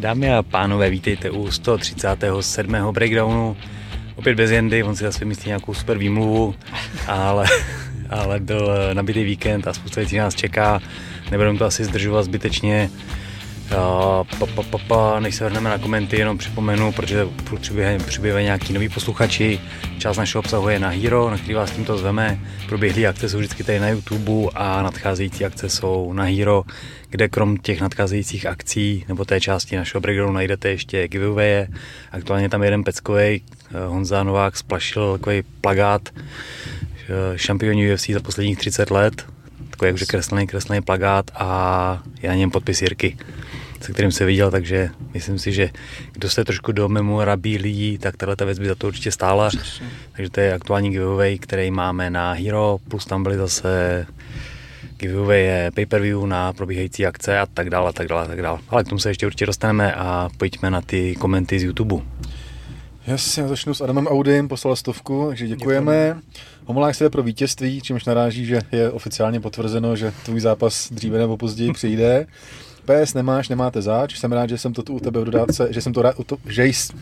[0.00, 2.92] Dámy a pánové, vítejte u 137.
[2.92, 3.56] breakdownu.
[4.16, 6.54] Opět bez Jendy, on si zase myslí nějakou super výmluvu,
[7.06, 7.46] ale,
[8.10, 10.80] ale byl nabitý víkend a spousta věcí nás čeká.
[11.30, 12.90] Nebudeme to asi zdržovat zbytečně.
[13.70, 17.28] Pa, pa, pa, pa, než se vrhneme na komenty, jenom připomenu, protože
[18.06, 19.60] přibývají nějaký noví posluchači.
[19.98, 22.40] Část našeho obsahu je na Hero, na který vás tímto zveme.
[22.68, 26.64] Proběhlé akce jsou vždycky tady na YouTube a nadcházející akce jsou na Hero,
[27.10, 31.66] kde krom těch nadcházejících akcí nebo té části našeho breakdownu najdete ještě giveaway.
[32.12, 33.42] Aktuálně tam jeden peckový
[33.86, 36.08] Honza Novák splašil takový plagát
[37.36, 39.26] šampioni UFC za posledních 30 let,
[39.70, 43.18] takový jakože kreslený, kreslený plagát a je na něm podpis Jirky
[43.80, 45.70] se kterým se viděl, takže myslím si, že
[46.12, 49.48] kdo se trošku do memorabilií, tak tahle ta věc by za to určitě stála.
[49.48, 49.86] Přesně.
[50.12, 54.06] Takže to je aktuální giveaway, který máme na Hero, plus tam byly zase
[54.96, 58.58] giveaway je pay-per-view na probíhající akce a tak dále, a tak dále, a tak dále.
[58.68, 61.96] Ale k tomu se ještě určitě dostaneme a pojďme na ty komenty z YouTube.
[63.06, 65.92] Jasně, začnu s Adamem Audym, poslal stovku, takže děkujeme.
[65.92, 66.22] Děkujeme.
[66.64, 71.36] Homolák se pro vítězství, čímž naráží, že je oficiálně potvrzeno, že tvůj zápas dříve nebo
[71.36, 72.26] později přijde.
[72.90, 75.80] PS nemáš, nemáte záč, jsem rád, že jsem to tu u tebe v dodávce, že
[75.80, 76.92] jsem to rád, to, že jsi,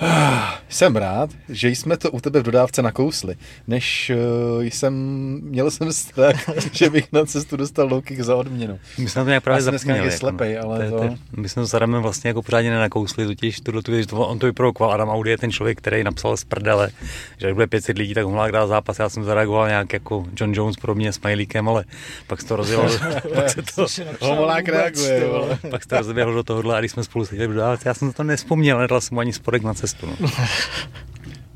[0.68, 4.12] jsem rád, že jsme to u tebe v dodávce nakousli, než
[4.56, 4.94] uh, jsem,
[5.42, 6.36] měl jsem strach,
[6.72, 8.78] že bych na cestu dostal low kick za odměnu.
[8.98, 9.98] My jsme to nějak právě zapomněli.
[9.98, 11.14] Jako, slepej, ale to, to...
[11.36, 14.46] My jsme to s Adamem vlastně jako pořádně nenakousli, totiž tuhle tu to, on to
[14.46, 14.92] vyprovokoval.
[14.92, 16.90] Adam Audi je ten člověk, který napsal z prdele,
[17.38, 18.98] že jak bude 500 lidí, tak mohla dát zápas.
[18.98, 21.84] Já jsem zareagoval nějak jako John Jones pro mě smajlíkem, ale
[22.26, 22.84] pak se to rozjelo.
[23.34, 23.86] pak se to,
[24.20, 25.22] Homolák reaguje.
[25.70, 28.12] pak se to rozběhlo do tohohle a když jsme spolu seděli v dodávce, já jsem
[28.12, 29.89] to nespomněl, nedal jsem ani spodek na cestu.
[30.02, 30.28] No.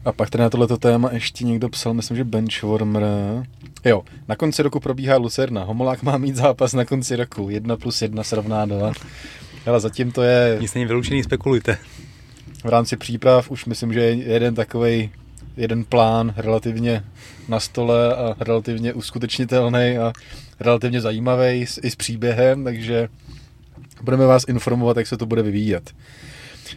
[0.05, 3.03] A pak tady na tohleto téma ještě někdo psal, myslím, že Benchwarmer.
[3.85, 5.65] Jo, na konci roku probíhá Lucerna.
[5.65, 7.51] Homolák má mít zápas na konci roku.
[7.51, 8.93] Jedna plus jedna srovná dva.
[9.67, 10.59] Ale zatím to je...
[10.61, 11.79] Nic není vyloučený, spekulujte.
[12.65, 15.11] V rámci příprav už myslím, že je jeden takový
[15.57, 17.05] jeden plán relativně
[17.49, 20.13] na stole a relativně uskutečnitelný a
[20.61, 23.09] relativně zajímavý i s příběhem, takže
[24.03, 25.95] budeme vás informovat, jak se to bude vyvíjet.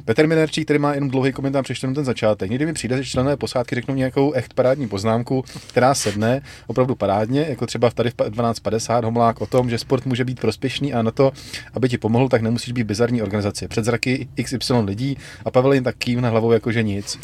[0.06, 2.50] Petr Minerčík, který má jenom dlouhý komentář, přečtu ten začátek.
[2.50, 7.46] Někdy mi přijde, že členové posádky řeknou nějakou echt parádní poznámku, která sedne opravdu parádně,
[7.50, 11.12] jako třeba tady v 1250 homlák o tom, že sport může být prospěšný a na
[11.12, 11.32] to,
[11.74, 13.68] aby ti pomohl, tak nemusíš být bizarní organizace.
[13.68, 17.20] Před zraky XY lidí a Pavel jen tak kývne hlavou jako že nic.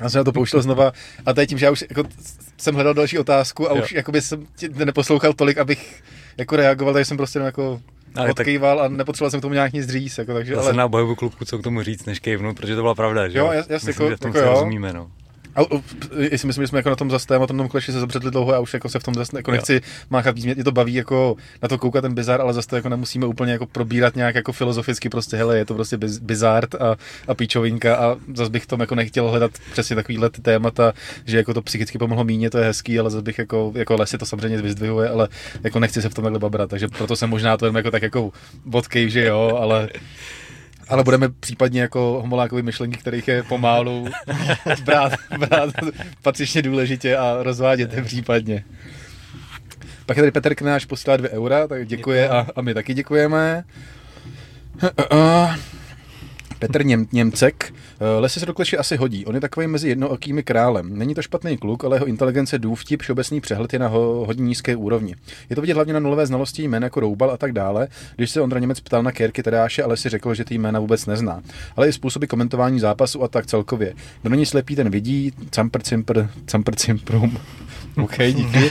[0.00, 0.92] Já jsem na to pouštěl znova
[1.26, 2.04] a teď tím, že já už jako,
[2.56, 3.82] jsem hledal další otázku a jo.
[3.84, 6.02] už jakoby jsem tě neposlouchal tolik, abych
[6.38, 7.80] jako reagoval, takže jsem prostě jako
[8.18, 8.84] ale odkýval tak...
[8.86, 10.18] a nepotřeboval jsem k tomu nějak nic říct.
[10.18, 10.72] Jako, takže, ale...
[10.72, 13.50] na bojovou klubku, co k tomu říct, než kejvnout, protože to byla pravda, že jo?
[13.52, 14.50] jasně, Myslím, jako, že v tom jako se jo.
[14.52, 15.10] rozumíme, no.
[15.56, 15.60] A,
[16.18, 18.58] jestli myslím, že jsme jako na tom zase tématem tom kleši se zabředli dlouho a
[18.58, 19.80] už jako se v tom zase jako nechci
[20.10, 20.44] máchat víc.
[20.44, 23.52] Mě to baví jako na to koukat ten bizar, ale zase to jako nemusíme úplně
[23.52, 26.96] jako probírat nějak jako filozoficky, prostě hele, je to prostě biz, bizart a,
[27.28, 30.92] a píčovinka a zase bych tom jako nechtěl hledat přesně takovýhle ty témata,
[31.24, 34.18] že jako to psychicky pomohlo míně, to je hezký, ale zase bych jako, jako lesy
[34.18, 35.28] to samozřejmě vyzdvihuje, ale
[35.64, 38.02] jako nechci se v tom takhle babrat, takže proto jsem možná to jenom jako tak
[38.02, 38.30] jako
[38.66, 39.88] vodkej, že jo, ale
[40.88, 44.08] ale budeme případně jako homolákovi myšlenky, kterých je pomálu,
[44.84, 45.70] brát, brát
[46.22, 48.64] patřičně důležitě a rozvádět je případně.
[50.06, 53.64] Pak je tady Petr Knáš posílá dvě eura, tak děkuje a, a my taky děkujeme.
[56.58, 57.74] Petr Něm, Němcek.
[58.00, 59.26] Eh, Lesy se do kleši asi hodí.
[59.26, 60.98] On je takový mezi jednookými králem.
[60.98, 64.76] Není to špatný kluk, ale jeho inteligence, důvtip, všeobecný přehled je na ho, hodně nízké
[64.76, 65.14] úrovni.
[65.50, 67.88] Je to vidět hlavně na nulové znalosti jmén jako Roubal a tak dále.
[68.16, 71.06] Když se Ondra Němec ptal na Kérky Tedáše, ale si řekl, že ty jména vůbec
[71.06, 71.42] nezná.
[71.76, 73.94] Ale i způsoby komentování zápasu a tak celkově.
[74.22, 75.32] Kdo není slepý, ten vidí.
[75.50, 77.38] Campr, cimpr, campr, cimprum.
[77.96, 78.70] OK, díky.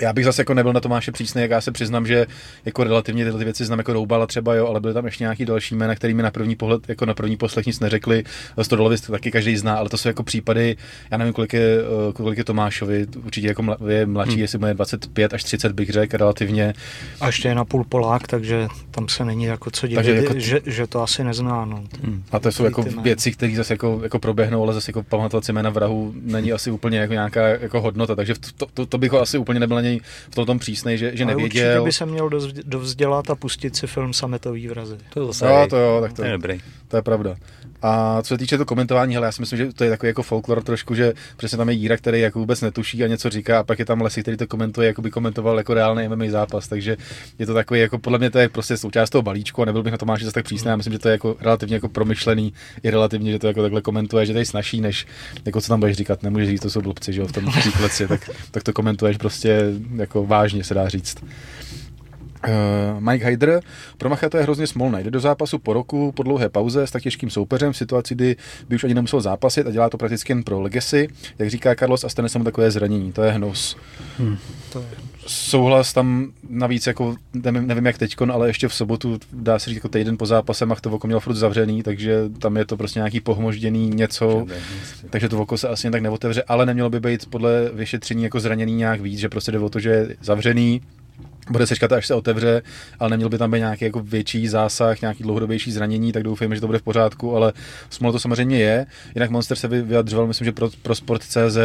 [0.00, 2.26] Já bych zase jako nebyl na Tomáše přísný, jak já se přiznám, že
[2.64, 5.74] jako relativně tyhle věci znám jako Roubala třeba, jo, ale byly tam ještě nějaký další
[5.74, 8.24] jména, který mi na první pohled, jako na první poslech nic neřekli.
[8.62, 10.76] Stodolovi taky každý zná, ale to jsou jako případy,
[11.10, 14.40] já nevím, kolik je, eh, kolik je Tomášovi, určitě jako je mladší, hmm.
[14.40, 16.74] jestli mu je 25 až 30, bych řekl, relativně.
[17.20, 20.40] A ještě je na půl Polák, takže tam se není jako co divit, jako t...
[20.40, 21.64] že, že, to asi nezná.
[21.64, 21.84] No.
[22.02, 22.22] Hmm.
[22.32, 25.52] A to jsou jako věci, které zase jako, jako proběhnou, ale zase jako pamatovat si
[25.52, 29.20] jména vrahu není asi úplně jako nějaká jako hodnota, takže to, to, to bych ho
[29.20, 30.00] asi úplně nebyl něj
[30.30, 31.44] v tom přísnej, že, že nevěděl.
[31.44, 32.30] určitě by se měl
[32.64, 34.96] dovzdělat a pustit si film Sametový vrazy.
[35.14, 36.60] To, zase no, to jo, tak to, je dobrý.
[36.88, 37.36] To je pravda.
[37.82, 40.22] A co se týče to komentování, hele, já si myslím, že to je takový jako
[40.22, 43.62] folklor trošku, že přesně tam je Jíra, který jako vůbec netuší a něco říká, a
[43.62, 46.96] pak je tam Lesy, který to komentuje, jako by komentoval jako reálný MMA zápas, takže
[47.38, 49.92] je to takový, jako podle mě to je prostě součást toho balíčku a nebyl bych
[49.92, 50.68] na to máš zase tak přísný.
[50.68, 52.52] Já myslím, že to je jako relativně jako promyšlený,
[52.82, 55.06] i relativně, že to jako takhle komentuje, že to je snažší, než
[55.44, 58.08] jako co tam budeš říkat, nemůžeš říct, to jsou blbci, že jo, v tom příkleci,
[58.08, 59.62] tak, tak to komentuješ prostě
[59.96, 61.16] jako vážně se dá říct.
[62.44, 63.60] Uh, Mike Hyder,
[63.98, 65.02] pro Macha to je hrozně smolné.
[65.02, 68.36] Jde do zápasu po roku, po dlouhé pauze s tak těžkým soupeřem v situaci, kdy
[68.68, 71.08] by už ani nemusel zápasit a dělá to prakticky jen pro legacy.
[71.38, 73.12] Jak říká Carlos, a stane se mu takové zranění.
[73.12, 73.76] To je hnus.
[74.18, 74.36] Hmm.
[74.72, 74.86] To je...
[75.26, 79.76] Souhlas tam navíc, jako nevím, nevím jak teď, ale ještě v sobotu, dá se říct,
[79.76, 82.98] jako týden po zápase, Mach to oko měl furt zavřený, takže tam je to prostě
[82.98, 84.46] nějaký pohmožděný něco,
[85.10, 88.74] takže to oko se asi tak neotevře, ale nemělo by být podle vyšetření jako zraněný
[88.74, 90.80] nějak víc, že prostě jde o to, že je zavřený,
[91.50, 92.62] bude se čekat, až se otevře,
[92.98, 96.60] ale neměl by tam být nějaký jako větší zásah, nějaký dlouhodobější zranění, tak doufejme, že
[96.60, 97.52] to bude v pořádku, ale
[97.90, 98.86] smolo to samozřejmě je.
[99.14, 101.58] Jinak Monster se vyjadřoval, myslím, že pro, pro Sport.cz,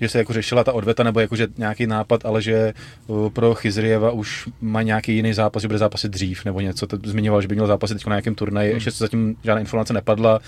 [0.00, 2.74] že se jako řešila ta odveta nebo jako, že nějaký nápad, ale že
[3.06, 6.86] uh, pro Chyzrieva už má nějaký jiný zápas, že bude zápasit dřív nebo něco.
[6.86, 8.68] To zmiňoval, že by měl zápasit teď na nějakém turnaji.
[8.68, 8.76] Hmm.
[8.76, 10.40] Ještě zatím žádná informace nepadla,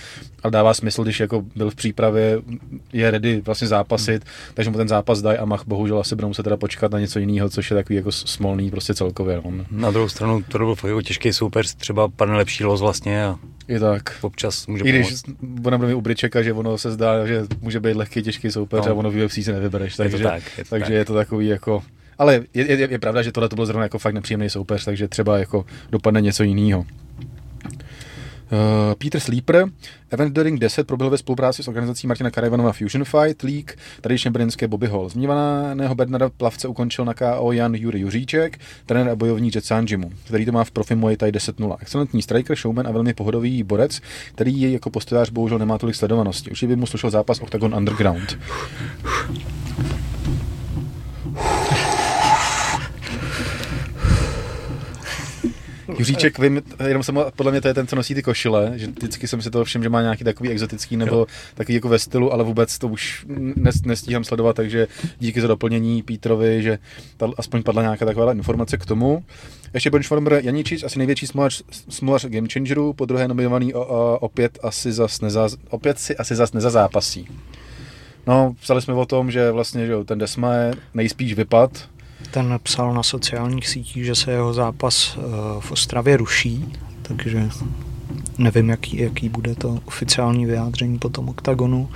[0.42, 2.38] ale dává smysl, když jako byl v přípravě,
[2.92, 4.54] je ready vlastně zápasit, hmm.
[4.54, 7.18] takže mu ten zápas dají a Mach bohužel asi budou muset teda počkat na něco
[7.18, 9.40] jiného, což je takový jako smolný prostě celkově.
[9.44, 9.64] No.
[9.70, 13.38] Na druhou stranu to byl fakt jako těžký soupeř, třeba padne lepší los vlastně a
[13.68, 14.18] i tak.
[14.20, 15.66] Občas může I když pomoct.
[15.66, 18.92] ona bude u Bričeka, že ono se zdá, že může být lehký, těžký soupeř no.
[18.92, 19.96] a ono v UFC se nevybereš.
[19.96, 20.94] Takže, je to tak, je to takže tak.
[20.94, 21.82] je to takový jako...
[22.18, 25.08] Ale je, je, je, pravda, že tohle to byl zrovna jako fakt nepříjemný soupeř, takže
[25.08, 26.84] třeba jako dopadne něco jiného.
[28.52, 29.66] Uh, Peter Sleeper,
[30.10, 34.68] Event During 10 proběhl ve spolupráci s organizací Martina Karajvanova Fusion Fight League, tradičně brněnské
[34.68, 35.08] Bobby Hall.
[35.08, 40.44] Zmiňovaného Bernarda Plavce ukončil na KO Jan Juri Juříček, trenér a bojovník Jet Sanjimu, který
[40.44, 41.76] to má v profi Muay Thai 10-0.
[41.80, 44.00] Excelentní striker, showman a velmi pohodový borec,
[44.34, 46.50] který je jako postojář bohužel nemá tolik sledovanosti.
[46.50, 48.38] Určitě by mu slušel zápas Octagon Underground.
[55.98, 59.28] Juříček, vím, jenom jsem, podle mě to je ten, co nosí ty košile, že vždycky
[59.28, 61.26] jsem si to všiml, že má nějaký takový exotický nebo jo.
[61.54, 63.26] takový jako ve stylu, ale vůbec to už
[63.56, 64.86] nes, nestíhám sledovat, takže
[65.18, 66.78] díky za doplnění Pítrovi, že
[67.16, 69.24] ta, aspoň padla nějaká taková informace k tomu.
[69.74, 74.58] Ještě benchwarmer Janičič, asi největší smolař, smolař Game Changeru, po druhé nominovaný o, o, opět
[74.62, 77.28] asi zas neza, opět si asi zas nezazápasí.
[78.26, 81.88] No, psali jsme o tom, že vlastně že ten Desma je nejspíš vypad,
[82.30, 85.20] ten psal na sociálních sítích, že se jeho zápas eh,
[85.60, 86.72] v Ostravě ruší,
[87.02, 87.48] takže
[88.38, 91.88] nevím, jaký, jaký bude to oficiální vyjádření po tom oktagonu,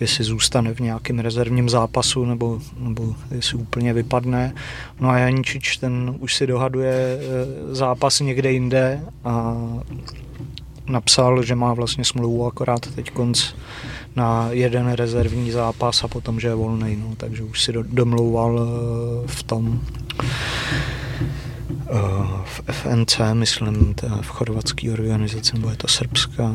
[0.00, 4.54] jestli zůstane v nějakém rezervním zápasu, nebo, nebo jestli úplně vypadne.
[5.00, 9.56] No a Janičič, ten už si dohaduje eh, zápas někde jinde a
[10.86, 13.54] napsal, že má vlastně smlouvu akorát teď konc
[14.16, 18.60] na jeden rezervní zápas a potom, že je volný, no, takže už si do, domlouval
[18.60, 19.80] eh, v tom
[21.70, 21.98] eh,
[22.44, 26.54] v FNC, myslím, v chorvatské organizaci, nebo je to srbská.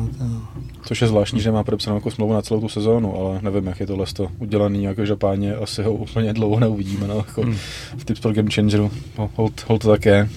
[0.82, 3.80] Což je zvláštní, že má podepsanou jako smlouvu na celou tu sezónu, ale nevím, jak
[3.80, 7.56] je tohle to udělaný, jako páně asi ho úplně dlouho neuvidíme, no, jako hmm.
[7.96, 8.90] v Tipsport Game Changeru,
[9.36, 10.28] hold, hold to tak je.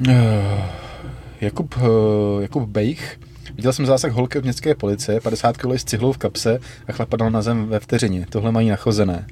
[0.00, 0.12] Uh,
[1.40, 1.74] Jakub,
[2.40, 3.18] Jakub Bejch
[3.56, 6.58] Viděl jsem zásah holky od městské policie, 50 kg s cihlou v kapse
[6.88, 8.26] a chlap padal na zem ve vteřině.
[8.30, 9.26] Tohle mají nachozené.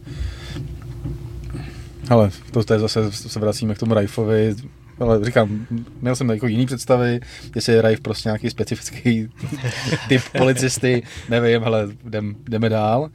[2.09, 4.55] Ale to, to je zase, se vracíme k tomu Rajfovi,
[5.01, 5.67] ale říkám,
[6.01, 7.21] měl jsem jako jiný představy,
[7.55, 9.29] jestli je Rajf prostě nějaký specifický
[10.09, 13.11] typ policisty, nevím, ale jdem, jdeme dál.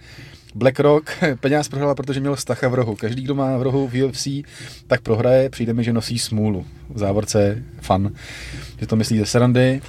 [0.56, 2.96] BlackRock peněz prohrál, protože měl Stacha v rohu.
[2.96, 4.28] Každý, kdo má v rohu v UFC,
[4.88, 5.50] tak prohraje.
[5.50, 6.66] Přijde mi, že nosí smůlu.
[6.90, 8.12] V závorce fan.
[8.80, 9.82] Že to myslí ze srandy.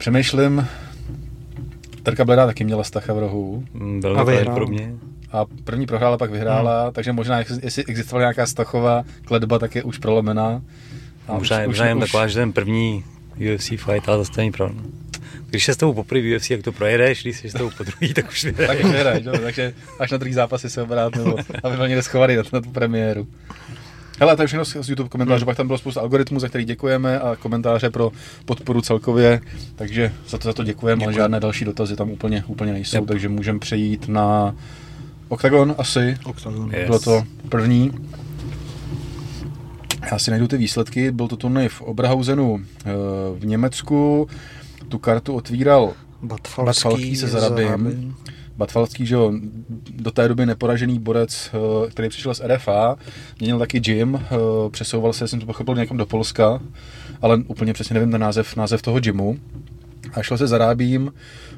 [0.00, 0.68] Přemýšlím,
[2.02, 3.64] Terka Bleda taky měla Stacha v rohu.
[3.72, 4.94] Mm, byl a pro mě.
[5.32, 6.92] A první prohrála, pak vyhrála, hmm.
[6.92, 10.62] takže možná, jestli existovala nějaká Stachová kledba, tak je už prolomená.
[11.28, 12.04] A možná, už, možná už, jen už...
[12.04, 13.04] taková, že ten první
[13.54, 14.70] UFC fight, ale zase není pro.
[15.46, 17.84] Když se s tou poprvé v UFC, jak to projedeš, když jsi s tou po
[17.84, 18.68] druhý, tak už vyhraješ.
[18.68, 22.36] tak už vyhraješ, takže až na druhý zápasy se obrát, nebo aby byl někde schovaný
[22.36, 23.26] na, na tu premiéru.
[24.20, 25.46] Hele, to je všechno z YouTube komentářů, hmm.
[25.46, 28.12] pak tam bylo spousta algoritmů, za který děkujeme a komentáře pro
[28.44, 29.40] podporu celkově,
[29.76, 33.06] takže za to, za to děkujeme, ale žádné další dotazy tam úplně, úplně nejsou, yep.
[33.06, 34.54] takže můžeme přejít na
[35.28, 36.16] Octagon asi.
[36.24, 36.70] Octagon.
[36.74, 36.86] Yes.
[36.86, 37.92] Bylo to první.
[40.12, 42.90] Já si najdu ty výsledky, byl to turnaj v Oberhausenu eh,
[43.38, 44.28] v Německu,
[44.88, 48.14] tu kartu otvíral Batfalský, Batfalský se Zarabim.
[48.60, 49.32] Batvalský, že jo,
[49.90, 52.96] do té doby neporažený borec, eh, který přišel z RFA,
[53.38, 54.36] měnil taky gym, eh,
[54.70, 56.60] přesouval se, jsem to pochopil, někam do Polska,
[57.22, 59.38] ale úplně přesně nevím ten název, název toho gymu.
[60.14, 61.12] a šel se zarábím,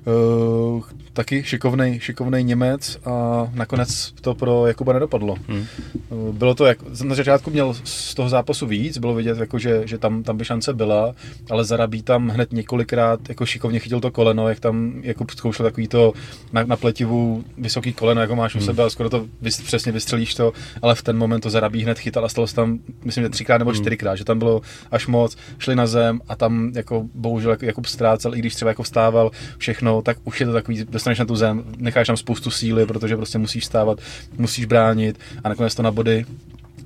[0.07, 0.83] uh,
[1.13, 5.37] taky šikovný, šikovný Němec a nakonec to pro Jakuba nedopadlo.
[5.49, 5.67] Hmm.
[6.09, 9.83] Uh, bylo to, jak, na začátku měl z toho zápasu víc, bylo vidět, jako, že,
[9.85, 11.15] že tam, tam by šance byla,
[11.51, 15.89] ale Zarabí tam hned několikrát jako šikovně chytil to koleno, jak tam jako zkoušel takový
[15.89, 16.13] to
[16.53, 18.67] na, na pletivu vysoký koleno, jako máš u hmm.
[18.67, 21.99] sebe a skoro to vys, přesně vystřelíš to, ale v ten moment to Zarabí hned
[21.99, 23.81] chytal a stalo se tam, myslím, že třikrát nebo hmm.
[23.81, 28.35] čtyřikrát, že tam bylo až moc, šli na zem a tam jako bohužel Jakub ztrácel,
[28.35, 31.65] i když třeba jako vstával všechno, tak už je to takový, dostaneš na tu zem,
[31.77, 33.99] necháš tam spoustu síly, protože prostě musíš vstávat,
[34.39, 36.25] musíš bránit a nakonec to na body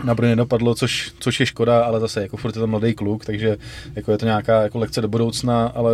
[0.05, 3.25] na body nedopadlo, což, což je škoda, ale zase jako furt je to mladý kluk,
[3.25, 3.57] takže
[3.97, 5.93] jako je to nějaká jako lekce do budoucna, ale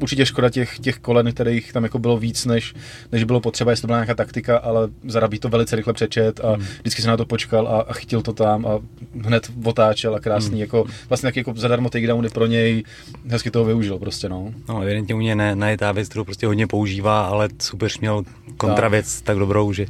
[0.00, 2.74] určitě škoda těch, těch kolen, kterých tam jako bylo víc, než,
[3.12, 6.52] než bylo potřeba, jestli to byla nějaká taktika, ale Zarabí to velice rychle přečet a
[6.52, 6.66] hmm.
[6.80, 8.78] vždycky se na to počkal a, a chytil to tam a
[9.24, 10.60] hned otáčel a krásný, hmm.
[10.60, 12.84] jako vlastně tak jako zadarmo takedowny pro něj,
[13.28, 14.52] hezky toho využil prostě, no.
[14.68, 17.90] No, evidentně u něj ne, ne je ta věc, kterou prostě hodně používá, ale super
[18.00, 18.22] měl
[18.56, 19.24] kontravěc tak.
[19.24, 19.86] tak dobrou, že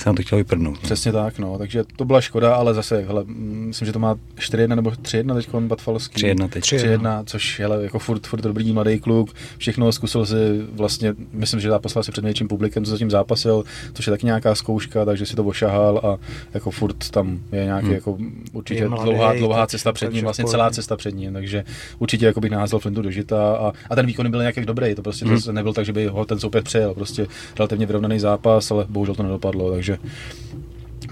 [0.00, 0.74] se nám to chtělo vyprdnout.
[0.74, 0.82] No.
[0.82, 4.76] Přesně tak, no, takže to byla škoda, ale zase, hele, myslím, že to má 4-1
[4.76, 6.22] nebo 3-1 teď Batfalský.
[6.22, 6.64] 3-1 teď.
[6.64, 10.34] 3-1, což hele, jako furt, furt dobrý mladý kluk, všechno zkusil si
[10.72, 14.54] vlastně, myslím, že zápasil si před něčím publikem, co zatím zápasil, což je taky nějaká
[14.54, 16.16] zkouška, takže si to ošahal a
[16.54, 17.94] jako furt tam je nějaký hmm.
[17.94, 18.18] jako
[18.52, 21.64] určitě mladý, dlouhá, dlouhá cesta před ním, vlastně celá cesta před ním, takže
[21.98, 25.02] určitě jako bych naházel Flintu do žita a, a ten výkon byl nějak dobrý, to
[25.02, 25.40] prostě hmm.
[25.40, 27.26] to nebyl tak, že by ho ten soupeř přejel, prostě
[27.58, 29.89] relativně vyrovnaný zápas, ale bohužel to nedopadlo, takže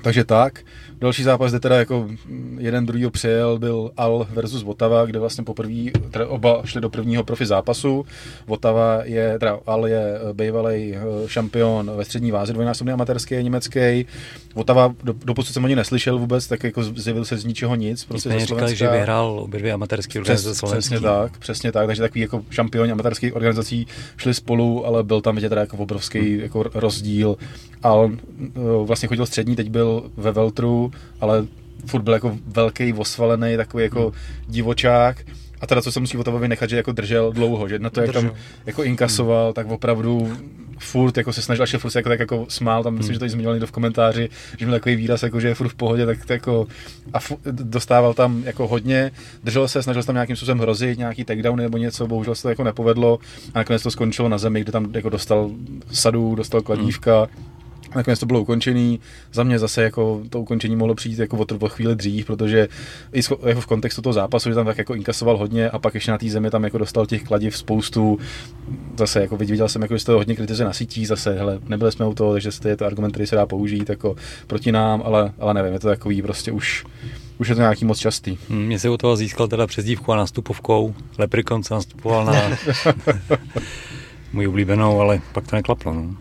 [0.02, 0.64] takže tak.
[1.00, 2.08] Další zápas, kde teda jako
[2.58, 5.90] jeden druhý přejel, byl Al versus Votava, kde vlastně poprvé
[6.26, 8.06] oba šli do prvního profi zápasu.
[8.46, 14.06] Votava je, teda Al je bývalý eh, šampion ve střední váze, dvojnásobný amatérský Německý.
[14.54, 18.04] Votava, do, doposud jsem o ní neslyšel vůbec, tak jako zjevil se z ničeho nic.
[18.04, 22.02] Prostě ze říkali, že vyhrál obě dvě amatérské organizace Přes, Přesně tak, přesně tak, takže
[22.02, 23.86] takový jako šampioni amatérských organizací
[24.16, 26.40] šli spolu, ale byl tam vidět teda jako obrovský hmm.
[26.40, 27.36] jako rozdíl.
[27.82, 28.50] Al eh,
[28.84, 30.87] vlastně chodil střední, teď byl ve Veltru,
[31.20, 31.46] ale
[31.86, 34.12] furt byl jako velký, osvalený, takový jako hmm.
[34.48, 35.16] divočák.
[35.60, 38.12] A teda, co se musí Votavovi nechat, že jako držel dlouho, že na to, jak
[38.12, 38.30] tam
[38.66, 39.54] jako inkasoval, hmm.
[39.54, 40.32] tak opravdu
[40.78, 43.14] furt jako se snažil, až furt se jako, tak jako smál, tam myslím, hmm.
[43.14, 44.28] že to i zmiňoval někdo v komentáři,
[44.58, 46.66] že měl takový výraz, jako, že je furt v pohodě, tak, tak jako
[47.12, 49.10] a fu, dostával tam jako hodně,
[49.44, 52.48] držel se, snažil se tam nějakým způsobem hrozit, nějaký takedowny nebo něco, bohužel se to
[52.48, 53.18] jako nepovedlo
[53.54, 55.50] a nakonec to skončilo na zemi, kde tam jako dostal
[55.92, 57.57] sadu, dostal kladívka, hmm
[57.94, 59.00] Nakonec to bylo ukončený.
[59.32, 62.68] Za mě zase jako to ukončení mohlo přijít jako o, chvíli dřív, protože
[63.12, 66.10] i jako v kontextu toho zápasu, že tam tak jako inkasoval hodně a pak ještě
[66.10, 68.18] na té zemi tam jako dostal těch kladiv spoustu.
[68.98, 72.06] Zase jako viděl jsem, jako, že to hodně kritizuje na sítí, zase hele, nebyli jsme
[72.06, 74.16] u toho, takže je to argument, který se dá použít jako
[74.46, 76.84] proti nám, ale, ale nevím, je to takový prostě už
[77.38, 78.38] už je to nějaký moc častý.
[78.48, 80.94] Hmm, mě se u toho získal teda přezdívku a nastupovkou.
[81.18, 82.32] Leprikon se nastupoval na
[84.32, 85.94] můj oblíbenou, ale pak to neklaplo.
[85.94, 86.14] No.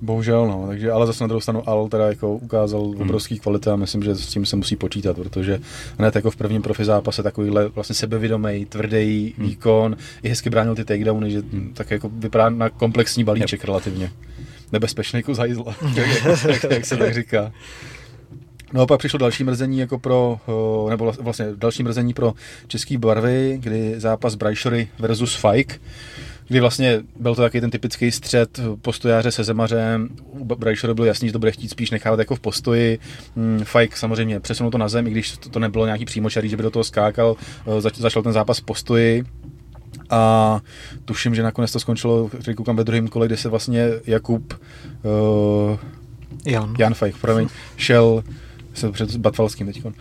[0.00, 3.00] Bohužel, no, takže, ale zase na druhou stranu Al teda jako ukázal hmm.
[3.00, 5.60] obrovský kvality a myslím, že s tím se musí počítat, protože
[5.98, 9.46] hned jako v prvním profi zápase takovýhle vlastně sebevědomý, tvrdý hmm.
[9.48, 11.72] výkon, i hezky bránil ty takedowny, že hmm.
[11.74, 13.64] tak jako vypadá na komplexní balíček yep.
[13.64, 14.10] relativně.
[14.72, 16.08] Nebezpečný kus hajzla, jak,
[16.48, 17.52] jak, jak, se tak říká.
[18.72, 20.40] No a pak přišlo další mrzení jako pro,
[20.86, 22.34] eh, nebo vlastně další mrzení pro
[22.66, 25.78] český barvy, kdy zápas Brajšory versus Fike
[26.48, 30.08] kdy vlastně byl to taky ten typický střed postojáře se zemařem.
[30.30, 32.98] U Brajšoru bylo jasný, že to bude chtít spíš nechávat jako v postoji.
[33.36, 36.56] Hmm, Fajk samozřejmě přesunul to na zem, i když to, to nebylo nějaký přímočarý, že
[36.56, 37.36] by do toho skákal.
[37.66, 39.24] Eh, Zač, začal ten zápas v postoji.
[40.10, 40.60] A
[41.04, 44.54] tuším, že nakonec to skončilo, koukám ve druhém kole, kde se vlastně Jakub
[45.02, 45.78] uh,
[46.46, 46.74] Jan.
[46.78, 48.22] Jan Fajk, promiň, šel
[48.78, 49.92] jsem před Batvalským teď, uh,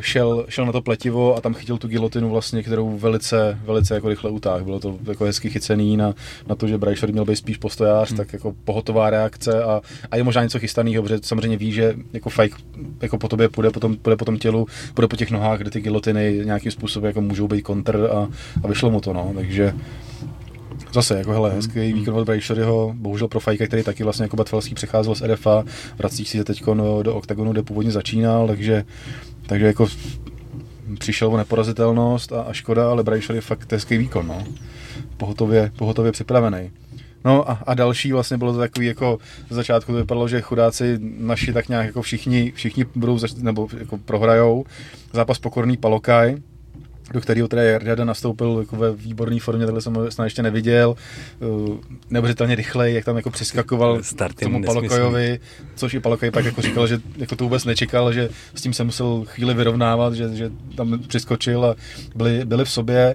[0.00, 4.08] šel, šel na to pletivo a tam chytil tu gilotinu vlastně, kterou velice, velice jako
[4.08, 4.64] rychle utáhl.
[4.64, 6.14] Bylo to jako hezky chycený na,
[6.48, 8.16] na to, že Brajšor měl být spíš postojář, hmm.
[8.16, 12.30] tak jako pohotová reakce a, a je možná něco chystaného, protože samozřejmě ví, že jako
[12.30, 12.56] fajk
[13.02, 15.80] jako po tobě půjde, potom, půjde po tom tělu, půjde po těch nohách, kde ty
[15.80, 18.28] gilotiny nějakým způsobem jako můžou být kontr a,
[18.64, 19.74] a vyšlo mu to, no, takže
[20.92, 21.98] Zase, jako hele, hezký mm.
[21.98, 25.64] výkon od Brajšeryho, bohužel pro Fajka, který taky vlastně jako Batfelský přecházel z RFA,
[25.98, 28.84] vrací si se teď no, do OKTAGONu, kde původně začínal, takže,
[29.46, 29.86] takže jako
[30.98, 34.44] přišel o neporazitelnost a, a škoda, ale Brajšer je fakt hezký výkon, no.
[35.16, 36.70] Pohotově, pohotově připravený.
[37.24, 39.18] No a, a další vlastně bylo to takový jako
[39.50, 43.68] z začátku to vypadalo, že chudáci naši tak nějak jako všichni, všichni budou zač- nebo
[43.78, 44.64] jako prohrajou.
[45.12, 46.36] Zápas pokorný Palokaj,
[47.12, 50.94] do kterého teda Jarda nastoupil jako ve výborné formě, takhle jsem ho snad ještě neviděl,
[51.40, 51.76] uh,
[52.10, 55.40] neuvěřitelně rychlej, jak tam jako přeskakoval Startem tomu Palokojovi,
[55.74, 58.84] což i Palokoj pak jako říkal, že jako to vůbec nečekal, že s tím se
[58.84, 61.74] musel chvíli vyrovnávat, že, že tam přiskočil a
[62.14, 63.14] byli, byli v sobě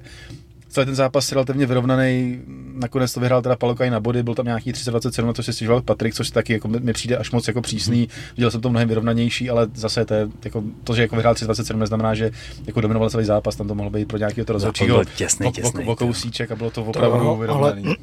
[0.75, 2.39] celý ten zápas relativně vyrovnaný.
[2.73, 5.81] Nakonec to vyhrál teda Palokaj na body, byl tam nějaký 327, na to si stěžoval
[5.81, 8.09] Patrik, což taky jako mi přijde až moc jako přísný.
[8.37, 11.79] Viděl jsem to mnohem vyrovnanější, ale zase to, je, jako, to že jako vyhrál 327,
[11.79, 12.31] neznamená, že
[12.67, 16.51] jako dominoval celý zápas, tam to mohlo být pro nějakého to rozhodčího těsný, těsný, kousíček
[16.51, 17.83] a bylo to opravdu to, vyrovnaný.
[17.85, 17.95] Ale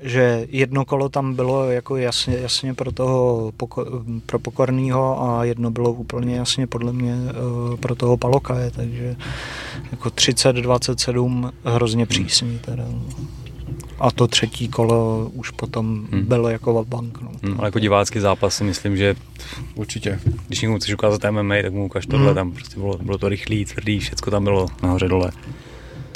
[0.00, 3.86] že jedno kolo tam bylo jako jasně, jasně pro toho poko,
[4.26, 9.16] pro pokorného a jedno bylo úplně jasně podle mě uh, pro toho Palokaje, takže
[9.92, 12.84] jako 30-27 hrozně přísný teda.
[13.98, 16.22] A to třetí kolo už potom hmm.
[16.22, 17.20] bylo jako bank.
[17.20, 17.30] No.
[17.42, 19.14] Hmm, ale jako divácký zápas si myslím, že
[19.74, 20.20] určitě.
[20.46, 22.34] Když někomu chceš ukázat MMA, tak mu ukáž tohle, hmm.
[22.34, 25.30] tam prostě bylo, bylo to rychlý, tvrdý, všechno tam bylo nahoře dole.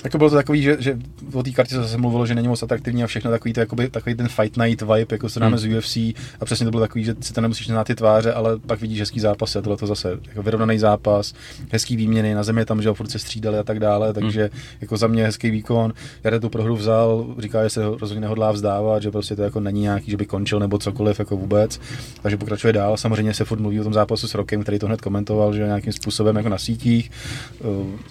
[0.05, 0.99] Jako bylo to takový, že, že
[1.33, 4.15] o té kartě se mluvilo, že není moc atraktivní a všechno takový, to, jakoby, takový
[4.15, 5.59] ten fight night vibe, jako se dáme hmm.
[5.59, 5.97] z UFC
[6.41, 9.01] a přesně to bylo takový, že si to nemusíš znát ty tváře, ale pak vidíš
[9.01, 11.35] hezký zápas a tohle to zase jako vyrovnaný zápas,
[11.73, 14.61] hezký výměny, na zemi tam, že ho furt se střídali a tak dále, takže hmm.
[14.81, 15.93] jako za mě hezký výkon.
[16.25, 19.81] Jarek tu prohru vzal, říká, že se rozhodně nehodlá vzdávat, že prostě to jako není
[19.81, 21.81] nějaký, že by končil nebo cokoliv jako vůbec,
[22.23, 22.97] takže pokračuje dál.
[22.97, 25.93] Samozřejmě se furt mluví o tom zápasu s Rokem, který to hned komentoval, že nějakým
[25.93, 27.11] způsobem jako na sítích.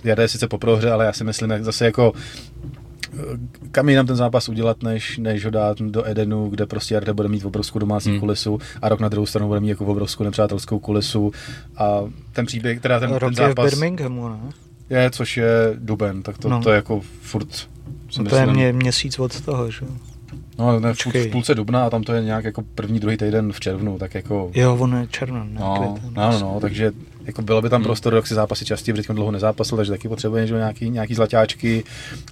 [0.03, 2.13] Jarek sice po prohře, ale já si myslím, že zase jako
[3.71, 7.29] kam jinam ten zápas udělat, než, než ho dát do Edenu, kde prostě Jarda bude
[7.29, 8.19] mít obrovskou domácí hmm.
[8.19, 11.31] kulisu a rok na druhou stranu bude mít jako obrovskou nepřátelskou kulisu
[11.77, 11.99] a
[12.31, 13.65] ten příběh, teda ten, rok ten zápas...
[13.65, 14.37] je v Birminghamu, ne?
[14.89, 16.61] Je, což je duben, tak to, no.
[16.61, 17.47] to je jako furt...
[18.17, 19.85] No to je mě, měsíc od toho, že?
[20.59, 23.51] No, ne, v, v půlce dubna a tam to je nějak jako první, druhý týden
[23.51, 24.51] v červnu, tak jako...
[24.53, 26.91] Jo, on je červen, ne no, květen, no, no, no, takže
[27.25, 27.85] jako bylo by tam hmm.
[27.85, 31.83] prostor, jak si zápasy častěji, protože dlouho nezápasil, takže taky potřebuje že, nějaký, nějaký zlatáčky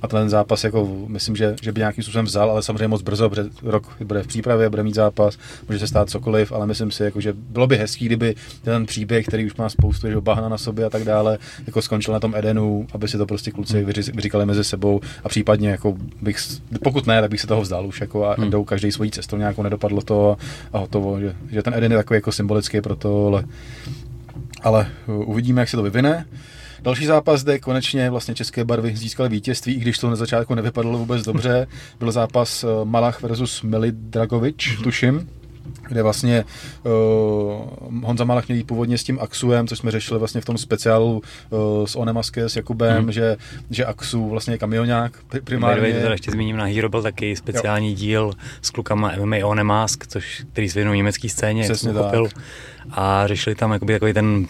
[0.02, 3.30] a ten zápas jako myslím, že, že by nějakým způsobem vzal, ale samozřejmě moc brzo,
[3.30, 7.04] protože rok bude v přípravě, bude mít zápas, může se stát cokoliv, ale myslím si,
[7.04, 10.58] jako, že bylo by hezký, kdyby ten příběh, který už má spoustu že, bahna na
[10.58, 13.92] sobě a tak dále, jako skončil na tom Edenu, aby si to prostě kluci hmm.
[14.14, 16.38] vyříkali mezi sebou a případně jako bych,
[16.84, 18.50] pokud ne, tak bych se toho vzdal už jako a hmm.
[18.50, 20.38] jdou každý svojí cestou nějakou, nedopadlo to
[20.74, 23.44] a hotovo, že, že ten Eden je takový jako symbolický pro to, ale
[24.64, 26.26] ale uh, uvidíme, jak se to vyvine.
[26.82, 30.98] Další zápas, kde konečně vlastně české barvy získaly vítězství, i když to na začátku nevypadalo
[30.98, 31.68] vůbec dobře.
[32.00, 34.84] Byl zápas uh, Malach versus Meli Dragovič, mhm.
[34.84, 35.30] tuším
[35.88, 36.46] kde vlastně
[36.84, 41.22] uh, Honza Malach měl původně s tím Axuem, což jsme řešili vlastně v tom speciálu
[41.50, 43.12] uh, s Onemaske, s Jakubem, hmm.
[43.12, 43.38] že,
[43.70, 45.94] že Axu vlastně je kamionák primárně.
[45.94, 47.96] to teda ještě zmíním, na Hero byl taky speciální jo.
[47.96, 52.28] díl s klukama MMA Onemask, což, který se věnují německé scéně, Přesně jak jsem.
[52.92, 54.48] A řešili tam jakoby takový ten,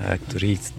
[0.00, 0.74] jak to říct,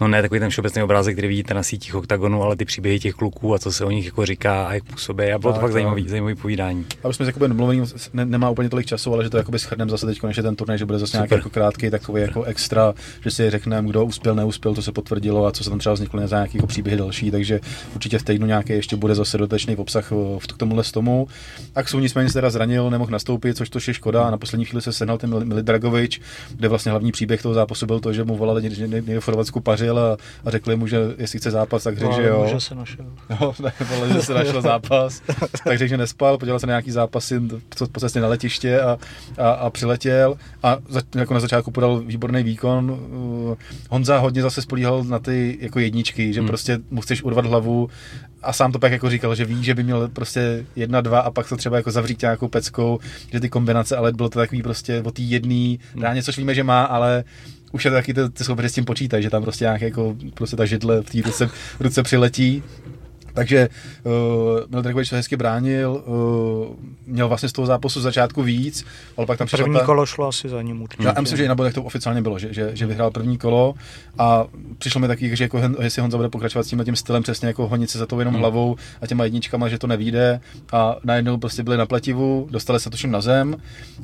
[0.00, 3.14] no ne takový ten všeobecný obrázek, který vidíte na sítích oktagonu, ale ty příběhy těch
[3.14, 5.24] kluků a co se o nich jako říká a jak působí.
[5.24, 6.86] A bylo tak, to fakt zajímavý, zajímavý povídání.
[7.04, 7.82] A už jsme jakoby domluvený,
[8.12, 10.78] ne, nemá úplně tolik času, ale že to jakoby schrneme zase teď konečně ten turnaj,
[10.78, 14.74] že bude zase nějaký jako krátký takový jako extra, že si řekneme, kdo uspěl, neuspěl,
[14.74, 17.60] to se potvrdilo a co se tam třeba vzniklo za nějaký jako příběhy další, takže
[17.94, 21.26] určitě v týdnu nějaký ještě bude zase dotečný obsah v k tomuhle z tomu.
[21.74, 24.22] Aksu nicméně se teda zranil, nemohl nastoupit, což to je škoda.
[24.22, 26.20] A na poslední chvíli se sehnal ten Milidragovič,
[26.56, 29.60] kde vlastně hlavní příběh toho zápasu byl to, že mu volali někde v Chorvatsku
[29.94, 32.46] pařil a, a řekli mu, že jestli chce zápas, tak řekl, no, že jo.
[32.50, 33.06] Že se našel.
[33.40, 35.22] Jo, ne, vole, že se našel zápas,
[35.64, 37.40] tak řekl, že nespal, podíval se na nějaký zápasy
[37.92, 38.98] po cestě na letiště a,
[39.38, 42.90] a, a přiletěl a za, jako na začátku podal výborný výkon.
[42.90, 43.54] Uh,
[43.90, 46.48] Honza hodně zase spolíhal na ty jako jedničky, že hmm.
[46.48, 47.88] prostě mu chceš urvat hlavu
[48.42, 51.30] a sám to pak jako říkal, že ví, že by měl prostě jedna, dva a
[51.30, 52.98] pak to třeba jako zavřít nějakou peckou,
[53.32, 56.02] že ty kombinace, ale bylo to takový prostě o té jedné hmm.
[56.02, 57.24] ráně, což víme, že má, ale
[57.72, 60.16] už je to taky ty, ty soupeři s tím počítají, že tam prostě nějak jako
[60.34, 62.62] prostě ta židle v té ruce, ruce přiletí
[63.34, 63.68] takže
[64.04, 64.12] uh,
[64.70, 68.84] Mil Dragovič to hezky bránil, uh, měl vlastně z toho zápasu začátku víc,
[69.16, 69.64] ale pak tam přišel...
[69.64, 69.86] První ta...
[69.86, 71.04] kolo šlo asi za ním určitě.
[71.04, 73.74] Já myslím, že i na bodech to oficiálně bylo, že, že, že vyhrál první kolo
[74.18, 74.46] a
[74.78, 77.68] přišlo mi taky, že jako, jestli Honza bude pokračovat s tím, tím stylem přesně jako
[77.68, 78.40] honit se za to jenom hmm.
[78.40, 80.40] hlavou a těma jedničkama, že to nevíde
[80.72, 83.56] a najednou prostě byli na pletivu, dostali se tuším na zem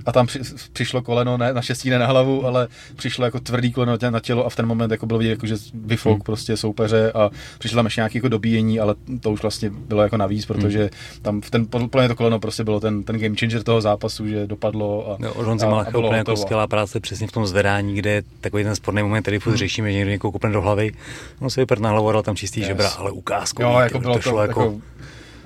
[0.06, 0.40] a tam při,
[0.72, 4.46] přišlo koleno, ne, na šestí ne na hlavu, ale přišlo jako tvrdý koleno na tělo
[4.46, 6.22] a v ten moment jako bylo vidět, jako, že vyfouk hmm.
[6.22, 10.16] prostě soupeře a přišlo tam ještě nějaké jako dobíjení, ale to už vlastně bylo jako
[10.16, 10.88] navíc, protože hmm.
[11.22, 14.46] tam v ten plně to koleno prostě bylo ten, ten game changer toho zápasu, že
[14.46, 18.22] dopadlo a, no, Honza Malach úplně jako skvělá práce přesně v tom zvedání, kde je
[18.40, 19.58] takový ten sporný moment, který furt hmm.
[19.58, 20.92] řešíme, že někdo někoho kopne do hlavy,
[21.40, 22.66] on se vyprt na hlavu a dal tam čistý yes.
[22.66, 23.62] žebra, ale ukázku.
[23.62, 24.80] Jo, jako bylo to, to šlo jako, jako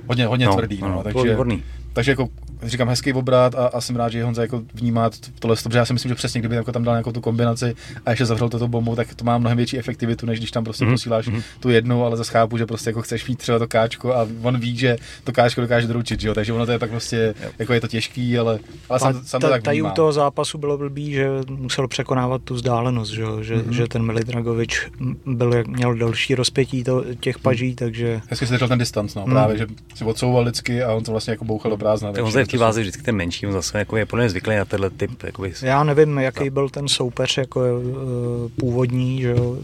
[0.06, 0.78] hodně, hodně no, tvrdý.
[0.82, 1.62] No, no, takže, výborný.
[1.92, 2.28] Takže jako
[2.62, 5.92] říkám, hezký obrat a, a jsem rád, že Honza jako vnímá tohle, protože já si
[5.92, 7.74] myslím, že přesně kdyby jako tam dal nějakou tu kombinaci
[8.06, 10.84] a ještě zavřel toto bombou, tak to má mnohem větší efektivitu, než když tam prostě
[10.84, 10.90] mm-hmm.
[10.90, 11.42] posíláš mm-hmm.
[11.60, 14.60] tu jednu, ale zase chápu, že prostě jako chceš mít třeba to káčko a on
[14.60, 16.34] ví, že to káčko dokáže doručit, že jo?
[16.34, 19.48] takže ono to je tak prostě, jako je to těžký, ale, ale sám, sám to
[19.48, 23.70] tak Tady u toho zápasu bylo blbý, že musel překonávat tu vzdálenost, že, že, mm-hmm.
[23.70, 24.88] že ten Milidragovič
[25.26, 28.20] byl, měl další rozpětí to, těch paží, takže...
[28.28, 29.32] Hezky se ten distanc, no, mm.
[29.32, 32.12] právě, že si odsouval vždycky a on to vlastně jako bouchal do prázdna.
[32.22, 34.56] on se v té váze vždycky ten menší, on zase jako je podle mě zvyklý
[34.56, 35.22] na tenhle typ.
[35.22, 35.52] Jakoby...
[35.62, 39.56] Já nevím, jaký byl ten soupeř jako uh, původní, že, uh,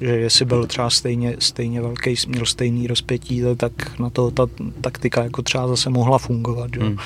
[0.00, 4.46] že jestli byl třeba stejně, stejně velký, měl stejný rozpětí, tak na to ta
[4.80, 6.70] taktika jako třeba zase mohla fungovat.
[6.74, 6.80] Že?
[6.80, 6.96] Hmm.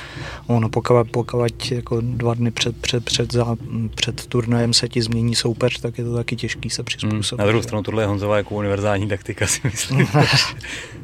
[0.47, 3.57] Ono pokud, pokud jako dva dny před, před, před, za,
[3.95, 7.41] před turnajem se ti změní soupeř, tak je to taky těžký se přizpůsobit.
[7.41, 7.47] Hmm.
[7.47, 10.09] Na druhou stranu tohle je Honzová jako univerzální taktika si myslím.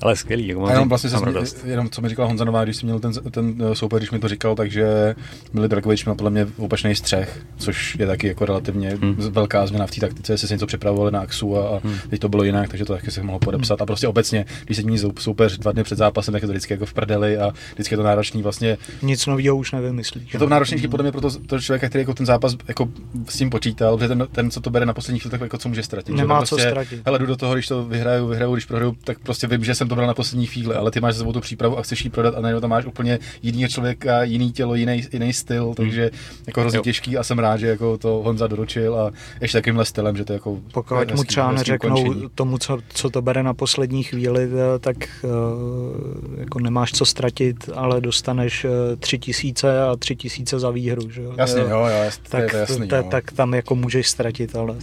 [0.00, 0.48] Ale skvělý.
[0.48, 1.16] Jako a jenom vlastně se
[1.64, 4.18] jenom co mi říkala Honza Nová, když jsi měl ten, ten eh, soupeř, když mi
[4.18, 5.14] to říkal, takže
[5.52, 9.14] Mili Dragovič měl podle mě opačný střech, což je taky jako relativně hmm.
[9.14, 11.96] velká změna v té taktice, jestli se něco připravovali na Axu a, a hmm.
[12.10, 13.78] teď to bylo jinak, takže to taky se mohlo podepsat.
[13.78, 13.82] Hmm.
[13.82, 16.72] A prostě obecně, když se mění soupeř dva dny před zápasem, tak je to vždycky
[16.72, 18.78] jako v prdeli a vždycky je to náročný vlastně.
[19.02, 20.28] Nic nového už nevymyslí.
[20.32, 20.90] Je to náročnější hmm.
[20.90, 22.88] podle mě pro to, to člověka, který jako ten zápas jako
[23.28, 25.68] s tím počítal, že ten, ten co to bere na poslední chvíli, tak jako co
[25.68, 26.16] může ztratit.
[26.16, 27.02] Nemá že prostě, co ztratit.
[27.06, 29.96] Hele, jdu do toho, když to vyhraju, vyhraju, když prohraju, tak prostě vím, že jsem
[29.96, 32.10] to bral na poslední chvíli ale ty máš za sebou tu přípravu a chceš ji
[32.10, 35.74] prodat a najednou tam máš úplně jiný člověka, jiný tělo, jiný, jiný styl, hmm.
[35.74, 36.10] takže
[36.46, 40.16] jako hrozně těžký a jsem rád, že jako to Honza doručil a ještě takovýmhle stylem,
[40.16, 40.58] že to jako...
[40.72, 42.28] Pokud mu třeba neřeknou ukončení.
[42.34, 47.70] tomu, co, co to bere na poslední chvíli, eh, tak uh, jako nemáš co ztratit,
[47.74, 51.34] ale dostaneš uh, tři tisíce a tři tisíce za výhru, že jo?
[51.36, 53.02] Jasně, jo, jo, jasný, tak, to je, to jasný, jo.
[53.10, 54.76] tak tam jako můžeš ztratit, ale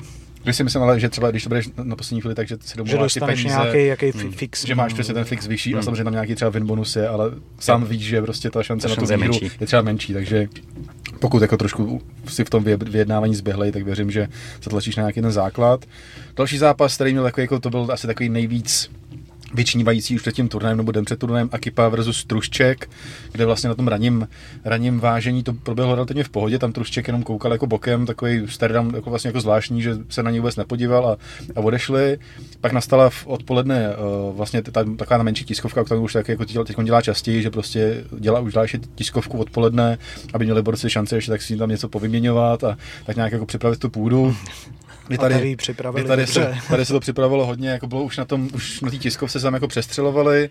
[0.46, 3.14] když si myslím, ale že třeba když to budeš na poslední chvíli, takže si domluváš
[3.14, 4.66] ty peníze, nějaký, jaký hmm, fix.
[4.66, 5.80] Že máš přesně ten fix vyšší hmm.
[5.80, 8.88] a samozřejmě tam nějaký třeba win bonus je, ale sám víš, že prostě ta šance
[8.88, 10.48] ta na to výhru je, je třeba menší, takže
[11.20, 14.28] pokud jako trošku si v tom vyjednávání zběhlej, tak věřím, že
[14.62, 15.86] se tlačíš na nějaký ten základ.
[16.36, 18.92] Další zápas, který měl takový, jako to byl asi takový nejvíc
[19.56, 22.89] vyčnívající už před tím turnajem nebo den před turnajem Akipa versus Trušček,
[23.32, 24.28] kde vlastně na tom raním,
[24.65, 28.96] raním vážení to proběhlo relativně v pohodě, tam Trušček jenom koukal jako bokem, takový Sterdam
[28.96, 31.18] jako vlastně jako zvláštní, že se na něj vůbec nepodíval a,
[31.56, 32.18] a odešli.
[32.62, 36.58] Pak nastala v odpoledne uh, vlastně ta, taková menší tiskovka, kterou už tak jako teď
[36.84, 39.98] dělá častěji, že prostě dělá už další tiskovku odpoledne,
[40.34, 43.80] aby měli borci šance ještě tak si tam něco povyměňovat a tak nějak jako připravit
[43.80, 44.36] tu půdu.
[45.10, 48.26] My tady, tady, připravili tady, se, tady se to připravilo hodně, jako bylo už na
[48.26, 50.50] tom, už na té tiskovce se tam jako přestřelovali,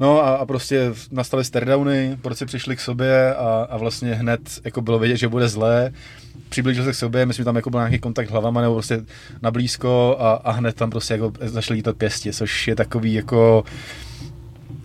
[0.00, 4.80] No a, a prostě nastaly stardowny, porci přišli k sobě a, a vlastně hned jako
[4.80, 5.92] bylo vidět, že bude zlé.
[6.48, 9.04] Přiblížil se k sobě, myslím, že tam jako byl nějaký kontakt hlavama nebo prostě
[9.42, 13.64] na blízko a, a hned tam prostě jako začali lítat pěstě, což je takový jako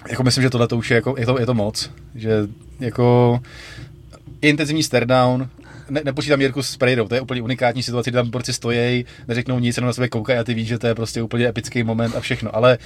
[0.10, 2.48] jako myslím, že tohle to už je, jako, je, to, je to moc, že
[2.80, 3.40] jako
[4.42, 5.50] intenzivní down,
[5.92, 9.60] ne, nepočítám Jirku s Prejdou, to je úplně unikátní situace, kdy tam borci stojí, neřeknou
[9.60, 12.16] nic, jenom na sebe koukají a ty víš, že to je prostě úplně epický moment
[12.16, 12.78] a všechno, ale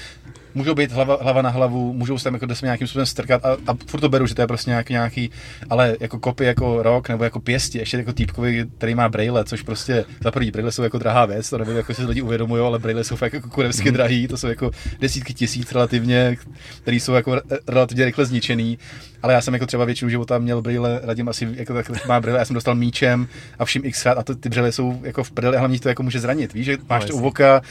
[0.55, 3.75] můžou být hlava, hlava na hlavu, můžou se tam jako nějakým způsobem strkat a, a
[3.87, 5.31] furt to beru, že to je prostě nějaký, nějaký
[5.69, 9.61] ale jako kopy jako rok nebo jako pěstě, ještě jako týpkovi, který má braille, což
[9.61, 12.79] prostě za první braille jsou jako drahá věc, to nevím, jako si lidi uvědomují, ale
[12.79, 13.93] braille jsou fakt jako kurevsky mm.
[13.93, 16.37] drahý, to jsou jako desítky tisíc relativně,
[16.81, 18.77] které jsou jako relativně rychle zničený,
[19.23, 22.39] ale já jsem jako třeba většinu života měl brýle, radím asi jako tak má brýle,
[22.39, 23.27] já jsem dostal míčem
[23.59, 26.03] a vším xkrát a to, ty brýle jsou jako v prdeli a hlavně to jako
[26.03, 27.61] může zranit, víš, že máš no, to u voka,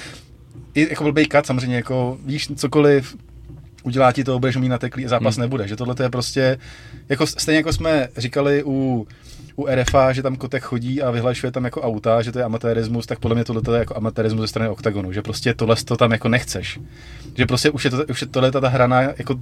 [0.75, 3.17] i jako blbý kat samozřejmě, jako víš cokoliv,
[3.83, 5.41] udělá ti to, budeš mít nateklý a zápas hmm.
[5.41, 5.69] nebude.
[5.69, 6.59] Že tohle je prostě,
[7.09, 9.07] jako stejně jako jsme říkali u,
[9.57, 13.07] u RFA, že tam kotek chodí a vyhlašuje tam jako auta, že to je amatérismus,
[13.07, 16.13] tak podle mě tohle je jako amatérismus ze strany OKTAGONu, že prostě tohle to tam
[16.13, 16.81] jako nechceš.
[17.35, 19.41] Že prostě už je, to, už je tohle ta hrana jako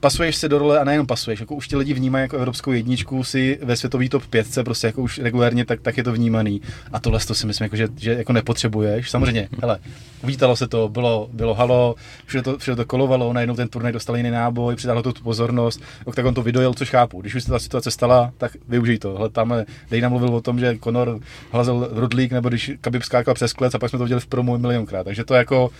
[0.00, 3.24] pasuješ se do role a nejenom pasuješ, jako už ti lidi vnímají jako evropskou jedničku
[3.24, 6.60] si ve světový top 5, prostě jako už regulárně tak, tak je to vnímaný.
[6.92, 9.10] A tohle to si myslím, jako, že, že jako nepotřebuješ.
[9.10, 9.78] Samozřejmě, hele,
[10.24, 11.94] vítalo se to, bylo, bylo halo,
[12.26, 15.80] všude to, všude to kolovalo, najednou ten turnaj dostal jiný náboj, přitáhlo to tu pozornost,
[16.14, 17.20] tak on to vydojel, což chápu.
[17.20, 19.14] Když už se ta situace stala, tak využij to.
[19.14, 19.54] Hele, tam
[19.90, 23.78] Dejna mluvil o tom, že Conor hlazel Rudlík, nebo když Khabib skákal přes klec a
[23.78, 25.04] pak jsme to viděli v promu milionkrát.
[25.04, 25.70] Takže to jako,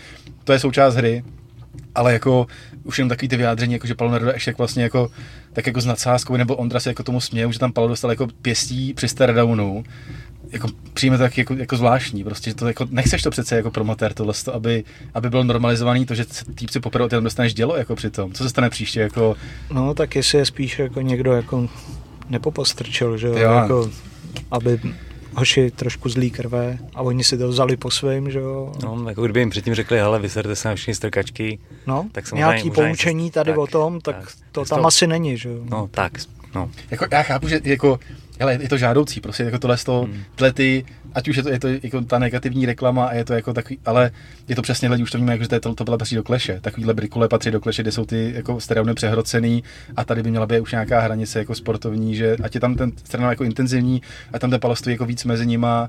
[0.45, 1.25] to je součást hry
[1.95, 2.47] ale jako
[2.85, 5.11] už jenom takový ty vyjádření, jako že Palo Neruda ještě vlastně jako,
[5.53, 8.27] tak jako s nadsázkou, nebo Ondra se jako tomu směje, že tam Palo dostal jako
[8.43, 9.85] pěstí při Stardownu,
[10.51, 14.15] jako přijme to tak jako, jako zvláštní, prostě to jako, nechceš to přece jako promotér
[14.15, 16.25] tohle, aby, aby byl normalizovaný to, že
[16.55, 18.33] týpci poprvé tam dostaneš dělo jako při tom.
[18.33, 19.37] Co se stane příště jako?
[19.73, 21.69] No tak jestli je spíš jako někdo jako
[22.29, 23.91] nepopostrčil, že jo, jako,
[24.51, 24.81] aby
[25.39, 28.73] hoši trošku zlý krve a oni si to vzali po svým, že jo.
[28.83, 31.59] No, jako kdyby jim předtím řekli, hele, vyserte se na všechny strkačky.
[31.87, 35.07] No, tak nějaký možná poučení tady tak, o tom, tak, tak, to tam to- asi
[35.07, 35.59] není, že jo.
[35.71, 36.13] No, tak,
[36.55, 36.71] no.
[36.91, 37.99] Jako, já chápu, že jako,
[38.41, 40.23] hele, je to žádoucí, prostě jako tohle, to, Hmm.
[40.35, 43.33] tyhle ty, ať už je to, je to jako ta negativní reklama a je to
[43.33, 44.11] jako takový, ale
[44.49, 46.23] je to přesně lidi už to vnímají, jako, že to, to, to byla patří do
[46.23, 46.61] kleše.
[46.61, 49.65] Takovýhle brikule patří do kleše, kde jsou ty jako stereony přehrocený
[49.97, 52.93] a tady by měla být už nějaká hranice jako sportovní, že ať je tam ten
[53.05, 55.89] stran jako intenzivní a tam ten palast jako víc mezi nima,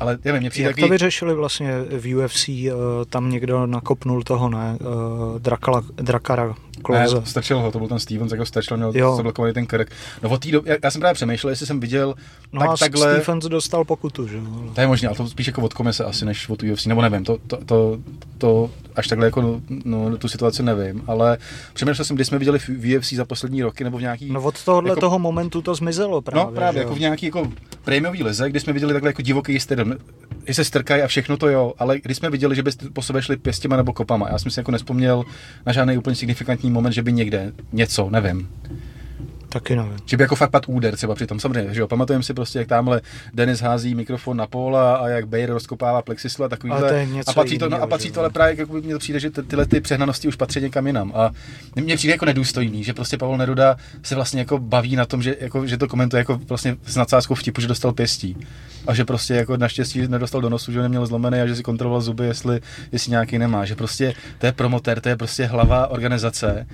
[0.00, 2.72] ale já nevím, mě přijde Jak to takový, vyřešili vlastně v UFC, eh,
[3.10, 7.14] tam někdo nakopnul toho, ne, eh, Drakala, Drakara Klose.
[7.14, 9.16] Ne, strčil ho, to byl ten Stevens, jako strčil, měl Jo.
[9.16, 9.90] zablokovaný ten krk.
[10.22, 12.14] No od té doby, já, já, jsem právě přemýšlel, jestli jsem viděl
[12.52, 14.42] No tak, a takhle, Stephens dostal pokutu, že jo.
[14.74, 17.24] To je možné, ale to spíš jako od komise asi, než od UFC, nebo nevím,
[17.24, 17.98] to, to, to,
[18.38, 21.38] to až takhle jako, no, no, tu situaci nevím, ale
[21.72, 24.64] přemýšlel jsem, kdy jsme viděli v UFC za poslední roky, nebo v nějaký, No od
[24.64, 26.44] tohohle Jako- toho momentu to zmizelo právě.
[26.44, 27.52] no právě, jako v nějaký jako
[27.84, 29.96] prémiový lize, kdy jsme viděli takhle jako divoký styl,
[30.46, 33.22] že se strkají a všechno to jo, ale když jsme viděli, že by po sebe
[33.22, 35.24] šli pěstěma nebo kopama, já jsem si jako nespomněl
[35.66, 38.48] na žádný úplně signifikantní moment, že by někde něco, nevím.
[39.52, 39.96] Taky nevím.
[40.06, 42.58] Že by jako fakt pad úder třeba při tom, samozřejmě, že jo, pamatujeme si prostě,
[42.58, 43.00] jak tamhle
[43.34, 46.78] Denis hází mikrofon na póla a jak Bayer rozkopává plexislu a takovýhle.
[46.78, 48.92] Ale to je něco a patří to, no, a patří to, ale právě jako mně
[48.92, 51.12] to přijde, že ty, tyhle ty přehnanosti už patří někam jinam.
[51.14, 51.30] A
[51.76, 55.36] mně přijde jako nedůstojný, že prostě Pavel Neruda se vlastně jako baví na tom, že,
[55.40, 58.36] jako, že to komentuje jako vlastně s nadsázkou vtipu, že dostal pěstí.
[58.86, 62.00] A že prostě jako naštěstí nedostal do nosu, že neměl zlomený a že si kontroloval
[62.00, 62.60] zuby, jestli,
[62.92, 63.64] jestli nějaký nemá.
[63.64, 66.66] Že prostě to je promotér, to je prostě hlava organizace.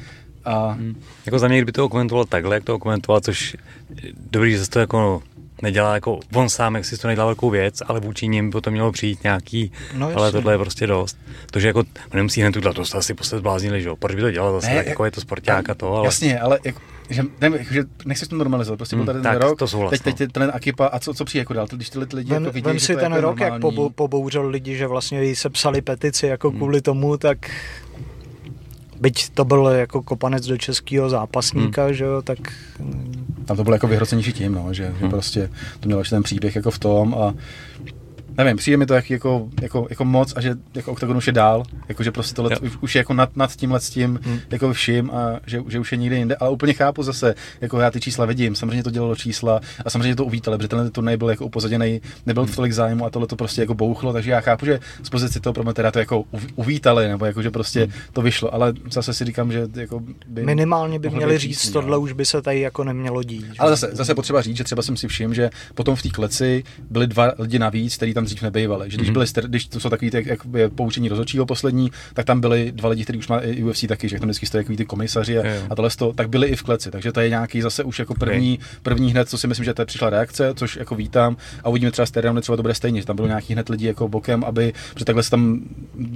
[0.47, 1.03] A Hmm.
[1.27, 3.57] Jako za mě, kdyby to komentoval takhle, jak to komentoval, což
[4.03, 5.23] je dobrý, že se to jako
[5.63, 8.71] nedělá jako on sám, jak si to nedělá velkou věc, ale vůči ním by to
[8.71, 11.19] mělo přijít nějaký, No, ale tohle je prostě dost.
[11.51, 14.15] To, že jako on nemusí hned udělat, to jste asi prostě zbláznili, že jo, proč
[14.15, 16.07] by to dělal zase, Ne, ne, tak jak- jako je to sporták a to, ale
[16.07, 16.81] Jasně, ale jako,
[17.11, 19.91] že, jako, že nechci to normalizovat, prostě byl Hmm, tady ten tak, rok, to souhlas,
[19.91, 20.25] teď, teď no.
[20.25, 22.65] je ten Akipa a co, co přijde jako dál, když tyhle lidi Vem, jako vidí,
[22.65, 23.61] vem že si to ten jako rok, jak normální.
[23.63, 27.51] pobou, pobouřil lidi, že vlastně jí sepsali petici jako kvůli tomu, tak
[29.01, 32.39] byť to byl jako kopanec do českého zápasníka, že jo, tak
[33.45, 34.99] Tam to bylo jako vyhrocenější tím, no, že, Hmm.
[35.01, 37.35] že prostě to mělo ten příběh jako v tom a
[38.39, 41.33] nevím, přijde mi to jak, jako, jako, jako moc a že jako OKTAGON už je
[41.33, 42.59] dál, jako že prostě tohle Jo.
[42.63, 44.39] už, už, je jako nad, nad tímhle s tím Hmm.
[44.51, 47.91] jako vším a že, že, už je nikde jinde, ale úplně chápu zase, jako já
[47.91, 51.31] ty čísla vidím, samozřejmě to dělalo čísla a samozřejmě to uvítali, protože tenhle turnaj byl
[51.31, 54.67] jako upozaděný, nebyl v tolik zájmu a tohle to prostě jako bouchlo, takže já chápu,
[54.67, 57.93] že z pozice toho promotéra to jako uv- uvítali, nebo jako že prostě Hmm.
[58.13, 61.99] to vyšlo, ale zase si říkám, že jako by minimálně by měli říct, víc, tohle
[61.99, 63.41] už by se tady jako nemělo dít.
[63.47, 63.53] že?
[63.59, 66.65] Ale zase, zase potřeba říct, že třeba jsem si všiml, že potom v té kleci
[66.91, 68.91] byli dva lidi navíc, kteří tam dřív nebejvali.
[68.91, 69.13] Že když, Mhm.
[69.13, 72.73] byli, ster- když to jsou takový ty, jak je poučení rozhodčího poslední, tak tam byli
[72.73, 75.43] dva lidi, kteří už má i UFC taky, že tam vždycky stojí ty komisaři a,
[75.71, 76.91] a tohle to, tak byli i v kleci.
[76.91, 79.83] Takže to je nějaký zase už jako první, první hned, co si myslím, že to
[79.83, 81.37] je přišla reakce, což jako vítám.
[81.65, 83.87] A uvidíme třeba s Terem, třeba to bude stejně, že tam bylo nějaký hned lidi
[83.87, 85.61] jako bokem, aby, protože takhle se tam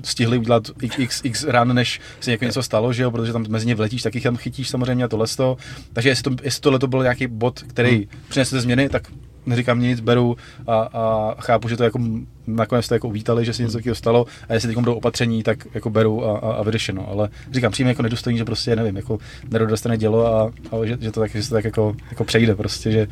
[0.05, 3.45] stihli udělat x, x, x ran, než se jako něco stalo, že jo, protože tam
[3.49, 5.57] mezi ně vletíš, taky tam chytíš samozřejmě a tohle to.
[5.93, 8.05] Takže jestli, to, jestli tohle to byl nějaký bod, který Hmm.
[8.29, 9.03] přinese změny, tak
[9.51, 10.37] neříkám nic, beru
[10.67, 11.99] a, a chápu, že to jako
[12.47, 15.67] nakonec to jako uvítali, že se něco takového stalo a jestli teď budou opatření, tak
[15.75, 17.09] jako beru a, a, a vyřešeno.
[17.09, 19.19] Ale říkám, přijím jako nedostojný, že prostě nevím, jako
[19.51, 22.55] nedostane dělo a, a že, že, to tak, že se to tak jako, jako přejde
[22.55, 23.07] prostě, že,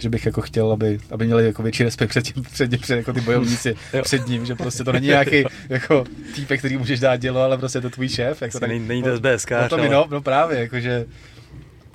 [0.00, 2.96] že bych jako chtěl, aby, aby měli jako větší respekt před tím, před, tím, před
[2.96, 4.02] jako ty bojovníci Jo.
[4.02, 7.78] před ním, že prostě to není nějaký jako týpek, který můžeš dát dělo, ale prostě
[7.78, 8.42] je to tvůj šéf.
[8.42, 11.06] Jako Není- není to SBS no, to mi, ale- no, no, právě, jakože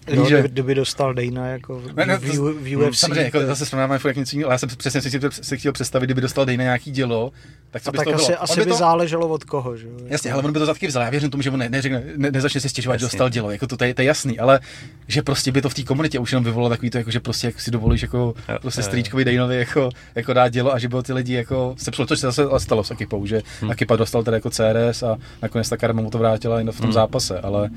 [0.07, 2.99] Jo, že- kdyby, kdyby dostal Dana jako v, Ne, ne, v, to- v UFC.
[2.99, 5.71] Samozřejmě, jako zase srovnáváme furt jak něco jiného, ale já jsem přesně si, si chtěl
[5.71, 7.31] představit, kdyby dostal Dejna nějaký dělo,
[7.71, 8.23] tak co a by tak to bylo?
[8.23, 9.93] asi, On asi by to, záleželo od koho, že jo?
[10.07, 11.03] Jasně, ale on by to za taky vzal.
[11.03, 13.51] Já věřím tomu, že on ne, neřekne, ne, nezačne si stěžovat, že dostal dělo.
[13.51, 14.59] Jako to, to, je, to je jasný, ale
[15.07, 17.47] že prostě by to v té komunitě už jenom vyvolalo takový to, jako, že prostě
[17.47, 20.87] jak si dovolíš jako Jo, prostě jo, strýčkovi Dejnovi jako, jako dát dělo a že
[20.89, 23.71] bylo ty lidi jako sepsalo, což se zase stalo s Akipou, že hmm.
[23.71, 26.83] Akipa dostal teda jako CRS a nakonec ta karma mu to vrátila i v tom
[26.83, 26.93] Hmm.
[26.93, 27.69] zápase, ale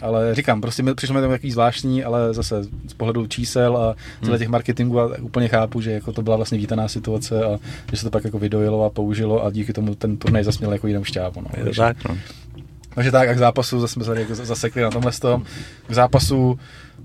[0.00, 1.63] ale říkám, prostě mi přišlo mi to takový zvláštní,
[2.04, 4.30] ale zase z pohledu čísel a Hmm.
[4.30, 4.38] hmm.
[4.38, 7.58] těch marketingů a úplně chápu, že jako to byla vlastně vítaná situace a
[7.90, 10.86] že se to pak jako vydojilo a použilo a díky tomu ten turnaj zasměl jako
[10.86, 11.40] jinou šťávu.
[11.40, 11.46] No.
[11.56, 12.16] je to Takže- tak, no.
[12.94, 15.44] takže tak, a k zápasu zase jsme se jako zasekli na tomhle tom.
[15.88, 16.58] K zápasu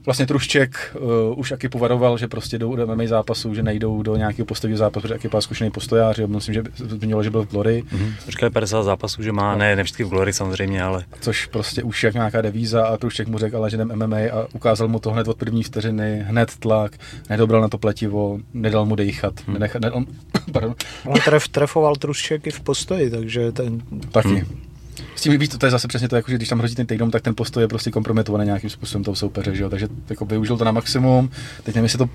[0.05, 4.15] vlastně Trušček uh, už Akipu varoval, že prostě jdou do MMA zápasu, že nejdou do
[4.15, 7.49] nějakého postojního zápasu, protože Akipa je zkušený postojář, jo, myslím, že zmiňoval, že byl v
[7.49, 8.13] Glory, Mhm.
[8.27, 12.03] Říkali 50 zápasů, že má, ne, ne vždycky v Glory samozřejmě, ale což prostě už
[12.03, 15.12] jak nějaká devíza a Trušček mu řekl, ale že jdem MMA a ukázal mu to
[15.12, 16.91] hned od první vteřiny, hned tlak,
[17.29, 19.53] nedobral na to pletivo, nedal mu dejchat, hmm.
[19.53, 20.05] nenechal, ne, on,
[20.53, 23.81] pardon, On tref, trefoval Trušček i v postoji, takže ten,
[24.12, 24.27] taky.
[24.29, 24.68] Hmm.
[25.15, 27.12] S tím víc, to je zase přesně to, jako, že když tam hrozí ten takedown,
[27.12, 29.69] tak ten postoj je prostě kompromitovaný nějakým způsobem toho soupeře, že jo?
[29.69, 31.29] takže jako využil to na maximum.
[31.63, 32.09] Teď nevím, jestli to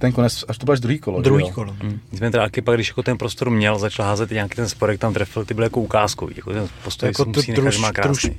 [0.00, 1.20] ten konec, až to bylo až druhý kolo.
[1.22, 1.50] Druhý jo?
[1.54, 1.76] kolo.
[1.82, 2.00] Hmm.
[2.12, 5.44] Nicméně teda Akipa, když jako ten prostor měl, začal házet nějaký ten sporek, tam trefil,
[5.44, 6.34] ty byly jako ukázkový.
[6.36, 7.92] Jako ten postoj Jako tu, musí nechat, druž, že má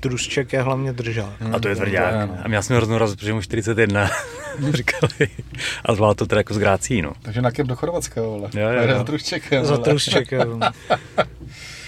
[0.04, 1.42] druž, je hlavně držák.
[1.42, 1.56] Hmm.
[1.56, 2.30] A to je To tvrdák.
[2.30, 2.38] no.
[2.44, 4.10] A měl jsem hroznou radost, protože mu 41
[4.74, 5.30] říkali.
[5.86, 7.14] A zvládl to teda jako s grácí, no.
[7.22, 8.50] Takže na do Chorvatska, vole.
[8.54, 9.66] Jo, jo, jo.
[9.66, 10.72] Za Za vole.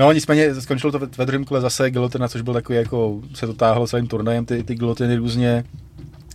[0.00, 3.46] No nicméně skončilo to ve, ve druhém kole zase gilotina, což byl takový jako, se
[3.46, 5.64] to táhlo celým turnajem, ty, ty gilotiny různě,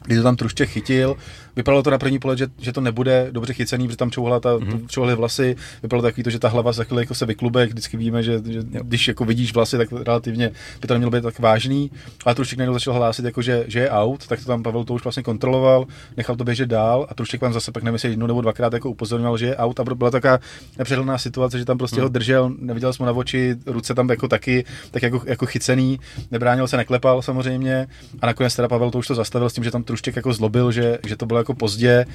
[0.06, 1.18] kdy to tam Trušček chytil.
[1.56, 4.58] Vypadalo to na první pohled, že, že to nebude dobře chycený, protože tam čouhala ta,
[4.58, 4.68] Mhm.
[4.70, 4.88] mm-hmm.
[4.88, 5.56] čouhaly vlasy.
[5.84, 8.60] Vypadalo takový to, že ta hlava za chvíli jako se vyklube, vždycky víme, že, že
[8.64, 11.92] když jako vidíš vlasy, tak relativně by to nemělo být tak vážný.
[12.26, 14.94] Ale Trušček najednou začal hlásit, jako, že, že, je out, tak to tam Pavel to
[14.94, 15.86] už vlastně kontroloval,
[16.18, 18.90] nechal to běžet dál a Trušček vám zase pak nevím, jestli jednou nebo dvakrát jako
[18.90, 20.40] upozorňoval, že je out a byla taková
[20.78, 22.04] nepřehledná situace, že tam prostě Mhm.
[22.04, 26.00] ho držel, neviděl jsem ho na oči, ruce tam jako taky, tak jako, jako chycený,
[26.32, 27.88] nebránil se, neklepal samozřejmě
[28.22, 30.72] a nakonec teda Pavel to už to zastavil s tím, že tam Trušček jako zlobil,
[30.72, 32.06] že, že to bylo jako pozdě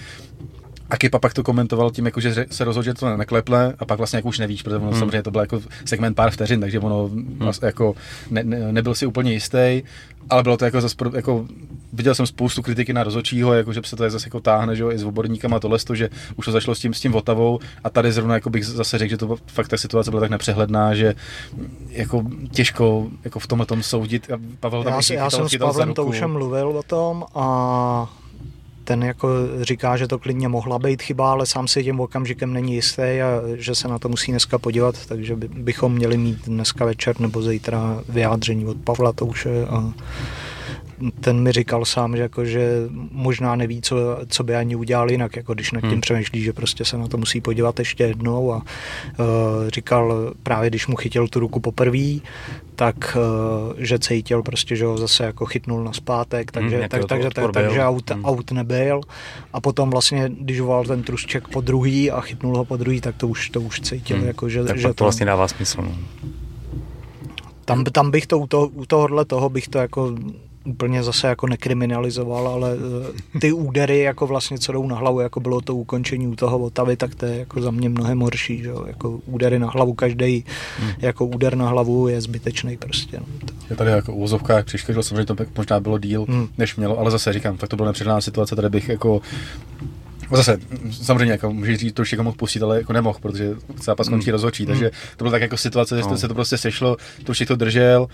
[0.90, 3.98] a Kipa pak to komentoval tím, jako, že se rozhodl, že to nekleple a pak
[3.98, 4.98] vlastně jako už nevíš, protože ono Hmm.
[4.98, 7.94] samozřejmě to byl jako segment pár vteřin, takže ono vlastně jako
[8.30, 9.82] ne, ne, nebyl si úplně jistý,
[10.30, 11.46] ale bylo to jako, zas, pro- jako
[11.92, 14.90] viděl jsem spoustu kritiky na rozhodčího, jako, že se to zase jako táhne, že jo,
[14.90, 17.90] i s oborníkama tohle, to, že už to začalo s tím, s tím Votavou a
[17.90, 21.14] tady zrovna jako bych zase řekl, že to fakt ta situace byla tak nepřehledná, že
[21.88, 24.30] jako těžko jako v tomhle tom soudit.
[24.32, 26.02] A Pavel tam Já, si- já jsem s Pavlem ruku.
[26.02, 28.10] Toušem mluvil o tom a
[28.90, 29.28] ten jako
[29.60, 33.42] říká, že to klidně mohla být chyba, ale sám si tím okamžikem není jistý a
[33.54, 37.42] že se na to musí dneska podívat, takže by, bychom měli mít dneska večer nebo
[37.42, 39.92] zítra vyjádření od Pavla Touše a
[41.20, 42.70] ten mi říkal sám, že, jako, že
[43.12, 43.96] možná neví, co,
[44.28, 45.94] co by ani udělal jinak, jako když nad tím Hmm.
[45.94, 46.00] hmm.
[46.00, 48.64] přemýšlí, že prostě se na to musí podívat ještě jednou a uh,
[49.68, 52.20] říkal právě, když mu chytil tu ruku poprvé,
[52.76, 57.04] tak uh, že cítil prostě, že ho zase jako chytnul na zpátek, takže, jaký tak,
[57.04, 58.24] takže, tak, takže aut, Hmm.
[58.24, 59.00] aut nebyl
[59.52, 63.16] a potom vlastně, když volal ten trušček po druhý a chytnul ho po druhý, tak
[63.16, 64.26] to už, to už cítil, Hmm.
[64.26, 65.82] jako, že, tak že to vlastně dává smysl.
[65.82, 65.94] No.
[67.64, 70.14] tam, tam bych to u, toho, u tohohle toho bych to jako
[70.64, 72.70] úplně zase jako nekriminalizoval, ale
[73.36, 76.58] eh, ty údery jako vlastně co jdou na hlavu, jako bylo to ukončení u toho
[76.58, 78.84] Otavy, tak to je jako za mě mnohem horší, že jo?
[78.86, 80.44] jako údery na hlavu, každý
[80.78, 80.90] Hmm.
[80.98, 83.18] jako úder na hlavu je zbytečný prostě.
[83.20, 83.26] No.
[83.70, 86.36] Je tady jako úvozovkách přiškodil, samozřejmě to možná bylo díl, Hmm.
[86.38, 86.48] hmm.
[86.58, 89.20] než mělo, ale zase říkám, tak to byla nepředaná situace, tady bych jako
[90.34, 90.58] Zase,
[90.90, 94.24] samozřejmě, jako můžeš říct, to už jako mohl pustit, ale jako nemohl, protože zápas končí
[94.26, 94.32] Hmm.
[94.32, 96.18] rozhodčí, takže to byla tak jako situace, že No.
[96.18, 98.06] se to prostě sešlo, to už to držel,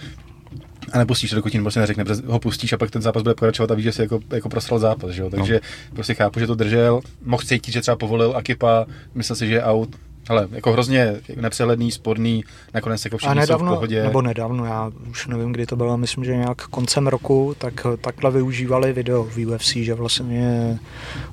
[0.92, 3.70] a nepustíš, dokud ti prostě neřekne, protože ho pustíš a pak ten zápas bude pokračovat
[3.70, 5.30] a víš, že si jako, jako prosral zápas, že jo?
[5.30, 5.94] takže no.
[5.94, 9.62] prostě chápu, že to držel, mohl cítit, že třeba povolil Akipa, myslel si, že je
[9.62, 9.96] out,
[10.28, 14.02] ale jako hrozně nepřehledný, sporný, nakonec jako A všichni jsou v nedávno, pohodě.
[14.02, 18.30] nebo nedávno, já už nevím, kdy to bylo, myslím, že nějak koncem roku, tak takhle
[18.30, 20.78] využívali video v UFC, že vlastně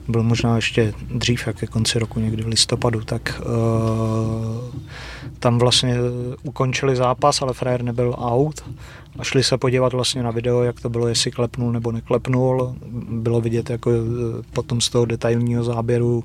[0.08, 4.82] byl možná ještě dřív, jak ke konci roku, někdy v listopadu, tak uh,
[5.40, 5.96] tam vlastně
[6.44, 8.64] ukončili zápas, ale frajer nebyl out
[9.20, 12.76] a šli se podívat vlastně na video, jak to bylo, jestli klepnul nebo neklepnul.
[13.10, 16.24] Bylo vidět jako eh, potom z toho detailního záběru,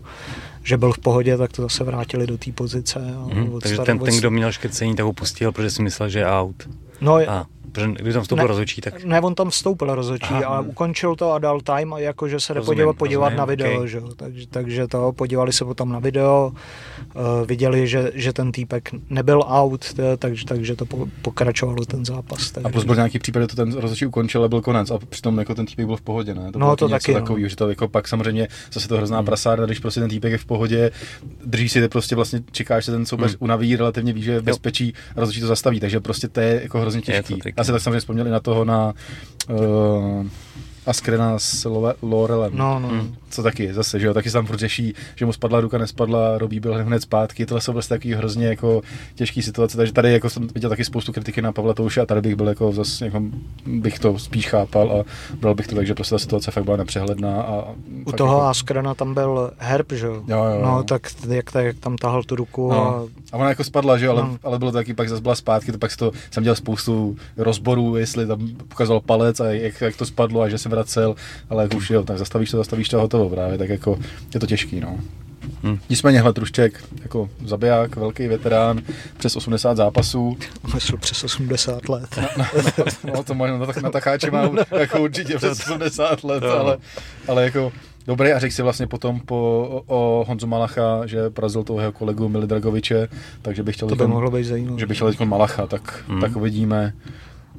[0.68, 3.00] že byl v pohodě, tak to zase vrátili do té pozice.
[3.16, 6.18] a od Takže ten, ten, kdo měl škrcení, tak ho pustil, protože si myslel, že
[6.18, 6.68] je out.
[7.00, 8.48] No, A, protože když tam vstoupil Ne.
[8.48, 10.44] rozhodčí, tak Ne, on tam vstoupil rozhodčí Aha.
[10.46, 13.80] a ukončil to a dal time a jakože se Rozumím, podívat, podívat rozumím, na video,
[13.82, 13.86] ok.
[13.88, 13.98] že?
[13.98, 14.08] jo.
[14.16, 16.52] Takže, takže to, podívali se potom na video,
[17.14, 22.04] uh, viděli, že, že ten týpek nebyl out, t- takže, takže to po, pokračovalo ten
[22.04, 22.50] zápas.
[22.50, 25.38] Takže, A plus byl nějaký případ, to ten rozhodčí ukončil, ale byl konec a přitom
[25.38, 26.42] jako ten týpek byl v pohodě, ne?
[26.44, 27.20] No, bylo to něco taky, no.
[27.20, 30.38] takový, že to jako pak samozřejmě zase to hrozná prasárna, když prostě ten týpek je
[30.38, 30.90] v pohodě,
[31.44, 33.36] drží si to prostě vlastně čekáš, že ten soupeř Hmm.
[33.40, 36.60] unaví, relativně ví, že je v bezpečí a rozhodčí to zastaví, takže prostě to je
[36.62, 37.52] jako hrozně Je to těžký.
[37.58, 38.94] Já se tak samozřejmě vzpomněli na toho na
[39.50, 40.26] uh,
[40.88, 42.52] Askrena s Love- Lorelem.
[42.56, 42.88] No, no.
[42.88, 43.14] Hmm.
[43.30, 46.38] Co taky zase, že jo, taky se tam furt řeší, že mu spadla ruka, nespadla,
[46.38, 48.82] Robí byl hned zpátky, tohle jsou vlastně takový hrozně jako
[49.14, 52.20] těžký situace, takže tady jako jsem viděl taky spoustu kritiky na Pavla Touše a tady
[52.20, 53.22] bych byl jako zase, jako
[53.66, 55.04] bych to spíš chápal a
[55.40, 57.64] bral bych to tak, že prostě ta situace fakt byla nepřehledná a
[58.06, 60.22] U toho jako, Askrena tam byl herb, že jo?
[60.28, 60.60] Jo, jo.
[60.62, 62.94] No, tak jak, tak, jak tam tahal tu ruku No.
[62.96, 64.38] a A ona jako spadla, že jo, ale, No.
[64.44, 67.96] ale bylo to taky, pak zase byla zpátky, to pak to, jsem dělal spoustu rozborů,
[67.96, 71.14] jestli tam ukazoval palec a jak, jak to spadlo a že se vracel,
[71.50, 73.98] ale jak už jo, tak zastavíš to, zastavíš to a hotovo právě, tak jako
[74.34, 74.96] je to těžký, no.
[75.62, 75.78] Hm.
[75.90, 78.80] Nicméně, hle, Trušček, jako zabiják, velký veterán,
[79.18, 80.36] přes 80 zápasů,
[80.74, 82.18] myslel přes 80 let.
[83.14, 86.50] no to možná na, tak- na tacháči mám jako určitě přes 80 let, No.
[86.50, 86.76] ale,
[87.28, 87.72] ale jako
[88.06, 91.92] dobrý a řekl si vlastně potom po, o, o Honzu Malacha, že porazil toho jeho
[91.92, 93.08] kolegu Mili Dragoviče,
[93.42, 94.80] takže bych chtěl To by teďkon- mohlo být zajímavé.
[94.80, 96.20] že by šel teď Malacha, tak, Hmm.
[96.20, 96.92] tak uvidíme.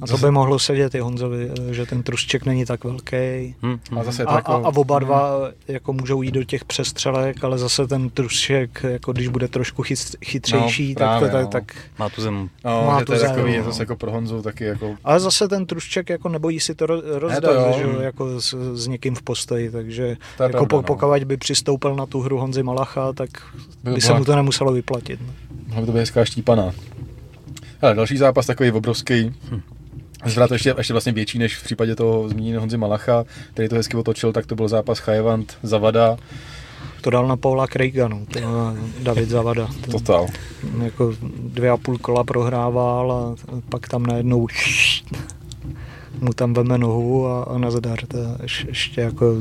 [0.02, 3.56] A to by mohlo sedět i Honzovi, eh, že ten trušček není tak velký.
[3.62, 4.52] Hmm, A zase je A, jako...
[4.52, 9.12] a, a oba dva jako můžou jít do těch přestřelek, ale zase ten trušček, jako
[9.14, 11.50] když bude trošku chyt, chytřejší, No, tak, právě, to, tak, no.
[11.50, 12.50] tak Má tu zem.
[12.66, 13.66] No, má tu to je zem, takový, je no.
[13.66, 14.96] zase jako pro Honzu taky jako...
[15.04, 19.16] Ale zase ten trušček jako nebojí si to ro- rozdat, že, jako s, s někým
[19.16, 20.84] v postoji, takže To je jako pravda, po, no.
[20.84, 23.30] pokud by přistoupil na tu hru Honzy Malacha, tak
[23.84, 25.20] By by se mu to nemuselo vyplatit.
[25.28, 25.34] No.
[25.68, 26.72] Mohla by to být hezká štípaná.
[27.82, 29.34] Hele, další zápas takový obrovský.
[30.26, 33.98] Zvrat ještě, ještě vlastně větší než v případě toho zmíněného Honzy Malacha, který to hezky
[33.98, 36.18] otočil, tak to byl zápas Chajvant Zavada.
[37.02, 38.40] To dal na Paula Craiga, no, to
[39.04, 39.68] David Zavada.
[39.82, 40.28] Ten, Total.
[40.84, 41.14] jako
[41.44, 43.36] dvě a půl kola prohrával a
[43.70, 44.48] pak tam najednou
[46.22, 48.00] mu tam veme nohu a, a nazdar.
[48.08, 49.36] To je ješ- ještě jako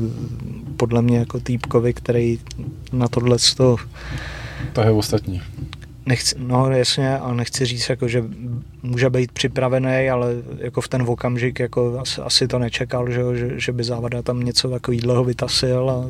[0.77, 2.39] podle mě jako týpkovi, který
[2.91, 3.75] na tohle to
[4.73, 5.41] To je ostatní.
[6.05, 8.23] Nechci, no jasně, a nechci říct, jako, že
[8.83, 10.27] může být připravený, ale
[10.57, 14.39] jako v ten okamžik jako asi, asi to nečekal, že, že, že by závada tam
[14.39, 16.07] něco takového vytasil a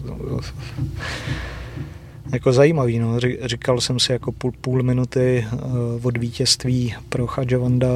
[2.34, 3.20] jako zajímavý, no.
[3.46, 5.60] Říkal jsem si jako půl, půl minuty uh,
[6.04, 7.88] od vítězství pro Chadžavanda.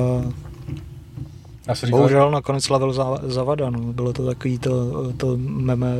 [1.68, 3.80] Já jsem říkal, Bohužel nakonec slavil Zavada, no.
[3.80, 5.96] Bylo to takový to, to meme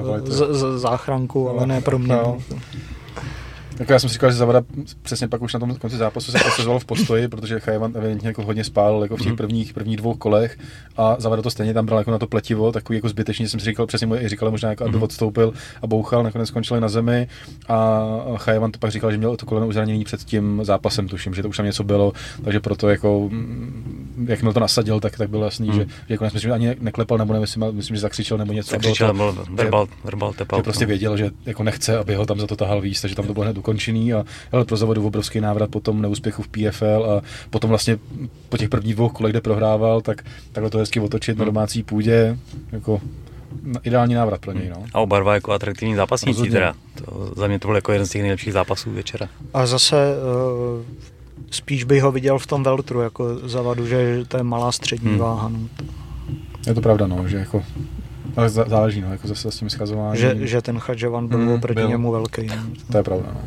[0.00, 0.32] uh, velice.
[0.32, 2.12] z, z, záchranku, ale ne pro mě.
[2.12, 2.38] No.
[3.78, 4.62] Jako já jsem si říkal, že Zavada
[5.02, 8.42] přesně pak už na tom konci zápasu se posazoval v postoji, protože Chajvan evidentně jako
[8.42, 9.36] hodně spál jako v těch Mhm.
[9.36, 10.58] prvních, prvních dvou kolech
[10.96, 13.66] a Zavada to stejně tam bral jako na to pletivo, takový jako zbytečně jsem si
[13.66, 15.02] říkal, přesně mu i říkal možná jako, aby Mhm.
[15.02, 15.52] odstoupil
[15.82, 17.28] a bouchal, nakonec skončili na zemi
[17.68, 18.02] a
[18.36, 21.42] Chajvan to pak říkal, že měl to koleno už zranění před tím zápasem, tuším, že
[21.42, 22.12] to už tam něco bylo,
[22.44, 25.76] takže proto jako, mm, jak to nasadil, tak, tak bylo jasný, Mhm.
[25.78, 28.70] že, že jako myslím, že ani neklepal, nebo nevím, myslím, že zakřičel nebo něco.
[28.70, 31.98] a Tak bylo křičel, to- byl verbal, verbal tap že prostě věděl, že jako nechce,
[31.98, 34.64] aby ho tam za to tahal víc, takže tam to bylo hned ukončený a ale
[34.64, 37.98] pro zavodu obrovský návrat po tom neúspěchu v PFL a potom vlastně
[38.48, 41.54] po těch prvních dvou kolech, kde prohrával, tak takhle to hezky otočit na Hmm.
[41.54, 42.38] domácí půdě,
[42.72, 43.00] jako
[43.62, 44.84] na- ideální návrat pro něj, no.
[44.94, 46.52] A oba dva jako atraktivní zápasníci Rozhodně.
[46.52, 46.74] teda.
[47.04, 49.28] To, za mě to byl jako jeden z těch nejlepších zápasů večera.
[49.54, 49.96] A zase
[50.76, 50.82] uh,
[51.50, 55.18] spíš bych ho viděl v tom Veltru jako zavadu, že to je malá střední Hmm.
[55.18, 55.48] váha.
[55.48, 55.58] No.
[56.66, 57.62] Je to pravda, no, že jako
[58.36, 60.20] ale zá- záleží, no, jako zase s tím schazováním.
[60.20, 61.88] Že, že ten Chadžovan byl Hmm, oproti byl.
[61.88, 62.46] němu velký.
[62.46, 62.54] No.
[62.92, 63.40] To je pravda, no.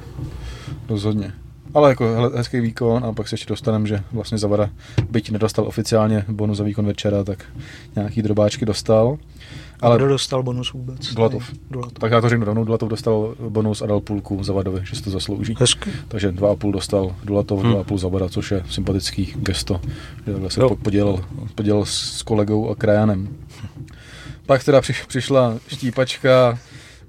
[0.90, 1.34] Rozhodně.
[1.74, 4.70] Ale jako hezký výkon a pak se ještě dostaneme, že vlastně Zavada,
[5.10, 7.46] byť nedostal oficiálně bonus za výkon večera, tak
[7.96, 9.18] nějaký drobáčky dostal.
[9.80, 11.14] Ale Ale kdo dostal bonus vůbec?
[11.14, 11.52] Dulatov.
[11.72, 11.94] Dulatov.
[12.00, 15.10] Tak já to řeknu rovnou, Dulatov dostal bonus a dal půlku Zavadovi, že si to
[15.10, 15.56] zaslouží.
[15.60, 15.90] Hezky.
[16.08, 17.74] Takže 2,5 dostal Dulatov, Hmm.
[17.74, 19.82] 2,5 Zavada, což je sympatický gesto,
[20.26, 20.70] že takhle se Jo.
[20.70, 21.26] po- podělil,
[21.56, 23.28] podělil s kolegou a krajanem.
[24.48, 26.60] Pak teda přiš, přišla štípačka,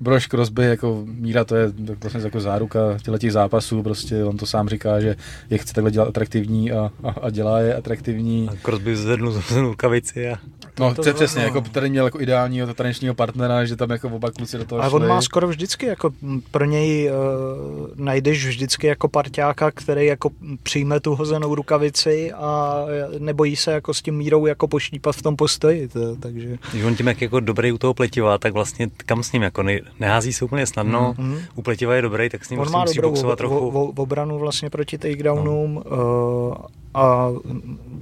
[0.01, 1.73] Brož Crosby, jako míra, to je
[2.03, 5.17] vlastně jako záruka těchto těch zápasů, prostě on to sám říká, že
[5.51, 8.49] je chce takhle dělat atraktivní a, a, a dělá je atraktivní.
[8.49, 10.39] A Crosby zvednul z rukavici a
[10.81, 14.09] No, to to přesně, jako tady měl jako ideálního to tanečního partnera, že tam jako
[14.09, 16.11] oba kluci do toho Ale on má skoro vždycky, jako
[16.51, 20.31] pro něj uh, najdeš vždycky jako parťáka, který jako
[20.63, 22.85] přijme tu hozenou rukavici a
[23.19, 26.59] nebojí se jako s tím mírou jako poštípat v tom postoji, to, takže...
[26.71, 29.63] když on tím, jak jako dobrý u toho pletiva, tak vlastně kam s ním, jako
[29.63, 31.39] ne, nehází se úplně snadno, Mhm.
[31.55, 33.59] u pletiva je dobrý, tak s ním On prostě musí dobrou boxovat trochu.
[33.69, 36.55] o, obranu vlastně proti takedownům no.
[36.95, 37.29] a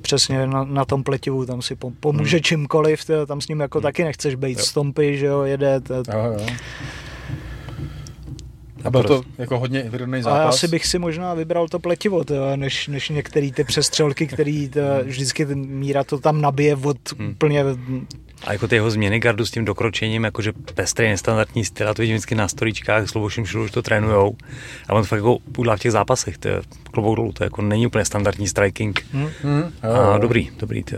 [0.00, 2.42] přesně na, na tom pletivu tam si po, pomůže Hmm.
[2.42, 3.82] čímkoliv, tam s ním jako Hmm.
[3.82, 5.80] taky nechceš být stompy, že jo, jede.
[8.86, 10.54] A byl to jako hodně vyrovnaný a zápas.
[10.54, 14.80] asi bych si možná vybral to pletivo, to, než, než některé ty přestřelky, který to,
[15.04, 17.30] vždycky ten míra to tam nabije od Hmm.
[17.30, 17.64] úplně
[18.46, 22.02] A jako ty jeho změny gardu s tím dokročením, jakože pestrý, nestandardní styl, a to
[22.02, 24.36] vidím vždycky na storičkách, s Lubošem Šilu, že to trénujou.
[24.88, 26.60] A on to fakt jako půdlá v těch zápasech, to je
[26.90, 29.06] klobouk dolů, to jako není úplně standardní striking.
[29.12, 30.96] hm, Hmm, jo, A dobrý, dobrý, to.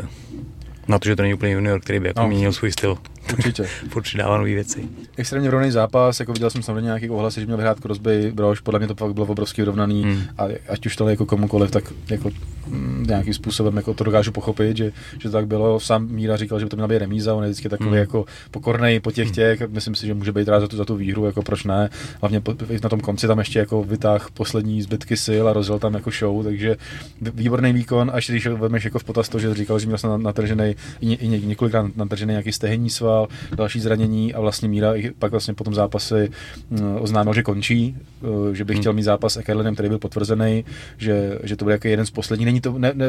[0.88, 2.28] Na to, že to není úplně junior, který by jako No.
[2.28, 2.98] měnil svůj styl.
[3.32, 3.62] Určitě.
[3.88, 4.88] Furt přidává nové věci.
[5.16, 8.78] Extrémně vyrovnaný zápas, jako viděl jsem samozřejmě nějaký ohlasy, že měl vyhrát Crosby, Brož, podle
[8.80, 10.22] mě to fakt bylo obrovský vyrovnaný Hmm.
[10.38, 12.30] a ať už to jako komukoliv, tak jako
[12.66, 15.80] mm, nějakým způsobem jako to dokážu pochopit, že, že to tak bylo.
[15.80, 17.98] Sám Míra říkal, že by to měla být remíza, on je vždycky takový Hmm.
[17.98, 19.34] jako pokornej po těch Hmm.
[19.34, 21.90] těch, myslím si, že může být rád za tu, za tu výhru, jako proč ne.
[22.20, 25.94] Hlavně po, na tom konci tam ještě jako vytáh poslední zbytky sil a rozjel tam
[25.94, 26.76] jako show, takže
[27.22, 30.22] vý- výborný výkon, až když vemeš jako v potaz to, že říkal, že měl jsem
[30.22, 33.17] natržený i, i ně- několika natržený nějaký stehenní sval,
[33.56, 36.30] další zranění a vlastně Míra i pak vlastně po tom zápasi
[36.70, 38.80] mm, oznámil, že končí, eh, že by Hmm.
[38.82, 40.64] chtěl mít zápas s Ekerlinem, který byl potvrzený,
[40.98, 42.46] že, že to bude jako jeden z posledních.
[42.46, 43.06] Není to, ne, ne,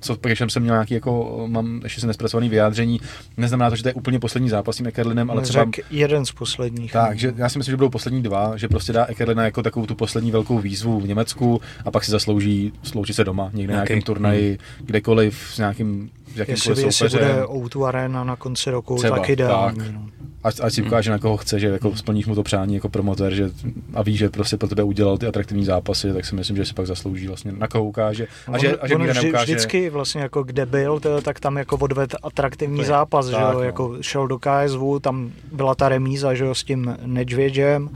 [0.00, 3.00] co když jsem měl nějaký jako, mám ještě se nespracovaný vyjádření,
[3.36, 6.26] neznamená to, že to je úplně poslední zápas s tím Ekerlinem, ale třeba řek jeden
[6.26, 6.92] z posledních.
[6.92, 9.86] tak, že já si myslím, že budou poslední dva, že prostě dá Ekerlina jako takovou
[9.86, 13.76] tu poslední velkou výzvu v Německu a pak si zaslouží sloučit se doma, někde na
[13.76, 16.10] nějakém turnaji, kdekoliv, s nějakým
[16.46, 19.78] Jestli, jestli bude O2 Arena na konci roku, Třeba, tak ideální.
[19.78, 19.90] tak.
[19.92, 20.06] No.
[20.44, 23.34] Ať, ať si ukáže, na koho chce, že jako splníš mu to přání jako promotér,
[23.34, 23.50] že
[23.94, 26.74] a ví, že prostě pro tebe udělal ty atraktivní zápasy, tak si myslím, že si
[26.74, 28.26] pak zaslouží vlastně na koho ukáže.
[28.52, 29.44] A že, a že on vždy, neukáže.
[29.44, 33.42] vždycky vlastně jako kde byl, to, tak tam jako odved atraktivní je- zápas, že tak,
[33.42, 33.62] jo, no.
[33.62, 37.90] jako šel do KSV, tam byla ta remíza, že jo, s tím Nedvědžem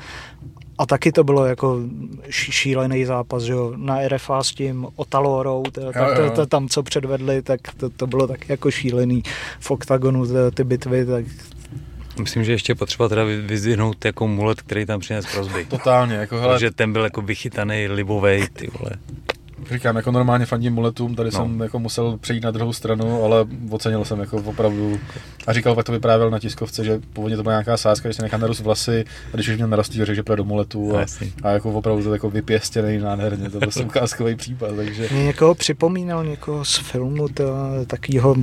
[0.78, 1.80] a taky to bylo jako
[2.30, 6.30] ší- šílený zápas, že jo, na RFA s tím Otalorou, tak jo, to, jo.
[6.30, 9.22] to, tam, co předvedli, tak to, to bylo tak jako šílený
[9.60, 11.24] v oktagonu, ty, ty bitvy, tak
[12.20, 15.64] Myslím, že ještě je potřeba teda vy- vyzdvihnout jako mulet, který tam přines Crosby.
[15.64, 18.90] Totálně, jako hele, Protože ten byl jako vychytaný, libovej, ty vole.
[19.72, 21.38] Říkám, jako normálně fandím muletům, tady No.
[21.38, 24.98] jsem jako musel přejít na druhou stranu, ale ocenil jsem jako opravdu.
[25.46, 28.22] A říkal, pak to vyprávěl na tiskovce, že původně to byla nějaká sázka, že se
[28.22, 31.04] nechá narůst vlasy a když už měl narostlý, řekl, že půjde do muletu a,
[31.42, 35.54] a jako opravdu to jako vypěstěný nádherně, to byl prostě ukázkový případ, takže mě někoho
[35.54, 37.44] připomínal, někoho z filmu, to,
[37.86, 38.34] takýho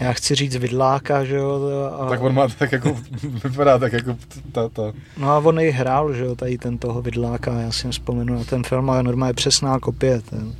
[0.00, 1.60] já chci říct vidláka, že jo,
[2.00, 2.96] a, tak on má tak jako,
[3.44, 4.16] vypadá tak jako
[4.52, 7.88] ta, ta, No a on i hrál, že jo, tady ten toho vidláka, já si
[7.88, 10.20] vzpomenu na ten film, ale normálně přesná kopie.
[10.20, 10.54] Ten.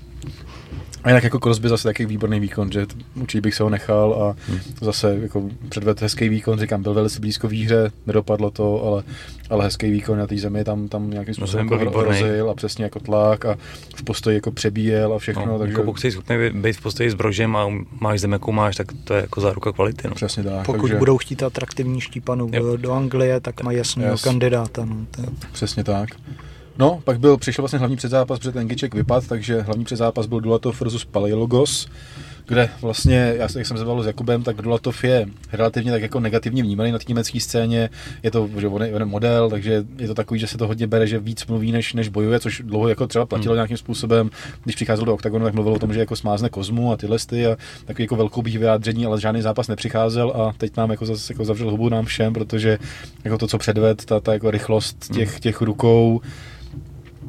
[1.08, 4.36] A jinak jako Crosby zase taky výborný výkon, že určitě bych se ho nechal a
[4.48, 4.60] Hmm.
[4.80, 9.02] zase jako předvedl hezký výkon, říkám, byl velice blízko výhře, nedopadlo to, ale,
[9.50, 12.84] ale hezký výkon na té zemi tam, tam nějakým způsobem byl jako hrozil a přesně
[12.84, 13.56] jako tlak a
[13.96, 17.10] v postoji jako přebíjel a všechno, No, takže jako pokud jsi schopný být v postoji
[17.10, 17.66] s brožem a
[18.00, 20.08] máš zem, jakou máš, tak to je jako záruka kvality.
[20.08, 20.14] No.
[20.14, 20.66] přesně tak.
[20.66, 22.76] Pokud takže, budou chtít atraktivní štípanu Jo.
[22.76, 24.22] do Anglie, tak mají jasného Yes.
[24.22, 24.84] kandidáta.
[24.84, 26.08] No, to, je- Přesně tak.
[26.78, 30.40] No, pak byl, přišel vlastně hlavní předzápas, protože ten Giček vypad, takže hlavní předzápas byl
[30.40, 31.88] Dulatov versus Palaiologos,
[32.46, 36.20] kde vlastně, já, jak jsem se bavil s Jakubem, tak Dulatov je relativně tak jako
[36.20, 37.90] negativně vnímaný na té německé scéně.
[38.22, 40.66] Je to, že on je, on je model, takže je to takový, že se to
[40.66, 43.56] hodně bere, že víc mluví, než, než bojuje, což dlouho jako třeba platilo Hmm.
[43.58, 44.30] nějakým způsobem.
[44.64, 47.46] Když přicházel do oktagonu, tak mluvil o tom, že jako smázne kozmu a tyhle sty
[47.46, 51.44] a takový jako velkoubý vyjádření, ale žádný zápas nepřicházel a teď nám jako zase jako
[51.44, 52.78] zavřel hubu nám všem, protože
[53.24, 56.20] jako to, co předved, ta, ta jako rychlost těch, těch rukou,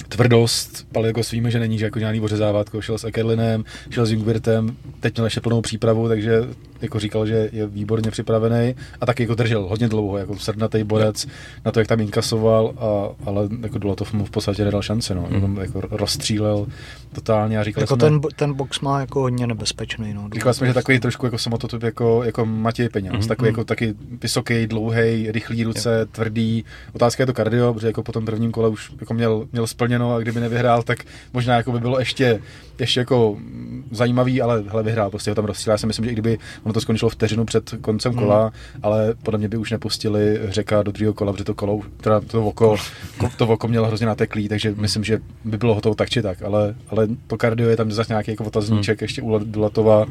[0.07, 4.75] tvrdost, Palegos víme, že není že jako žádný ořezávátko, šel s Ekerlinem, šel s Jungwirtem,
[4.99, 6.41] teď měl ještě plnou přípravu, takže
[6.81, 11.27] jako říkal, že je výborně připravený a taky jako držel hodně dlouho, jako srdnatý borec
[11.65, 15.27] na to, jak tam inkasoval, a, ale jako Dulatov mu v podstatě nedal šanci, no,
[15.31, 16.67] jenom jako rozstřílel
[17.13, 20.13] totálně a říkali jako jsme, ten, ten box má jako hodně nebezpečný.
[20.13, 23.19] No, Říkali jsme, že takový trošku jako samototyp jako, jako Matěj Mhm.
[23.19, 23.27] mm-hmm.
[23.27, 26.65] takový jako taky vysoký, dlouhý, rychlý ruce, tvrdý.
[26.93, 30.15] Otázka je to kardio, protože jako po tom prvním kole už jako měl, měl splněno
[30.15, 32.41] a kdyby nevyhrál, tak možná jako by bylo ještě,
[32.79, 35.73] ještě jako mm, zajímavý, ale hele, vyhrál, prostě ho tam rozstřílel.
[35.73, 38.51] Já si myslím, že i kdyby ono to skončilo vteřinu před koncem kola,
[38.83, 42.45] ale podle mě by už nepustili řeka do druhého kola, protože to kolo, teda to
[42.45, 42.75] oko,
[43.17, 46.41] ko- to oko mělo hrozně nateklý, takže myslím, že by bylo hotovo tak či tak,
[46.41, 50.05] ale, ale to kardio je tam zase nějaký jako otazníček ještě u Dulatova.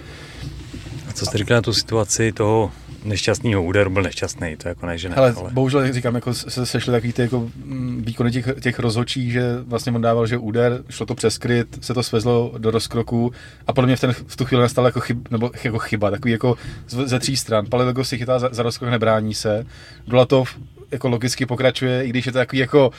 [1.09, 2.71] A co jste říkal na tu situaci toho
[3.05, 5.15] nešťastného úderu, byl nešťastný, to jako ne, že ne.
[5.15, 5.51] Hele, ale...
[5.51, 9.43] bohužel, jak říkám, jako se sešly takový ty jako mm, výkony těch, těch rozhodčí, že
[9.63, 13.33] vlastně on dával, že úder, šlo to přes kryt, se to svezlo do rozkroku
[13.67, 16.33] a podle mě v, ten, v tu chvíli nastala jako, chyb, nebo jako chyba, takový
[16.33, 16.57] jako
[16.89, 17.67] ze tří stran.
[17.67, 19.67] Palilego si chytá za, za rozkrok, nebrání se.
[20.07, 20.57] Dulatov
[20.91, 22.91] jako logicky pokračuje, i když je to takový jako,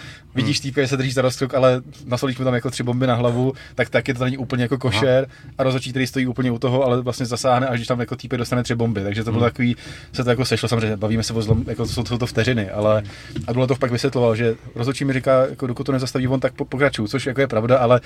[0.44, 3.16] vidíš týpka, že se drží za rozkrok, ale nasolíš mu tam jako tři bomby na
[3.16, 5.28] hlavu, tak taky to není úplně jako košer
[5.58, 8.40] a rozhodčí, který stojí úplně u toho, ale vlastně zasáhne, až když tam jako týpek
[8.40, 9.04] dostane tři bomby.
[9.04, 9.52] Takže to bylo Hmm.
[9.52, 9.76] takový,
[10.14, 13.04] se to jako sešlo, samozřejmě bavíme se o zlom, jako jsou, jsou to vteřiny, ale
[13.48, 16.54] a bylo to pak vysvětloval, že rozhodčí mi říká, jako dokud to nezastaví on, tak
[16.54, 18.02] po, pokračuju, což jako je pravda, ale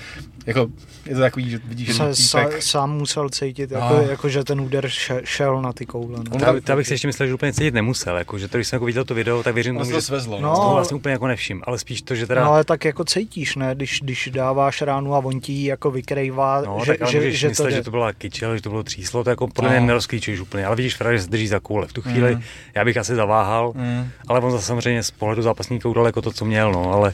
[0.46, 0.66] jako
[1.06, 3.78] je to takový, že vidíš, že se, týpek, sám musel cítit, No.
[3.78, 6.18] jako, jako, že ten úder še, šel na ty koule.
[6.30, 6.38] No.
[6.52, 8.76] To, to, bych si ještě myslel, že úplně cítit nemusel, jako, že to, když jsem
[8.76, 10.40] jako viděl to video, tak věřím tomu, se to že svezlo.
[10.40, 12.44] No, ale- vlastně úplně jako nevšim, ale spíš to, že teda...
[12.44, 15.90] No ale tak jako cítíš, ne, když, když dáváš ránu a on ti ji jako
[15.90, 17.76] vykrejvá, No, že, tak že, můžeš že myslet, to jde.
[17.76, 19.76] že to byla kyčel, že to bylo tříslo, to jako podle No.
[19.76, 21.86] mě nerozklíčuješ úplně, ale vidíš Ferrari, že se drží za koule.
[21.86, 22.42] V tu chvíli Mm.
[22.74, 24.08] já bych asi zaváhal, Mm.
[24.28, 27.12] ale on zase samozřejmě z pohledu zápasníka udal jako to, co měl, no, ale...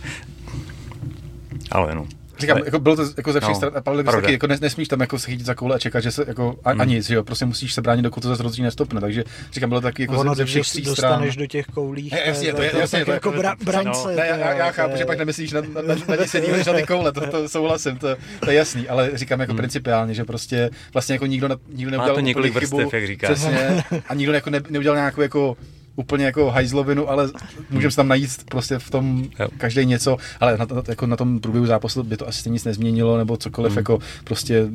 [1.70, 2.06] Ale no.
[2.40, 4.46] Říkám, Ale- jako bylo to jako ze všech No, no, stran, a Pavel taky, jako
[4.46, 6.80] nes, nesmíš tam jako se chytit za koule a čekat, že se jako a, Hmm.
[6.80, 9.68] a nic, že jo, prostě musíš se bránit, dokud to zase rozhodčí nestopne, takže říkám,
[9.68, 10.94] bylo to taky jako ono, ze, všech tří stran.
[10.94, 13.94] dostaneš do těch koulí, Ne, jasně, to je- jasně, to je- jako bra, braň no.
[13.94, 14.16] se.
[14.16, 16.82] Ne, já, já, chápu, je- že pak nemyslíš na, na, na, na díváš na ty
[16.82, 19.56] koule, to, to souhlasím, to, to je jasný, ale říkám jako Hmm.
[19.58, 23.30] principiálně, že prostě vlastně jako nikdo, nikdo Má neudělal to několik vrstev, jak říkáš.
[23.30, 25.56] Přesně, a nikdo jako ne, neudělal nějakou jako
[26.00, 27.30] úplně jako hajzlovinu, ale
[27.70, 29.24] můžeme se tam najít prostě v tom
[29.58, 33.36] každý něco, ale na, jako na tom průběhu zápasu by to asi nic nezměnilo, nebo
[33.36, 33.78] cokoliv, mm.
[33.78, 34.68] jako prostě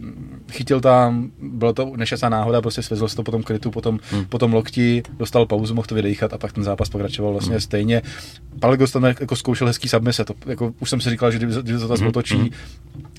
[0.51, 4.25] chytil tam, bylo to nešťastná náhoda, prostě svezl se to potom krytu, potom, mm.
[4.25, 7.61] potom lokti, dostal pauzu, mohl to vydechat a pak ten zápas pokračoval vlastně mm.
[7.61, 8.01] stejně.
[8.59, 11.79] Palegos tam jako zkoušel hezký submise, to, jako už jsem si říkal, že kdyby, kdyby
[11.79, 12.09] to zase mm.
[12.09, 12.49] otočí, mm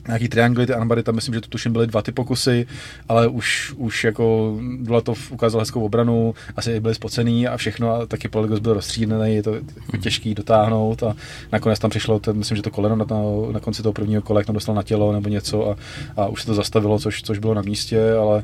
[0.08, 2.66] nějaký triangly, ty anbary, tam myslím, že to tuším byly dva ty pokusy,
[3.08, 4.56] ale už, už jako
[5.02, 9.42] to ukázal hezkou obranu, asi byli spocený a všechno a taky Poligos byl rozstřídnený, je
[9.42, 11.14] to jako těžký dotáhnout a
[11.52, 13.16] nakonec tam přišlo, ten, myslím, že to koleno na, na,
[13.52, 15.76] na konci toho prvního kola, jak tam dostal na tělo nebo něco a,
[16.16, 18.42] a už se to zastavilo, což, což bylo na místě, ale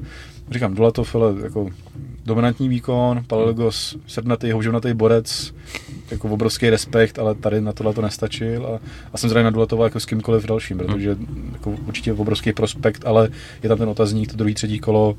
[0.50, 1.70] říkám, Dulatov, ale jako
[2.24, 5.54] dominantní výkon, Palagos srdnatý, houževnatý borec,
[6.10, 8.80] jako obrovský respekt, ale tady na tohle to nestačil a,
[9.12, 11.16] a jsem zřejmě na Dulatova jako s kýmkoliv dalším, protože
[11.52, 13.28] jako určitě obrovský prospekt, ale
[13.62, 15.16] je tam ten otazník, to druhý, třetí kolo,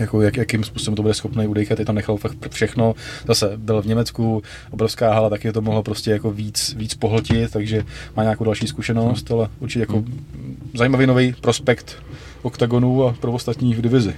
[0.00, 2.94] jako jak, jakým způsobem to bude schopný udejchat, je tam nechal fakt všechno.
[3.26, 7.84] Zase byl v Německu, obrovská hala, taky to mohlo prostě jako víc, víc pohltit, takže
[8.16, 10.70] má nějakou další zkušenost, ale určitě jako hmm.
[10.74, 12.02] zajímavý nový prospekt
[12.42, 14.14] oktagonu a pro ostatní v divizi.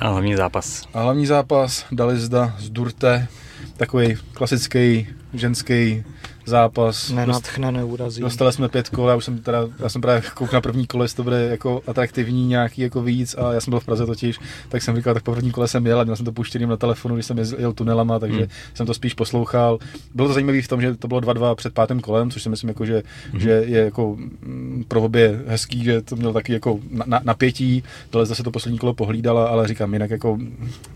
[0.00, 0.84] A hlavní zápas.
[0.94, 3.28] A hlavní zápas dali zda z Durte,
[3.76, 6.04] takový klasický ženský
[6.46, 7.10] zápas.
[7.10, 8.20] Nenatchne, neurazí.
[8.20, 11.04] Dostali jsme pět kol, já už jsem teda, já jsem právě kouk na první kole,
[11.04, 14.38] jestli to bude jako atraktivní nějaký jako víc a já jsem byl v Praze totiž,
[14.68, 16.76] tak jsem říkal, tak po první kole jsem jel a měl jsem to puštěným na
[16.76, 18.48] telefonu, když jsem jel tunelama, takže hmm.
[18.74, 19.78] jsem to spíš poslouchal.
[20.14, 22.68] Bylo to zajímavé v tom, že to bylo 2-2 před pátým kolem, což si myslím,
[22.68, 23.40] jako, že, hmm.
[23.40, 27.82] že je jako mm, pro obě hezký, že to měl taky jako na, na, napětí,
[28.10, 30.38] tohle zase to poslední kolo pohlídala, ale říkám, jinak jako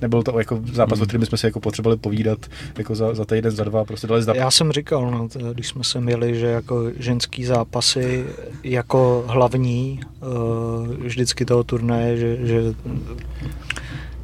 [0.01, 1.03] nebyl to jako zápas, hmm.
[1.03, 2.39] o kterým jsme si jako potřebovali povídat
[2.79, 4.35] jako za, za týden, za dva, prostě dali zda...
[4.35, 8.27] Já jsem říkal, no, když jsme se měli, že jako ženský zápasy
[8.65, 12.63] jako hlavní uh, vždycky toho turnaje, že, že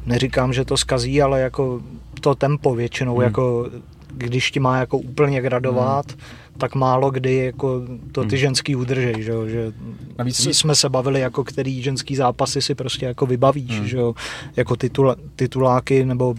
[0.05, 1.81] neříkám, že to skazí, ale jako
[2.21, 3.23] to tempo většinou, hmm.
[3.23, 3.69] jako
[4.11, 6.21] když ti má jako úplně gradovat, hmm.
[6.57, 8.37] tak málo kdy jako to ty hmm.
[8.37, 9.47] ženský udržej, že, jo?
[9.47, 9.73] že
[10.17, 13.87] Navíc jsme se bavili, jako který ženský zápasy si prostě jako vybavíš, hmm.
[13.87, 14.13] že jo?
[14.55, 16.35] jako titula, tituláky nebo...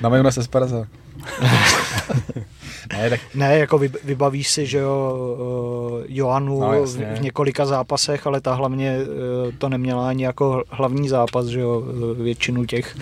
[0.00, 0.86] Na nás Esparza.
[2.92, 3.20] ne, tak...
[3.34, 5.18] ne, jako vybavíš si, že jo,
[6.00, 10.62] uh, Joanu no, v, v několika zápasech, ale ta hlavně uh, to neměla ani jako
[10.68, 12.96] hlavní zápas, že jo, uh, většinu těch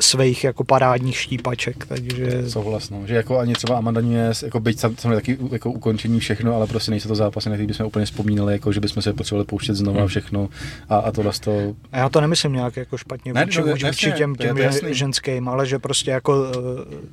[0.00, 2.50] svých jako parádních štípaček, takže...
[2.50, 6.20] Souhlas, no, že jako ani třeba Amanda Nunes, jako byť sam, sam taky jako ukončení
[6.20, 9.46] všechno, ale prostě nejsou to zápasy, na bychom úplně vzpomínali, jako že bychom se potřebovali
[9.46, 10.08] pouštět znova hmm.
[10.08, 10.48] všechno
[10.88, 11.74] a, a tohle to...
[11.92, 14.56] A já to nemyslím nějak jako špatně ne, vůči, no, vůči, vůči těm, těm
[14.86, 16.46] ženským, ale že prostě jako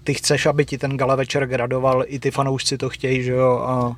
[0.04, 3.58] ty chceš, aby ti ten gala večer gradoval, i ty fanoušci to chtějí, že jo,
[3.58, 3.96] a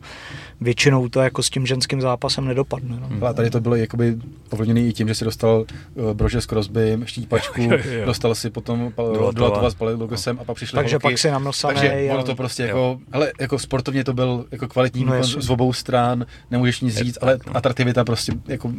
[0.62, 2.98] většinou to jako s tím ženským zápasem nedopadne.
[3.00, 3.28] No.
[3.28, 4.18] A tady to bylo jakoby
[4.50, 8.06] ovlivněný i tím, že si dostal uh, brože s Crosbym, štípačku, jo, jo, jo.
[8.06, 8.94] dostal si potom
[9.32, 11.04] Dolatova s Palilogosem a pak přišli Takže holky.
[11.04, 11.76] pak si namlsanej.
[11.76, 15.74] Takže ono to prostě jako, hele, jako sportovně to byl jako kvalitní no, z obou
[15.74, 17.58] stran, nemůžeš nic říct, ale no.
[17.58, 18.72] atraktivita prostě jako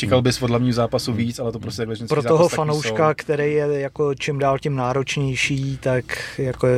[0.00, 3.80] Čekal bys od hlavního zápasu víc, ale to prostě takhle Pro toho fanouška, který je
[3.80, 6.04] jako čím dál tím náročnější, tak
[6.38, 6.68] jako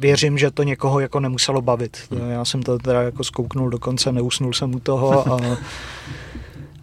[0.00, 1.96] věřím, že to někoho jako nemuselo bavit.
[2.10, 2.30] Hmm.
[2.30, 5.58] Já jsem to teda jako zkouknul dokonce, neusnul jsem u toho a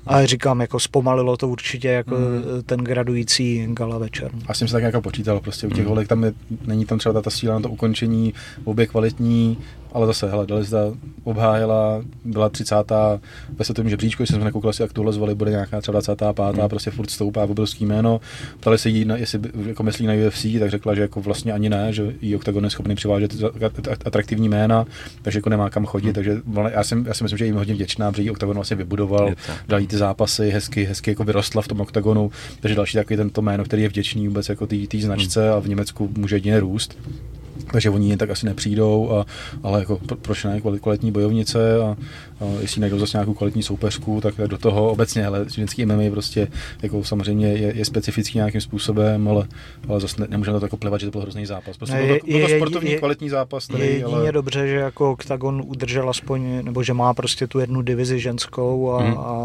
[0.08, 2.64] A říkám, jako zpomalilo to určitě jako hmm.
[2.66, 4.32] ten gradující gala večer.
[4.48, 5.88] A jsem se tak jako počítal, prostě u těch hmm.
[5.88, 6.34] holek tam je,
[6.66, 8.34] není tam třeba ta síla na to ukončení,
[8.64, 9.58] obě kvalitní,
[9.96, 10.80] ale zase, hele, Dalizda
[11.24, 12.76] obhájila, byla 30.
[13.58, 16.40] ve světovém žebříčku, když jsme nekoukali, jak tuhle zvali, bude nějaká třeba 25.
[16.40, 16.70] Hmm.
[16.70, 18.22] prostě furt stoupá obrovský jméno.
[18.60, 21.94] Ptali se jí, jestli jako myslí na UFC, tak řekla, že jako vlastně ani ne,
[21.94, 23.36] že jí Octagon je schopný přivážet
[24.06, 24.86] atraktivní jména,
[25.22, 26.14] takže jako nemá kam chodit, hmm.
[26.14, 26.42] takže
[26.72, 29.34] já, jsem, já si myslím, že jim hodně vděčná, protože jí Octagon vlastně vybudoval,
[29.68, 33.64] dal ty zápasy, hezky, hezky jako vyrostla v tom Octagonu, takže další takový tento jméno,
[33.64, 35.58] který je vděčný vůbec jako té značce hmm.
[35.58, 36.98] a v Německu může jedině růst
[37.76, 39.26] takže oni jen tak asi nepřijdou, a,
[39.64, 41.96] ale jako proč ne, kvalitní bojovnice a,
[42.60, 46.48] jestli najdou zase nějakou kvalitní soupeřku, tak do toho obecně, ale ženský MMA prostě
[46.84, 49.48] jako samozřejmě je, je specifický nějakým způsobem, ale,
[49.90, 51.78] ale zase ne, nemůžeme to jako plevat, že to byl hrozný zápas.
[51.78, 53.68] Prostě ne, byl, to, byl to sportovní je, kvalitní zápas.
[53.68, 54.32] Tady, je jedině ale...
[54.32, 59.02] dobře, že jako Octagon udržel aspoň, nebo že má prostě tu jednu divizi ženskou a,
[59.02, 59.18] hmm.
[59.18, 59.36] a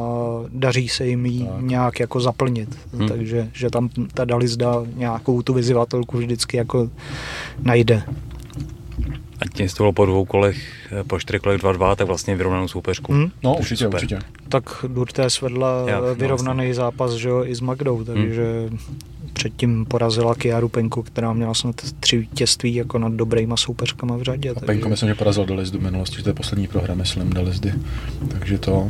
[0.48, 2.78] daří se jim ji nějak jako zaplnit.
[2.94, 3.08] Hmm.
[3.08, 6.90] Takže že tam ta Dalizda nějakou tu vyzivatelku vždycky jako
[7.62, 8.02] najde.
[9.40, 13.12] A tím to bylo po dvou kolech, po čtyři kolech 2-2, tak vlastně vyrovnanou soupeřku.
[13.12, 13.30] Hmm?
[13.42, 13.94] No určitě, super.
[13.94, 14.18] určitě.
[14.48, 16.74] Tak Durté svedla Já, no, vyrovnaný vlastně.
[16.74, 18.78] zápas že, i s Magdou, takže hmm.
[19.32, 24.50] předtím porazila Kiaru Penku, která měla snad tři vítězství jako nad dobrýma soupeřkama v řadě.
[24.50, 24.66] A takže...
[24.66, 27.42] Penku myslím, že porazil do Lizdu v minulosti, že to je poslední prohra, myslím, do
[27.42, 27.72] Lizdy.
[28.28, 28.88] Takže to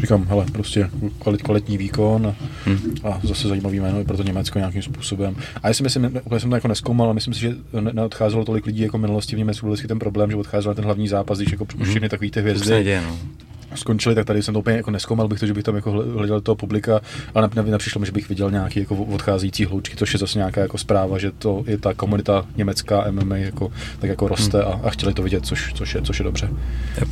[0.00, 2.34] říkám, hele, prostě kvalit, kvalitní výkon a,
[2.64, 2.78] Hmm.
[3.04, 5.36] a zase zajímavý jméno i pro to Německo nějakým způsobem.
[5.62, 8.44] A já si myslím, úplně jsem to jako neskoumal, ale myslím si, že ne- neodcházelo
[8.44, 11.08] tolik lidí jako v minulosti v Německu, byl vždycky ten problém, že odcházel ten hlavní
[11.08, 11.84] zápas, když jako Mhm.
[11.90, 13.16] všechny takový ty hvězdy neděje, no.
[13.74, 16.04] skončili, tak tady jsem to úplně jako neskoumal bych to, že bych tam jako hle-
[16.12, 17.00] hledal toho publika,
[17.34, 20.38] ale ne, ne, nepřišlo mi, že bych viděl nějaký jako odcházející hloučky, což je zase
[20.38, 24.80] nějaká jako zpráva, že to je ta komunita německá MMA jako, tak jako roste a,
[24.84, 26.48] a chtěli to vidět, což, což, je, což je dobře.
[26.98, 27.08] Yep.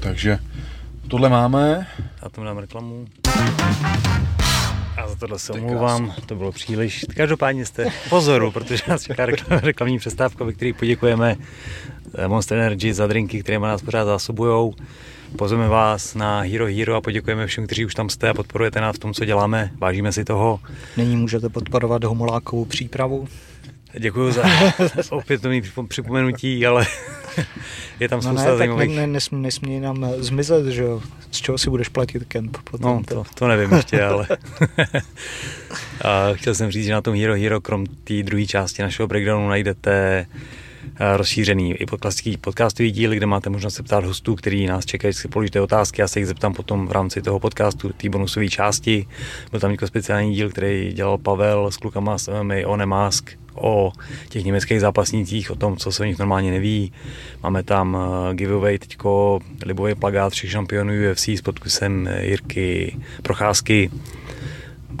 [0.00, 0.38] Takže
[1.08, 1.86] tohle máme.
[2.22, 3.06] Já tomu dám reklamu.
[4.96, 7.04] A za tohle se omlouvám, to bylo příliš.
[7.16, 11.36] Každopádně jste pozoru, protože nás čeká reklam, reklamní přestávka, ve které poděkujeme
[12.14, 14.74] eh, Monster Energy za drinky, které nás pořád zásobujou.
[15.38, 18.96] Pozveme vás na Hero Hero a poděkujeme všem, kteří už tam jste a podporujete nás
[18.96, 19.70] v tom, co děláme.
[19.78, 20.60] Vážíme si toho.
[20.96, 23.28] Nyní můžete podporovat homolákovou přípravu.
[23.98, 24.42] Děkuji za
[25.10, 26.86] opětovný připo- připomenutí, ale
[28.00, 28.96] je tam No spousta ne, tak ne, zajímavých...
[28.96, 31.02] ne, nesmí, nesmí nám zmizet, že jo.
[31.30, 32.96] Z čeho si budeš platit kemp potom.
[32.96, 34.26] No, to, to nevím ještě, ale
[36.04, 39.48] a chtěl jsem říct, že na tom Hero Hero, krom té druhé části našeho breakdownu,
[39.48, 40.26] najdete
[41.00, 45.14] eh, rozšířený i podcastický podcastový díly, kde máte možnost se ptát hostů, který nás čekají,
[45.14, 49.06] si položíte otázky, já se jich zeptám potom v rámci toho podcastu, té bonusové části.
[49.50, 53.92] Byl tam jako speciální díl, který dělal Pavel s klukama z MMA o Nemask, o
[54.28, 56.92] těch německých zápasnících, o tom, co se o nich normálně neví.
[57.42, 63.90] Máme tam eh, giveaway teďko, libový plagát všech šampionů UFC s podpisem eh, Jirky Procházky.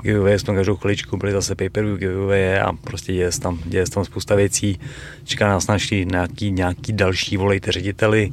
[0.02, 3.92] Giveaway jsme každou chviličku, byly zase pay-per-view giveaway a prostě děje se tam, děje se
[3.92, 4.80] tam spousta věcí.
[5.24, 8.32] Čeká nás naši nějaký, nějaký další, volejte řediteli.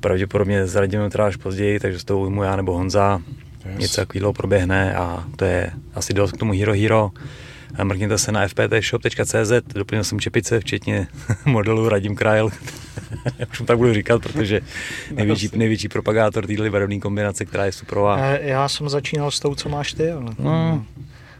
[0.00, 3.20] Pravděpodobně zaradíme teda až později, takže s toho ujmu já nebo Honza.
[3.68, 3.78] Yes.
[3.78, 7.10] Něco takového proběhne a to je asi dost k tomu Hero Hero.
[7.74, 11.08] A Mrkněte se na fptshop.cz, doplnil jsem čepice, včetně
[11.44, 12.50] modelu Radim Krajl.
[13.50, 14.60] Už mu tak budu říkat, protože
[15.14, 18.18] největší, největší propagátor téhle barevné kombinace, která je superová.
[18.18, 20.32] Já, já jsem začínal s tou, co máš ty, ale...
[20.38, 20.84] No,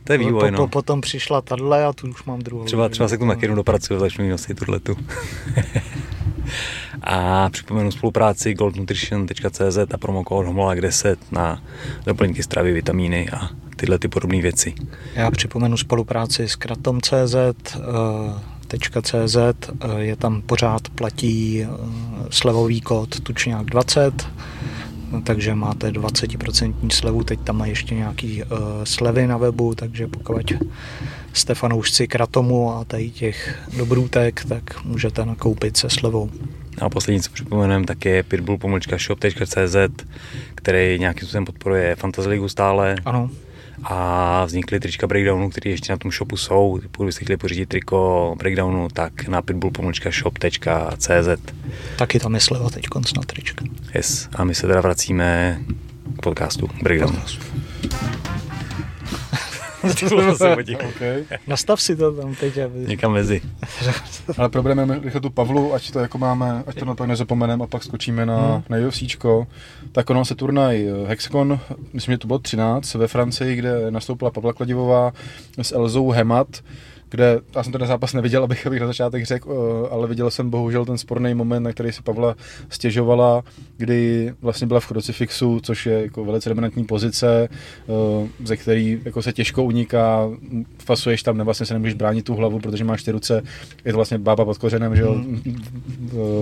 [0.05, 0.59] to je vývoj, po, no.
[0.59, 2.65] po, potom přišla tahle a tu už mám druhou.
[2.65, 4.97] Třeba, třeba se k tomu taky jednou dopracuju, začnu jí nosit tuhletu.
[7.03, 11.63] a připomenu spolupráci goldnutrition.cz a promokód homolák 10 na
[12.05, 14.75] doplňky stravy, vitamíny a tyhle ty podobné věci.
[15.15, 21.69] Já připomenu spolupráci s kratom.cz, eh, .cz, eh, je tam pořád platí eh,
[22.31, 24.29] slevový kód tučňák 20,
[25.13, 28.49] no, takže máte 20% slevu, teď tam má ještě nějaký uh,
[28.85, 30.53] slevy na webu, takže pokud
[31.33, 36.31] jste fanoušci kratomu a tady těch dobrůtek, tak můžete nakoupit se slevou.
[36.81, 39.77] A poslední, co připomenem, tak je pitbull.shop.cz,
[40.55, 42.97] který nějakým způsobem podporuje Fantasy Ligu stále.
[43.05, 43.31] Ano,
[43.89, 46.81] A vznikly trička Breakdownu, které ještě na tom shopu jsou.
[46.91, 51.53] Pokud byste chtěli pořídit triko Breakdownu, tak na pitbull.shop.cz.
[51.97, 53.65] taky tam je sleva teď konc na trička.
[53.95, 54.29] Yes.
[54.37, 55.61] A my se teda vracíme
[56.19, 57.19] k podcastu Breakdownu.
[57.19, 57.67] Vole,
[60.37, 60.81] se potichu.
[60.97, 61.25] Okay.
[61.47, 62.79] Nastav si to tam teď, aby...
[62.87, 63.41] Někam mezi.
[64.39, 67.67] Ale probereme rychle tu Pavlu, ať to jako máme, ať to na pak nezapomeneme a
[67.67, 68.63] pak skočíme na, Hmm.
[68.69, 69.47] na UFCčko.
[69.93, 71.61] Tak konal se turnaj eh, Hexagon,
[71.93, 75.13] myslím, že to bylo 13 ve Francii, kde nastoupila Pavla Kladivová
[75.63, 76.49] s Elzou Hemat,
[77.11, 79.51] kde já jsem ten zápas neviděl, abych, abych na začátek řekl,
[79.87, 82.37] eh, ale viděl jsem bohužel ten sporný moment, na který se Pavla
[82.69, 83.43] stěžovala,
[83.77, 89.23] kdy vlastně byla v krucifixu, což je jako velice dominantní pozice, eh, ze který jako
[89.23, 90.29] se těžko uniká,
[90.85, 93.43] fasuješ tam, vlastně se nemůžeš bránit tu hlavu, protože máš ty ruce,
[93.85, 95.17] je to vlastně bába pod kořenem, že jo,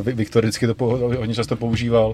[0.02, 0.86] Vi- Viktor vždycky to po,
[1.18, 2.12] hodně často používal.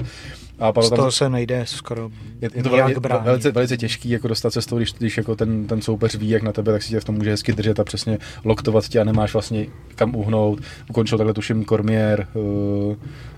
[0.61, 4.11] A Pavel Z toho se nejde skoro je, je to nijak velice, velice, velice těžký
[4.11, 6.73] jako dostat se z toho, když, když jako ten, ten soupeř ví, jak na tebe,
[6.73, 9.67] tak si tě v tom může hezky držet a přesně loktovat tě a nemáš vlastně
[9.95, 10.61] kam uhnout.
[10.91, 12.95] Ukončil takhle tuším Kormier uh,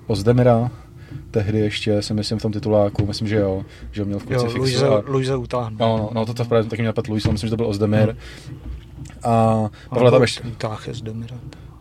[0.07, 0.71] Ozdemira,
[1.31, 3.63] tehdy ještě si myslím v tom tituláku, myslím, že jo,
[3.93, 4.59] že ho měl v Jo, krucifixu.
[4.59, 5.77] Luise, a- Luise utáhnu.
[5.81, 7.67] No, no, no, to, to právě taky měl Pat Luis, ale myslím, že to byl
[7.67, 8.17] Ozdemir.
[8.49, 8.59] Hmm.
[9.23, 10.95] A Pavla tam, ještě, Utáh je.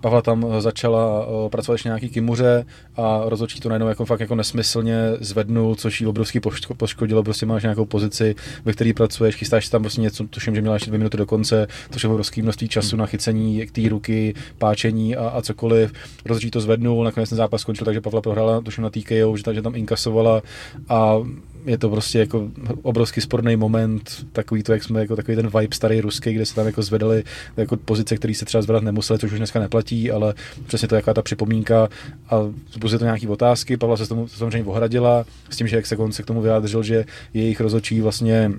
[0.01, 4.19] Pavla tam eh, začala uh, pracovat ještě nějaký kimuře a rozhodčí to najednou jako fakt
[4.19, 8.35] jako nesmyslně zvednul, což jí obrovský poško- poškodilo, prostě máš nějakou pozici,
[8.65, 11.67] ve které pracuješ, chystáš tam prostě něco, tuším, že měla ještě dvě minuty do konce,
[11.91, 15.93] což je obrovský množství času na chycení té ruky, páčení a, a cokoliv.
[16.25, 19.53] Rozhodčí to zvednul, nakonec ten zápas skončil, takže Pavla prohrála, tuším na TKO, že, ta-
[19.53, 20.41] že tam inkasovala
[20.89, 21.17] a
[21.65, 22.49] je to prostě jako
[22.81, 26.55] obrovský sporný moment, takový to, jak jsme, jako takový ten vibe starý ruský, kde se
[26.55, 27.23] tam jako zvedali
[27.57, 30.33] jako pozice, které se třeba zvedat nemuseli, což už dneska neplatí, ale
[30.67, 31.89] přesně to je jaká ta připomínka
[32.29, 32.35] a
[32.71, 33.77] zbuzuje to nějaký otázky.
[33.77, 36.83] Pavla se tomu samozřejmě ohradila s tím, že jak se on se k tomu vyjádřil,
[36.83, 38.51] že jejich rozhodčí vlastně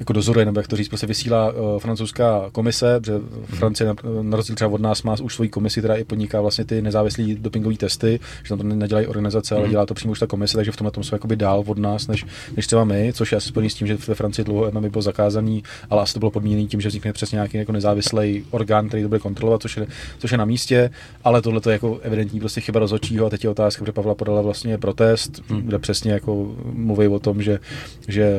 [0.00, 4.36] jako dozoruje, nebo jak to říct, prostě vysílá uh, francouzská komise, protože Francie na, na
[4.36, 7.76] rozdíl třeba od nás má už svoji komisi, která i podniká vlastně ty nezávislé dopingové
[7.76, 10.76] testy, že tam to nedělají organizace, ale dělá to přímo už ta komise, takže v
[10.76, 12.26] tomhle tom jsou jakoby dál od nás, než,
[12.56, 15.02] než třeba my, což je asi spojený s tím, že ve Francii dlouho MMA bylo
[15.02, 19.02] zakázaný, ale asi to bylo podmíněné tím, že vznikne přesně nějaký jako nezávislý orgán, který
[19.02, 19.86] to bude kontrolovat, což je,
[20.18, 20.90] což je na místě,
[21.24, 24.14] ale tohle to je jako evidentní prostě chyba rozhodčího a teď je otázka, že Pavla
[24.14, 25.62] podala vlastně protest, hmm.
[25.62, 27.58] kde přesně jako mluví o tom, že,
[28.08, 28.34] že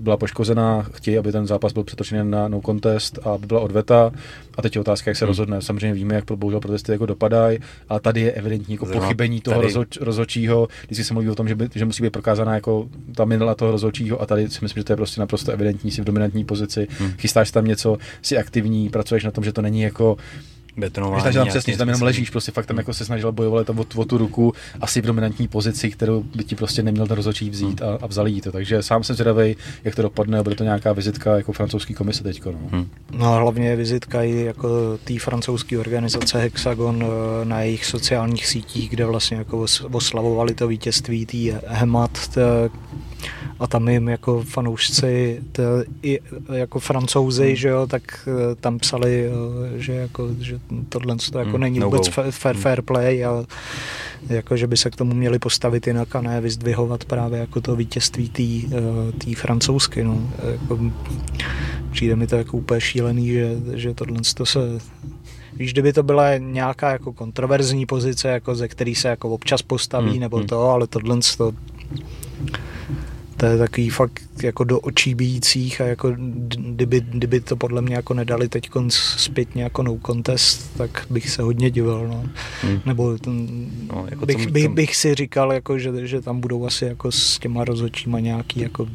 [0.00, 4.12] byla poškozená, chtějí, aby ten zápas byl přetočen na no contest a aby byla odveta.
[4.56, 5.30] A teď je otázka, jak se hmm.
[5.30, 5.62] rozhodne.
[5.62, 9.62] Samozřejmě víme, jak bohužel protesty jako dopadají, ale tady je evidentní jako Zrovna pochybení toho
[9.62, 9.74] tady...
[10.00, 10.68] rozhodčího.
[10.84, 13.70] Vždycky se mluví o tom, že, by, že musí být prokázána jako ta minula toho
[13.70, 16.86] rozhodčího a tady si myslím, že to je prostě naprosto evidentní, si v dominantní pozici,
[16.98, 17.10] hmm.
[17.10, 20.16] chystáš tam něco, si aktivní, pracuješ na tom, že to není jako
[20.76, 21.22] betonování.
[21.22, 24.04] Takže tam přesně, tam jenom ležíš, prostě fakt tam jako se snažil bojovat o, o,
[24.04, 27.98] tu ruku, asi v dominantní pozici, kterou by ti prostě neměl ten rozhodčí vzít a,
[28.02, 28.52] a vzal jí to.
[28.52, 32.22] Takže sám jsem zvědavý, jak to dopadne, a bude to nějaká vizitka jako francouzský komise
[32.22, 32.44] teď.
[32.44, 32.52] No.
[32.70, 32.88] Hmm.
[33.10, 38.46] no a hlavně je vizitka i jako té francouzské organizace Hexagon eh, na jejich sociálních
[38.46, 42.38] sítích, kde vlastně jako oslavovali to vítězství té Hemat,
[43.60, 45.62] a tam jim jako fanoušci, to,
[46.02, 46.18] i
[46.52, 47.56] jako francouzi, hmm.
[47.56, 50.58] že jo, tak eh, tam psali, eh, že, jako, že
[50.88, 51.60] tohle to jako hmm.
[51.60, 52.62] není no vůbec fair, fair, hmm.
[52.62, 53.44] fair play a
[54.28, 57.76] jako, že by se k tomu měli postavit jinak a ne vyzdvihovat právě jako to
[57.76, 58.42] vítězství té
[59.30, 60.04] eh, francouzsky.
[60.04, 60.30] No.
[60.52, 60.78] Jako,
[61.92, 64.60] přijde mi to jako úplně šílený, že, že tohle to se
[65.56, 70.10] Víš, kdyby to byla nějaká jako kontroverzní pozice, jako ze který se jako občas postaví,
[70.10, 70.20] hmm.
[70.20, 70.46] nebo hmm.
[70.46, 71.52] to, ale tohle to
[73.40, 77.94] to je takový fakt jako do očí bíjících a jako kdyby, kdyby to podle mě
[77.94, 82.24] jako nedali teď zpětně jako no contest, tak bych se hodně divil, no.
[82.62, 82.80] Hmm.
[82.86, 83.48] Nebo ten,
[83.94, 87.38] no, jako bych, bych, bych, si říkal, jako, že, že tam budou asi jako s
[87.38, 88.88] těma rozhodčíma nějaký jako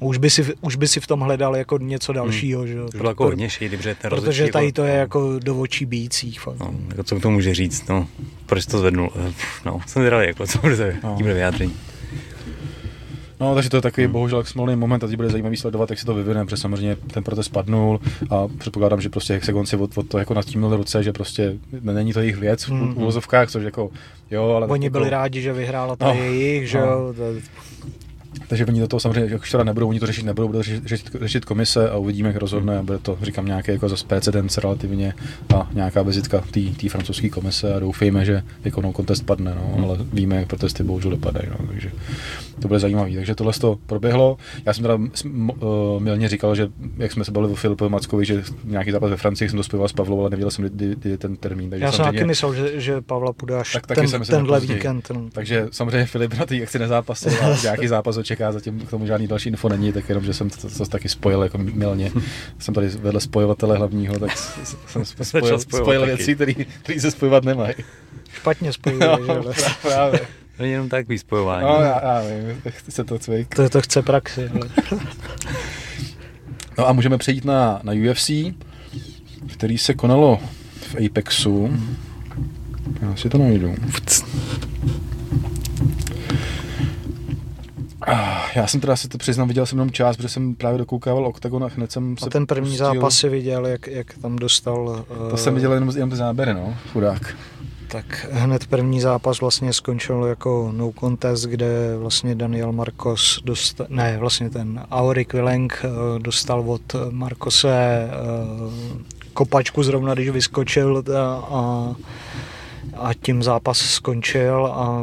[0.00, 2.16] už by, si, už by si v tom hledal jako něco hmm.
[2.16, 2.68] dalšího, hmm.
[2.68, 5.86] že To bylo jako hodně šejdy, protože ten Protože tady to je jako do očí
[5.86, 6.40] bíjících.
[6.40, 6.58] Fakt.
[6.60, 8.08] No, jako co k tomu může říct, no.
[8.46, 9.10] Proč to zvednul?
[9.64, 11.14] No, jsem zvědavý, jako co bude, no.
[11.14, 11.74] bude vyjádření.
[13.40, 14.12] No, takže to je takový hmm.
[14.12, 17.22] bohužel smolný moment a teď bude zajímavý sledovat, jak se to vyvine, protože samozřejmě ten
[17.22, 21.12] protest padnul a předpokládám, že prostě Hexagon si od, od to jako nad ruce, že
[21.12, 22.96] prostě není to jejich věc v hmm.
[22.96, 23.90] uvozovkách, což jako
[24.30, 24.66] jo, ale...
[24.66, 25.10] Oni byli jako...
[25.10, 26.86] rádi, že vyhrála ta no, jejich, že no.
[26.86, 27.14] jo,
[28.48, 31.16] takže oni do toho samozřejmě jako včera nebudou, oni to řešit nebudou, budou řešit, řešit,
[31.20, 35.14] řešit komise a uvidíme, jak rozhodne bude to, říkám, nějaký jako zase precedens relativně
[35.54, 36.44] a nějaká vizitka
[36.80, 39.84] té francouzské komise a doufejme, že jako no contest padne, no, hmm.
[39.84, 41.90] ale víme, jak protesty bohužel dopadají, no, takže
[42.60, 43.10] to bude zajímavé.
[43.14, 44.36] Takže tohle to proběhlo.
[44.66, 48.42] Já jsem teda uh, milně říkal, že jak jsme se bavili o Filipovi Mackovi, že
[48.64, 51.36] nějaký zápas ve Francii jsem to spojoval s Pavlou, ale nevěděl jsem, kdy, kdy ten
[51.36, 51.70] termín.
[51.70, 55.10] Takže Já jsem taky myslel, že, že Pavla půjde až tak, ten, tenhle víkend.
[55.14, 55.30] No.
[55.32, 59.26] Takže samozřejmě Filip na té akci nezápasil a nějaký zápas očeká, zatím k tomu žádný
[59.26, 62.10] další info není, tak jenom, že jsem to, to, to taky spojil jako milně.
[62.58, 64.36] jsem tady vedle spojovatele hlavního, tak
[64.86, 66.36] jsem spojil, spojil věci,
[66.82, 67.74] které se spojovat nemají.
[68.32, 69.62] Špatně spojuje, no, že?
[69.82, 70.20] Právě.
[70.58, 71.66] Není jenom takový spojování.
[71.66, 73.54] No, já, já vím, chce to cvik.
[73.54, 74.50] To, to chce praxi.
[76.78, 78.30] no a můžeme přejít na, na UFC,
[79.52, 80.40] který se konalo
[80.80, 81.70] v Apexu.
[83.02, 83.74] Já si to najdu.
[88.54, 91.64] Já jsem teda si to přiznám, viděl jsem jenom část, protože jsem právě dokoukával OKTAGON
[91.64, 92.86] a hned jsem se A ten první pustil...
[92.86, 95.04] zápas si viděl, jak, jak tam dostal...
[95.10, 95.30] Uh...
[95.30, 97.36] To jsem viděl jenom, jenom ty záběry, no, chudák.
[97.88, 104.18] Tak hned první zápas vlastně skončil jako no contest, kde vlastně Daniel Marcos dostal, ne,
[104.18, 108.10] vlastně ten Auric Willeng uh, dostal od Marcose
[108.62, 108.72] uh,
[109.32, 111.94] kopačku zrovna, když vyskočil a, a
[112.96, 115.02] a tím zápas skončil a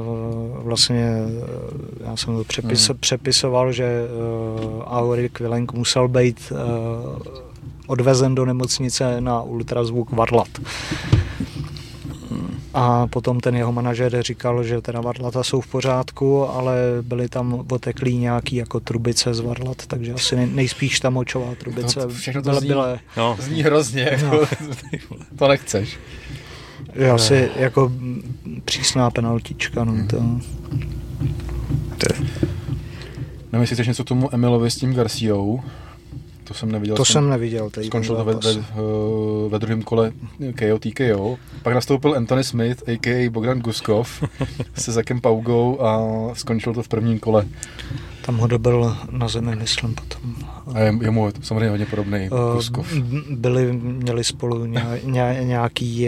[0.63, 2.97] vlastně eh, já jsem to přepis, hmm.
[2.97, 6.57] přepisoval, že uh, Auric Vilenk musel být uh,
[7.87, 10.47] odvezen do nemocnice na ultrazvuk Varlat.
[12.73, 17.65] A potom ten jeho manažer říkal, že teda varlata jsou v pořádku, ale byly tam
[17.71, 21.99] oteklý nějaký jako trubice z varlat, takže asi nejspíš ta močová trubice.
[21.99, 23.37] No, všechno to byla, zní, byla, no.
[23.39, 24.47] zní hrozně, jako, no.
[25.37, 25.97] to nechceš.
[26.95, 27.91] Je asi jako
[28.65, 30.17] přísná penaltička, no to...
[33.51, 35.61] Nevím, jestli chceš něco tomu Emilovi s tím Garciou.
[36.43, 36.95] To jsem neviděl.
[36.95, 37.69] To jsem neviděl.
[37.85, 40.11] Skončil to ve, ve, eh, ve druhém kole
[40.59, 41.37] KO TKO.
[41.63, 43.29] Pak nastoupil Anthony Smith, a.k.a.
[43.29, 44.23] Bogdan Guskov,
[44.75, 45.99] se Zakem Paugou a
[46.33, 47.45] skončil to v prvním kole.
[48.25, 50.35] Tam ho dobil na zemi, myslím, potom.
[50.73, 52.93] A je, je mu samozřejmě hodně podobný uh, Guskov.
[53.29, 56.07] Byli, měli spolu ně, ně, nějaký,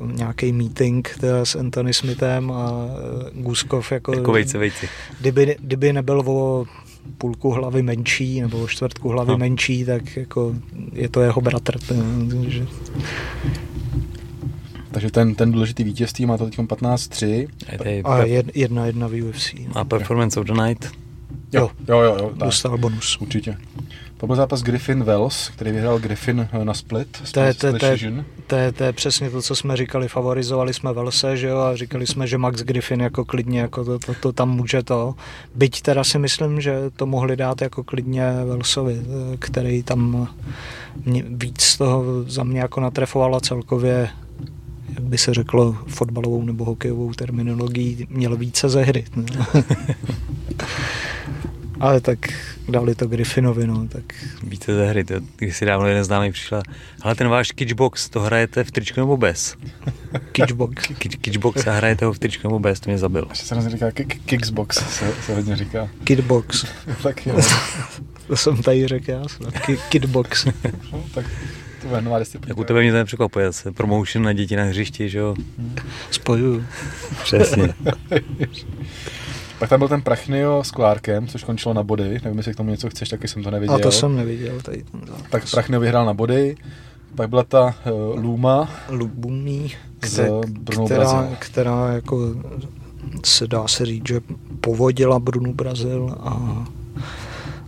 [0.00, 4.14] uh, nějaký meeting teda s Anthony Smithem a uh, Guskov jako...
[4.14, 4.88] Jako vejce, vejci.
[5.20, 6.66] Kdyby, kdyby nebyl o
[7.18, 9.38] půlku hlavy menší nebo o čtvrtku hlavy no.
[9.38, 10.54] menší, tak jako
[10.92, 11.78] je to jeho bratr.
[12.42, 12.66] Takže,
[14.90, 17.48] takže ten, ten důležitý vítězství má to teď 15-3.
[18.04, 19.54] A jedna jedna v UFC.
[19.54, 19.78] No.
[19.78, 21.03] A Performance of the Night.
[21.54, 22.16] Jo, jo, jo.
[22.18, 23.16] jo dostal bonus.
[23.20, 23.56] Určitě.
[24.16, 27.32] To byl zápas Griffin Wells, který vyhrál Griffin eh, na split.
[27.32, 27.78] To je, to, to,
[28.46, 30.08] to, to je přesně to, co jsme říkali.
[30.08, 33.98] Favorizovali jsme Velse, že jo, a říkali jsme, že Max Griffin jako klidně jako to,
[33.98, 35.14] to, to tam může to.
[35.54, 40.28] Byť teda si myslím, že to mohli dát jako klidně Velsovi, eh, který tam
[41.28, 44.08] víc toho za mě jako natrefoval a celkově
[44.94, 49.04] jak by se řeklo fotbalovou nebo hokejovou terminologií, měl více ze hry.
[51.80, 52.18] Ale tak
[52.68, 54.04] dali to Griffinovi, no, tak...
[54.42, 56.62] Víte ze hry, to, když si dávno jeden známý přišla,
[57.02, 59.56] ale ten váš Kitchbox, to hrajete v tričku nebo bez?
[60.32, 60.88] Kitchbox.
[60.98, 63.26] Kitchbox a hrajete ho v tričku nebo bez, to mě zabil.
[63.30, 63.90] Ještě se říká
[64.26, 65.88] Kickbox, se, se hodně říká.
[66.04, 66.64] Kitbox.
[67.02, 67.40] tak jo.
[68.26, 69.22] to jsem tady řekl já,
[69.88, 70.44] Kitbox.
[70.92, 71.26] no, tak
[71.88, 72.50] to je nová disciplína.
[72.50, 75.34] Jak u tebe mě to nepřekvapuje, se promotion na děti na hřišti, že jo?
[76.10, 76.64] Spojuju.
[77.22, 77.74] Přesně.
[79.58, 82.20] Pak tam byl ten Prachnio s Clarkem, což končilo na body.
[82.24, 83.76] Nevím, jestli k tomu něco chceš, taky jsem to neviděl.
[83.76, 84.60] A to jsem neviděl.
[84.60, 85.00] Tady ten
[85.30, 86.56] tak Prachnio vyhrál na body.
[87.14, 88.70] Pak byla ta uh, Luma.
[88.88, 89.72] Lubumí,
[90.80, 92.34] která, která jako
[93.24, 94.20] se dá se říct, že
[94.60, 96.66] povodila Brunu Brazil a,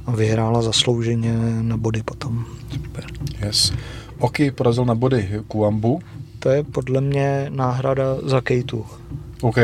[0.07, 2.45] a vyhrála zaslouženě na body potom.
[2.73, 3.05] Super.
[3.47, 3.73] Yes.
[4.19, 6.01] Oki porazil na body Kuambu.
[6.39, 8.87] To je podle mě náhrada za Kejtu.
[9.41, 9.57] OK.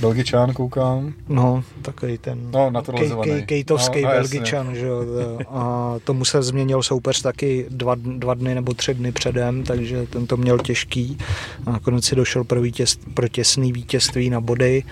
[0.00, 1.12] Belgičan koukám.
[1.28, 3.30] No, takový ten no, naturalizovaný.
[3.30, 5.04] Kej, kejtovský no, no, Belgičan, že jo.
[5.50, 10.26] A tomu se změnil soupeř taky dva, dva dny nebo tři dny předem, takže ten
[10.26, 11.18] to měl těžký.
[11.66, 14.84] A nakonec si došel pro, vítěz, pro těsný vítězství na body.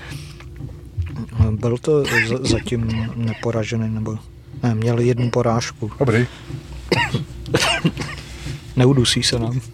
[1.51, 4.19] Byl to z, zatím neporažený, nebo
[4.63, 5.91] ne, měl jednu porážku.
[5.99, 6.27] Dobrý.
[8.77, 9.61] Neudusí se nám.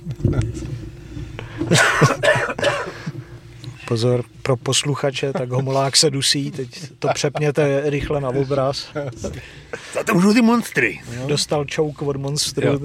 [3.92, 6.68] Pozor, pro posluchače, tak homolák se dusí, teď
[6.98, 8.88] to přepněte rychle na obraz.
[9.94, 11.00] Za to můžou ty monstry.
[11.16, 11.26] Jo.
[11.26, 12.80] Dostal čouk od monstru.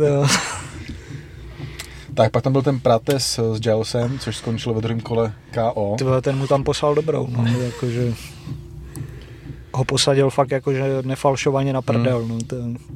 [2.14, 5.96] Tak pak tam byl ten Prates s Gilesem, což skončilo ve druhém kole KO.
[5.98, 8.14] Tyhle, ten mu tam poslal dobrou, no, jakože
[9.74, 12.20] ho posadil fakt jakože nefalšovaně na prdel.
[12.20, 12.30] Hmm.
[12.30, 12.56] No, to,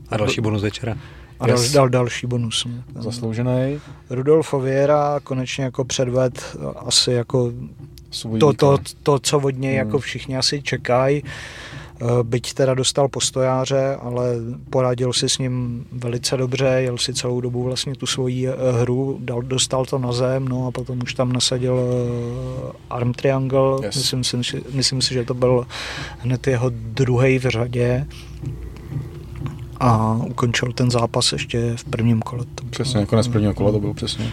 [0.09, 0.97] a další bonus večera.
[1.39, 2.67] A dal, dal další bonus.
[2.95, 3.03] No.
[3.03, 3.79] Zasloužený.
[4.09, 7.51] Rudolfo Viera konečně jako předved asi jako
[8.39, 9.89] to, to, to, co od něj jako hmm.
[9.89, 11.23] jako všichni asi čekají.
[12.01, 14.35] Eh, byť teda dostal postojáře, ale
[14.69, 19.17] poradil si s ním velice dobře, jel si celou dobu vlastně tu svoji eh, hru,
[19.21, 23.95] dal, dostal to na zem, no a potom už tam nasadil eh, arm triangle, yes.
[23.95, 25.67] myslím, si, myslím si, že to byl
[26.17, 28.07] hned jeho druhý v řadě
[29.79, 32.45] a ukončil ten zápas ještě v prvním kole.
[32.69, 34.31] Přesně, konec prvního kola to bylo přesně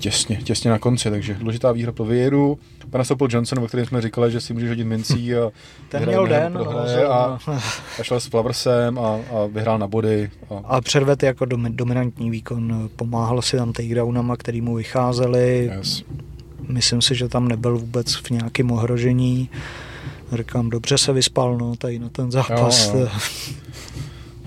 [0.00, 2.58] těsně, těsně na konci, takže důležitá výhra pro Vieru.
[2.90, 5.50] Pana Sopel Johnson, o kterém jsme říkali, že si může hodit mincí a
[5.88, 7.38] ten měl den prohraje a,
[7.98, 10.30] a, šel s Flaversem a, a vyhrál na body.
[10.50, 15.70] A, a předvedl jako dominantní výkon, pomáhal si tam takedownama, který mu vycházeli.
[15.76, 16.02] Yes.
[16.68, 19.50] Myslím si, že tam nebyl vůbec v nějakém ohrožení.
[20.32, 22.94] Říkám, dobře se vyspal no, tady na ten zápas.
[22.94, 23.08] Jo, jo.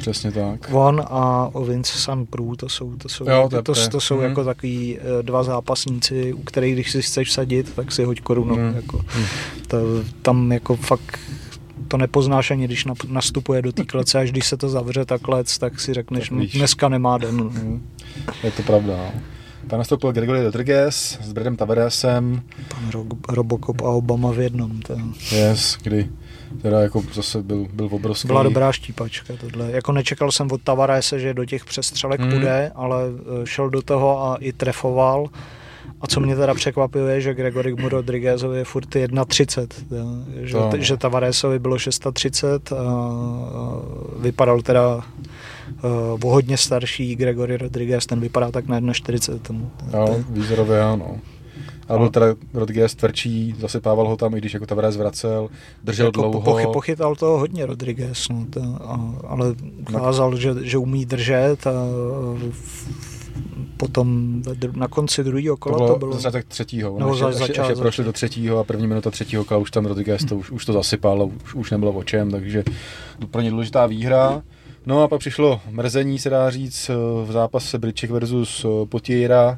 [0.04, 0.70] Přesně tak.
[0.72, 4.24] On a Vince San Prů, to jsou, to jsou, jo, to, to, to, jsou hmm.
[4.24, 8.56] jako takový eh, dva zápasníci, u kterých když si chceš sadit, tak si hoď korunu.
[8.56, 8.76] Hmm.
[8.76, 9.26] Jako, hmm.
[9.68, 9.78] To,
[10.22, 11.20] tam jako fakt
[11.88, 15.58] to nepoznáš ani, když nastupuje do té klece, až když se to zavře tak lec,
[15.58, 17.40] tak si řekneš, tak dneska nemá den.
[17.40, 17.90] Hmm.
[18.44, 18.98] Je to pravda.
[18.98, 19.22] No.
[19.68, 22.42] Tam nastoupil Gregory Rodriguez s Bradem Tavaresem.
[22.68, 24.80] Pan Ro- Robocop a Obama v jednom.
[24.80, 25.14] Ten.
[25.32, 26.10] Yes, kdy
[26.62, 28.28] teda jako zase byl, byl obrovský.
[28.28, 29.72] Byla dobrá štípačka tohle.
[29.72, 32.32] Jako nečekal jsem od Tavarese, že do těch přestřelek hmm.
[32.32, 33.04] půjde, ale
[33.44, 35.30] e, šel do toho a i trefoval.
[36.02, 39.68] A co mě teda překvapuje, že Gregory Rodriguezovi je furt 1,30.
[40.42, 40.78] Že, to.
[40.78, 42.76] že Tavaresovi bylo 630 a
[44.20, 45.02] vypadal teda uh,
[46.24, 49.66] o hodně starší Gregory Rodriguez, ten vypadá tak na 1,40.
[49.94, 51.18] Jo, výzorově ano.
[51.88, 55.50] Ale byl teda Rodriguez tvrdší, zasypával ho tam, i když jako Tavares vracel,
[55.84, 56.42] držel jako dlouho.
[56.42, 59.56] Pochy, pochytal to hodně Rodriguez, no, to, a, ale
[59.90, 61.74] ukázal, že, že umí držet a
[63.78, 64.42] potom
[64.76, 65.94] na konci druhého kola to bylo...
[65.94, 67.00] To bylo začátek třetího.
[67.00, 69.86] No, ještě, za, ještě, ještě prošli do třetího a první minuta třetího kola už tam
[69.86, 72.64] Rodriguez to, už, už to zasypal, už, už nebylo o čem, takže
[73.32, 74.42] pro ně důležitá výhra.
[74.86, 76.92] No a pak přišlo mrzení, se dá říct,
[77.26, 79.58] v zápase Britček versus Potiera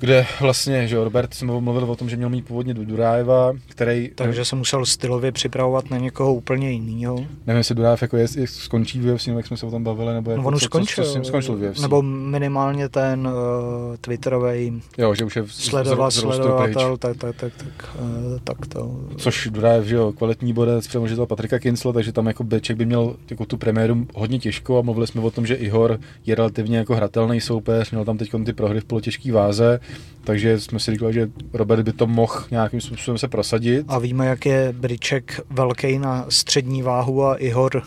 [0.00, 4.10] kde vlastně, že Robert jsem mluvil o tom, že měl mít původně Durájeva, který...
[4.14, 7.16] Takže se musel stylově připravovat na někoho úplně jiného.
[7.46, 10.14] Nevím, jestli Durájev jako je, je, skončí v UFC, jak jsme se o tom bavili,
[10.14, 11.04] nebo jako no, on už skončil.
[11.04, 11.80] Co, co, skončil v UFC.
[11.80, 17.96] Nebo minimálně ten uh, Twitterový jo, že už je sledovat, sledovatel, tak, tak, tak, tak,
[18.00, 19.00] uh, tak to...
[19.16, 23.16] Což Durájev, že jo, kvalitní bodec, přemožitel Patrika Kinsla, takže tam jako Beček by měl
[23.30, 26.94] jako tu premiéru hodně těžko a mluvili jsme o tom, že Ihor je relativně jako
[26.94, 29.80] hratelný soupeř, měl tam teď ty prohry v polotěžké váze,
[30.24, 33.84] takže jsme si říkali, že Robert by to mohl nějakým způsobem se prosadit.
[33.88, 37.82] A víme, jak je Briček velký na střední váhu a Ihor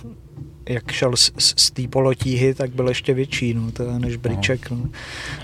[0.69, 4.71] jak šel z, z, z té polotíhy, tak byl ještě větší no, to než Briček.
[4.71, 4.77] No.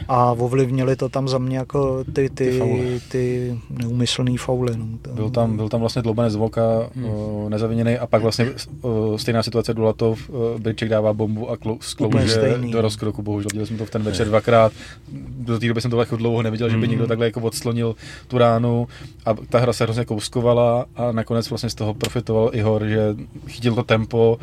[0.08, 4.78] A ovlivnili to tam za mě jako ty, ty, ty, ty neumyslný fauly.
[4.78, 4.86] No.
[5.02, 5.10] To...
[5.10, 7.50] Byl, tam, byl tam vlastně dloubanec z voka, hmm.
[7.50, 8.48] nezaviněný a pak vlastně
[9.16, 13.90] stejná situace Dulatov, Briček dává bombu a sklouže do rozkroku, bohužel viděli jsme to v
[13.90, 14.72] ten večer dvakrát.
[15.40, 16.92] Do té doby jsem to jako dlouho neviděl, že by hmm.
[16.92, 17.96] někdo takhle jako odslonil
[18.28, 18.88] tu ránu
[19.26, 23.16] a ta hra se hrozně kouskovala a nakonec vlastně z toho profitoval Ihor, že
[23.48, 24.38] chytil to tempo,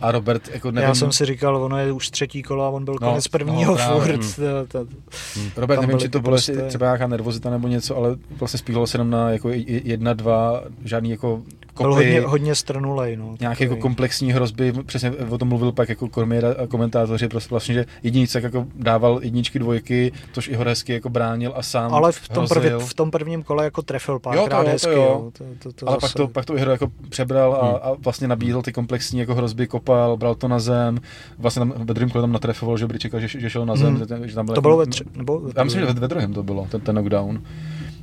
[0.00, 0.88] a Robert, jako nevím...
[0.88, 3.78] Já jsem si říkal, ono je už třetí kolo a on byl no, konec prvního
[3.78, 4.22] no, furt.
[4.22, 4.32] Hmm.
[4.36, 4.94] To, to,
[5.34, 5.50] hmm.
[5.56, 6.52] Robert, nevím, či to bylo prostě...
[6.52, 11.10] třeba nějaká nervozita nebo něco, ale vlastně spílo se jenom na jako jedna, dva, žádný
[11.10, 11.42] jako
[11.76, 13.16] kopy, byl hodně, hodně stranulej.
[13.16, 17.50] No, nějaké jako komplexní hrozby, přesně o tom mluvil pak jako Kormier a komentátoři, prostě
[17.50, 21.94] vlastně, že jediný jako dával jedničky, dvojky, tož i ho hezky jako bránil a sám
[21.94, 24.94] Ale v tom, prvi, v tom prvním kole jako trefil párkrát jo, to, hezky.
[24.94, 25.30] To, jo.
[25.38, 26.06] To, to, to Ale zase...
[26.06, 27.76] pak to, pak to hru jako přebral a, hmm.
[27.82, 30.98] a, vlastně nabídl ty komplexní jako hrozby, kopal, bral to na zem,
[31.38, 33.96] vlastně tam ve druhém kole tam natrefoval, že by čekal, že, že šel na zem.
[33.96, 34.28] Hmm.
[34.28, 36.32] Že tam byl, to bylo ve, tři, nebo ve Já myslím, že ve, ve druhém
[36.32, 37.42] to bylo, ten, ten knockdown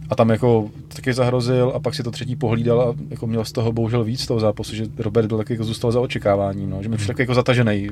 [0.09, 3.51] a tam jako taky zahrozil a pak si to třetí pohlídal a jako měl z
[3.51, 6.89] toho bohužel víc toho zápasu, že Robert byl taky jako zůstal za očekáváním, no, že
[6.89, 7.89] mi přišel jako zatažený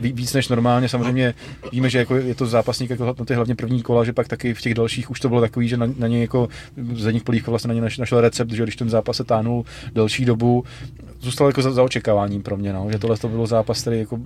[0.00, 1.34] víc než normálně, samozřejmě
[1.72, 4.54] víme, že jako je to zápasník jako na ty hlavně první kola, že pak taky
[4.54, 6.48] v těch dalších už to bylo takový, že na, na něj jako
[6.94, 9.64] z jedních polích vlastně na něj našel recept, že když ten zápas se tánul
[9.94, 10.64] delší dobu,
[11.22, 14.18] zůstal jako za, za očekáváním pro mě, no, že tohle to byl zápas, který jako,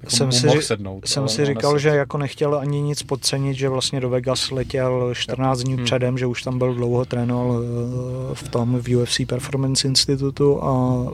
[0.00, 1.08] jako jsem si, mohl sednout.
[1.08, 5.60] Jsem si říkal, že jako nechtěl ani nic podcenit, že vlastně do Vegas letěl 14
[5.60, 5.84] dní hmm.
[5.84, 11.04] předem, že už tam byl dlouho trénoval eh, v tom v UFC Performance Institutu a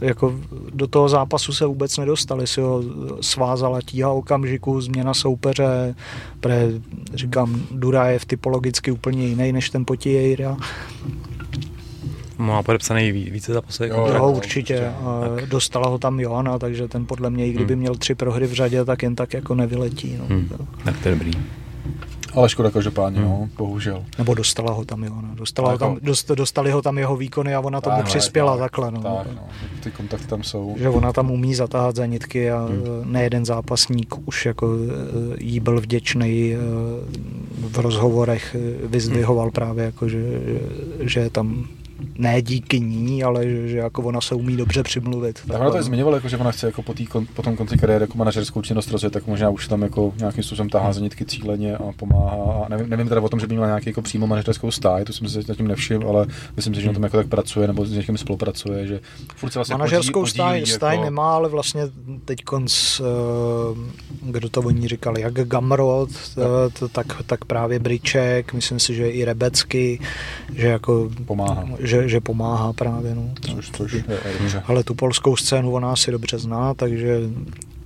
[0.00, 0.34] jako
[0.74, 2.82] do toho zápasu se vůbec nedostali, si ho
[3.20, 5.94] svázala tíha okamžiku, změna soupeře,
[6.40, 6.68] pre,
[7.14, 10.56] říkám, Dura je typologicky úplně jiný než ten Potiejra
[12.38, 13.84] má podepsaný více zápasů.
[13.84, 14.92] Jo, jo, určitě.
[15.36, 15.48] Tak.
[15.48, 17.80] Dostala ho tam Johana, takže ten podle mě, i kdyby hmm.
[17.80, 20.16] měl tři prohry v řadě, tak jen tak jako nevyletí.
[20.18, 20.24] No.
[20.28, 20.48] Hmm.
[20.84, 21.32] Tak to je dobrý.
[22.34, 23.28] Ale škoda každopádně, hmm.
[23.28, 24.04] no, bohužel.
[24.18, 25.34] Nebo dostala ho tam Johana.
[25.34, 28.60] Dostala ho tam, dost, dostali ho tam jeho výkony a ona tomu tak, přispěla tak,
[28.60, 28.90] takhle.
[28.90, 29.00] No.
[29.02, 29.42] Tak, no.
[29.82, 30.74] Ty kontakty tam jsou.
[30.78, 33.12] Že ona tam umí zatáhat za nitky a hmm.
[33.12, 36.58] nejeden zápasník už jako eh, jí byl vděčný eh,
[37.58, 39.52] v rozhovorech, vyzdvihoval hmm.
[39.52, 40.40] právě jako, že,
[41.00, 41.66] že tam
[42.18, 45.40] ne díky ní, ale že, že jako ona se umí dobře přimluvit.
[45.48, 47.78] Tak ona to je zmiňovala, jako, že ona chce jako po, tý, po tom konci
[47.78, 51.24] kariéry jako manažerskou činnost rozjet, tak možná už tam jako nějakým způsobem tahá za nitky
[51.24, 52.64] cíleně a pomáhá.
[52.64, 55.12] A nevím, nevím teda o tom, že by měla nějaký jako přímo manažerskou stáj, to
[55.12, 57.92] jsem si zatím nevšiml, ale myslím si, že na tom jako tak pracuje nebo s
[57.92, 59.00] někým spolupracuje, že
[59.36, 61.04] furt se vlastně Manažerskou podílí, stáj, podílí, stáj jako...
[61.04, 61.82] nemá, ale vlastně
[62.24, 63.78] teď konc, uh,
[64.30, 69.24] kdo to oni říkali, jak Gamrod, uh, tak, tak právě Briček, myslím si, že i
[69.24, 70.00] Rebecky,
[70.54, 73.14] že jako pomáhá že, že pomáhá právě.
[73.14, 73.30] No.
[73.40, 74.04] Což, což je,
[74.66, 77.20] Ale tu polskou scénu ona si dobře zná, takže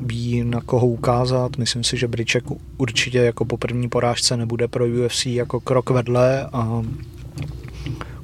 [0.00, 1.56] ví na koho ukázat.
[1.56, 2.44] Myslím si, že Briček
[2.76, 6.82] určitě jako po první porážce nebude pro UFC jako krok vedle a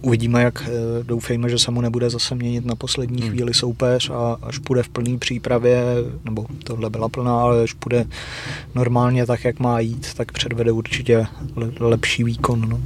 [0.04, 3.30] uvidíme, jak eh, doufejme, že se mu nebude zase měnit na poslední hmm.
[3.30, 5.84] chvíli soupeř a až půjde v plné přípravě,
[6.24, 8.06] nebo tohle byla plná, ale až půjde
[8.74, 11.26] normálně tak, jak má jít, tak předvede určitě
[11.80, 12.68] lepší výkon.
[12.68, 12.80] No.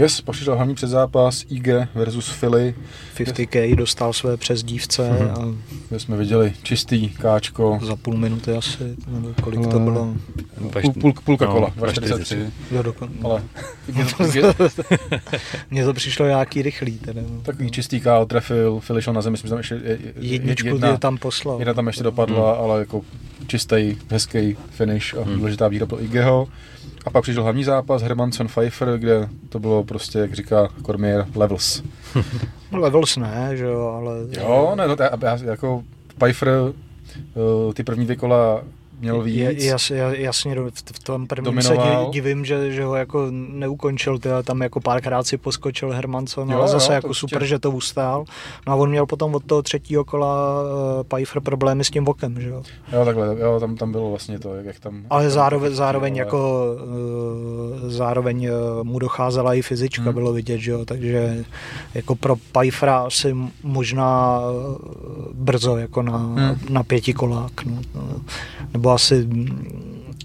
[0.00, 2.74] Yes, pošel hlavní předzápas IG versus Philly.
[3.16, 5.02] 50K dostal své přezdívce.
[5.02, 5.30] Mm-hmm.
[5.30, 5.56] A
[5.90, 7.78] My jsme viděli čistý káčko.
[7.82, 10.14] Za půl minuty asi, nebo kolik to bylo?
[10.82, 12.50] Půl, půl, půlka no, kola, 43.
[12.70, 13.10] Jo, dokon...
[13.22, 13.42] Ale
[15.70, 16.98] mně to přišlo nějaký rychlý.
[16.98, 17.22] Teda.
[17.42, 19.80] Takový čistý KO trefil, Philly šel na zemi, myslím, že tam ještě
[20.20, 21.58] Jedničku jedna, tam poslal.
[21.58, 22.62] Jedna tam ještě dopadla, hmm.
[22.62, 23.02] ale jako
[23.46, 25.36] čistý, hezký finish a hmm.
[25.36, 26.48] důležitá výhra pro IGho.
[27.06, 31.82] A pak přišel hlavní zápas Hermanson Pfeiffer, kde to bylo prostě, jak říká Cormier, levels.
[32.72, 34.16] levels ne, že jo, ale...
[34.30, 35.82] Jo, ne, no, já, já, jako
[36.18, 38.62] Pfeiffer uh, ty první dvě kola
[39.00, 39.36] měl víc.
[39.36, 40.54] Je, jas, jasně,
[40.94, 42.04] v tom prvním Dominoval.
[42.06, 46.58] se divím, že, že ho jako neukončil, tyhle, tam jako párkrát si poskočil Hermanson, Jo,
[46.58, 47.48] ale zase jo, jako super, určitě.
[47.48, 48.24] že to ustál.
[48.66, 52.40] No a on měl potom od toho třetího kola uh, Pfeiffer problémy s tím okem,
[52.40, 52.62] že jo.
[52.92, 55.02] Jo, takhle, jo, tam, tam bylo vlastně to, jak, jak tam...
[55.10, 56.64] Ale jak tam zároveň, trpí, zároveň ale- jako
[57.82, 58.48] uh, zároveň
[58.78, 60.14] uh, mu docházela i fyzička, Hmm.
[60.14, 61.44] bylo vidět, že jo, takže
[61.94, 64.40] jako pro Pfeiffera asi možná
[65.32, 66.58] brzo jako na, Hmm.
[66.70, 68.02] na pětikolák, no, no,
[68.72, 69.28] nebo asi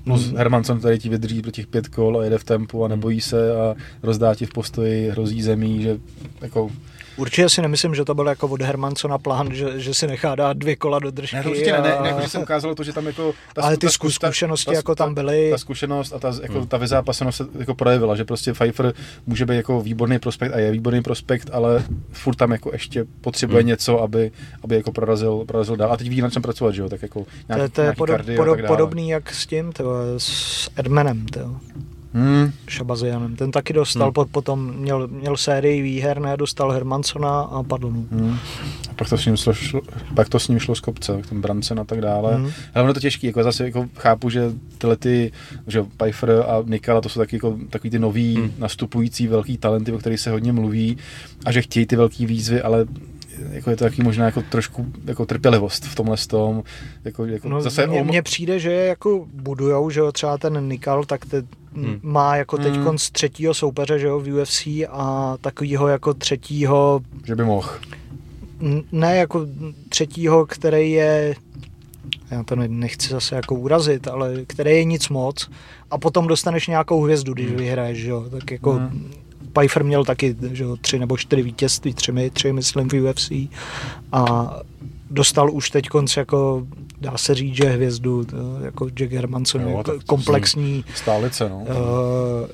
[0.06, 3.22] No, Hermanson tady ti vydrží pro těch pět kol a jede v tempu a nebojí
[3.22, 5.98] se a rozdá ti v postoji, hrozí zemí, že
[6.42, 6.72] jako...
[7.18, 10.58] Určitě si nemyslím, že to byl jako od Hermansona plán, že, že si nechá dát
[10.58, 11.36] dvě kola do držky.
[11.36, 13.34] Ne, to určitě ne, ne, a- ne jako, že se ukázalo to, že tam jako...
[13.62, 15.50] Ale ty zkus- zkušenosti jako tam byly.
[15.52, 18.94] Ta zkušenost a ta, jako, ta vyzápasenost se jako projevila, že prostě Pfeiffer
[19.26, 23.60] může být jako výborný prospekt a je výborný prospekt, ale furt tam jako ještě potřebuje
[23.62, 23.68] Hmm.
[23.68, 24.32] něco, aby,
[24.64, 25.94] aby jako prorazil, prorazil dál.
[25.94, 27.94] A teď ví na čem pracovat, že jo, tak jako To, nějaký, je- to je
[27.94, 31.56] podob, a podob, podobný jak s tím, tyjo, s Edmanem, tyjo,
[32.16, 32.52] Hmm.
[32.68, 33.36] Šabazianem.
[33.36, 34.14] Ten taky dostal, Hmm.
[34.14, 37.92] po, potom měl, měl sérii výher, ne, dostal Hermansona a padl.
[37.92, 38.04] No.
[38.12, 38.38] Hmm.
[38.90, 39.82] A pak to s ním šlo, šlo,
[40.16, 42.36] pak to s ním šlo z kopce, ten Brancen a tak dále.
[42.36, 42.46] Hmm.
[42.74, 45.32] Ale ono je to těžký, jako zase jako chápu, že tyhle ty,
[45.68, 48.52] že Pfeiffer a Nikala, to jsou taky jako, takový ty nový Hmm.
[48.58, 50.98] nastupující velký talenty, o kterých se hodně mluví
[51.46, 52.86] a že chtějí ty velký výzvy, ale
[53.52, 56.64] jako je to taky možná jako trošku jako trpělivost v tomhle tom.
[57.06, 60.38] Jako, jako No, zase mně, Olmo- mně přijde, že je jako budujou, že jo, třeba
[60.38, 61.44] ten Nikal, tak te,
[61.76, 62.00] Hmm.
[62.04, 62.98] má jako teď Hmm.
[62.98, 67.70] z třetího soupeře, že jo, v UFC a takovýho jako třetího, že by mohl.
[68.92, 69.46] ne jako
[69.90, 71.36] třetího, který je,
[72.32, 75.50] já to ne- nechci zase jako urazit, ale který je nic moc
[75.92, 77.58] a potom dostaneš nějakou hvězdu, když Hmm.
[77.58, 79.12] vyhraješ, že jo, tak jako Hmm.
[79.56, 83.32] Pfeiffer měl taky že tři nebo čtyři vítězství, tři, my- tři myslím v UFC
[84.12, 84.56] a
[85.10, 86.68] dostal už teď konc jako
[87.02, 88.26] dá se říct, že hvězdu
[88.64, 91.58] jako Jack Hermanson, Jo, to komplexní, Stálice, no.
[91.58, 91.66] uh,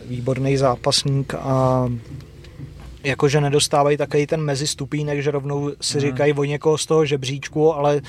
[0.10, 1.88] výborný zápasník a
[3.04, 6.08] jakože nedostávají takový ten mezistupínek, že rovnou si Mhm.
[6.08, 8.02] říkají o někoho z toho žebříčku, ale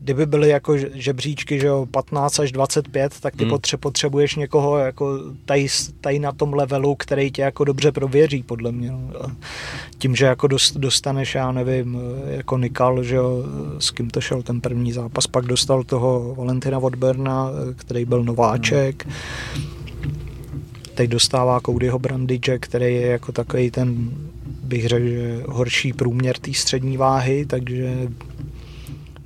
[0.00, 3.54] kdyby byly jako že- žebříčky, že jo, 15 až 25, tak ty Mhm.
[3.54, 5.66] potře- potřebuješ někoho jako tady,
[6.00, 8.90] tady na tom levelu, který tě jako dobře prověří, podle mě.
[8.90, 8.98] no.
[9.24, 9.30] A
[9.98, 13.44] Tím, že jako dost- dostaneš, já nevím, jako Nikal, že jo,
[13.78, 19.06] s kým to šel ten první zápas, pak dostal toho Valentina Vodberna, který byl nováček,
[20.94, 24.10] teď dostává Codyho Brandiče, který je jako takový ten,
[24.62, 28.08] bych řekl, že horší průměr té střední váhy, takže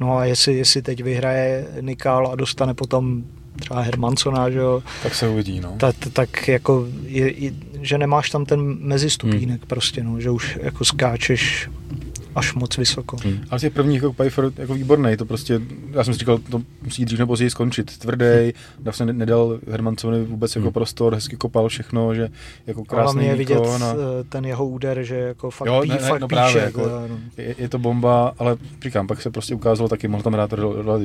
[0.00, 3.24] no a jestli, jestli teď vyhraje Nikal a dostane potom
[3.58, 5.74] třeba Hermansona, že jo, Tak se uvidí, no.
[5.78, 7.52] tak, tak jako, je, je,
[7.82, 9.66] že nemáš tam ten mezistupínek hmm.
[9.66, 11.70] prostě, no, že už jako skáčeš
[12.36, 13.16] až moc vysoko.
[13.24, 13.38] Hmm.
[13.50, 15.60] Ale těch prvních jako Pfeiffer jako výborný, to prostě,
[15.92, 17.98] já jsem si říkal, to musí dřív nebo později skončit.
[17.98, 20.72] Tvrdý, vlastně nedal Hermancovi vůbec jako Hmm.
[20.72, 22.28] prostor, hezky kopal všechno, že
[22.66, 23.84] jako krásný je vidět výkon.
[23.84, 26.36] A, eh, ten jeho úder, že jako fakt, Jo, pí, ne, ne, fakt no píše.
[26.36, 27.18] právě, jako, jako- no.
[27.36, 30.50] je, je, to bomba, ale říkám, pak se prostě ukázalo taky, mohl tam hrát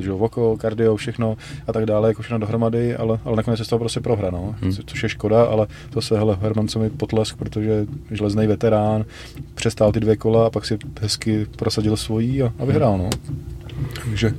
[0.00, 1.36] že voko, kardio, všechno
[1.66, 4.54] a tak dále, jako všechno dohromady, ale, ale nakonec se z toho prostě prohra, no.
[4.62, 4.72] Hmm.
[4.72, 9.04] Co- což je škoda, ale to se hele Hermancovi potlesk, protože železný veterán,
[9.54, 11.21] přestál ty dvě kola a pak si hezky
[11.56, 13.10] prosadil svojí a, a vyhrál, no.
[14.04, 14.34] Takže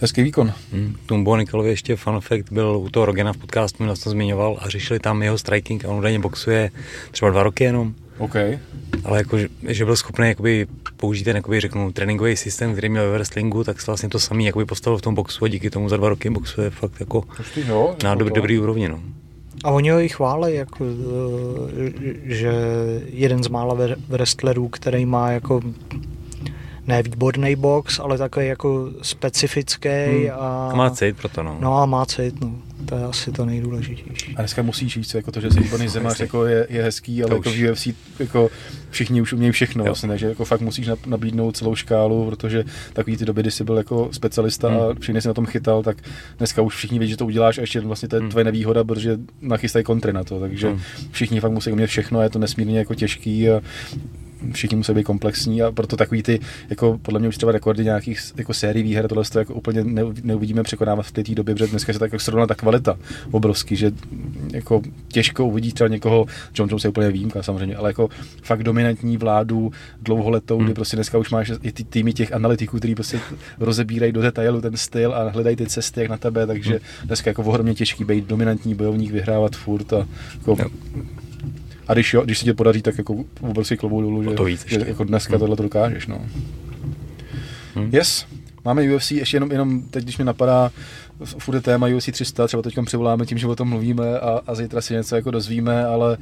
[0.00, 0.52] hezký výkon.
[0.72, 0.96] Hmm.
[1.06, 4.68] Tumbo Nikolovi ještě fun fact byl u toho Rogena v podcastu, mi to zmiňoval a
[4.68, 6.70] řešili tam jeho striking a on údajně boxuje
[7.10, 7.94] třeba dva roky jenom.
[8.18, 8.36] OK.
[9.04, 10.66] ale jako, že, že byl schopný jakoby,
[10.96, 14.44] použít ten, jakoby, řeknu, tréninkový systém, který měl ve wrestlingu, tak se vlastně to samý
[14.44, 17.22] jakoby, postavil v tom boxu a díky tomu za dva roky boxuje fakt jako
[17.54, 18.88] ty, jo, na jako dob, to- dobrý úrovni.
[18.88, 19.00] No.
[19.64, 21.92] A oni ho i chválí, jako, eh,
[22.34, 22.52] že
[23.06, 25.60] jeden z mála wre- wrestlerů, který má jako
[26.86, 30.30] ne výborný box, ale takový jako specifický Hmm.
[30.40, 31.56] a, A má cít pro to, no.
[31.60, 32.54] no a má cít, no.
[32.88, 34.34] To je asi to nejdůležitější.
[34.36, 37.28] A dneska musíš víc, jako to, že jsi výborný zemař, jako je, je hezký, ale
[37.30, 37.56] To jako už.
[37.62, 37.88] v UFC
[38.18, 38.50] jako
[38.90, 39.86] všichni už umějí všechno Jo.
[39.86, 43.64] vlastně, takže jako fakt musíš nab- nabídnout celou škálu, protože takový ty doby, kdy jsi
[43.64, 44.78] byl jako specialista Hmm.
[44.80, 45.96] a všichni si na tom chytal, tak
[46.38, 48.30] dneska už všichni vědí, že to uděláš a ještě vlastně to je Hmm.
[48.30, 50.80] tvoje nevýhoda, protože nachystají kontry na to, takže Hmm.
[51.10, 53.60] všichni fakt musí umět všechno a je to nesmírně jako těžký a
[54.52, 56.40] všichni musí být komplexní a proto takový ty,
[56.70, 60.14] jako podle mě už třeba rekordy nějakých jako sérií výher, tohle to jako úplně neu-
[60.22, 62.98] neuvidíme překonávat v té době, protože dneska se tak jako srovná ta kvalita
[63.30, 63.92] obrovský, že
[64.52, 68.08] jako těžko uvidí třeba někoho, John Jones je úplně výjimka samozřejmě, ale jako
[68.42, 69.72] fakt dominantní vládu
[70.02, 70.64] dlouholetou, Hmm.
[70.66, 73.20] kdy prostě dneska už máš i ty týmy těch analytiků, kteří prostě
[73.60, 76.80] rozebírají do detailu ten styl a hledají ty cesty jak na tebe, takže Hmm.
[77.04, 80.06] dneska jako ohromně těžký být dominantní bojovník, vyhrávat furt a
[80.38, 80.68] jako, Jo.
[81.88, 84.64] A když, jo, když se ti podaří, tak jako obrovský klobouk dolů, že, to víc
[84.66, 84.88] že ještě.
[84.88, 85.40] jako dneska Hmm.
[85.40, 86.06] tohle to dokážeš.
[86.06, 86.20] No.
[87.74, 87.90] Hmm.
[87.92, 88.26] Yes,
[88.64, 90.70] máme UFC, ještě jenom, jenom teď, když mi napadá,
[91.24, 94.54] furt je téma UFC 300, třeba teď přivoláme tím, že o tom mluvíme a, a
[94.54, 96.16] zítra si něco jako dozvíme, ale,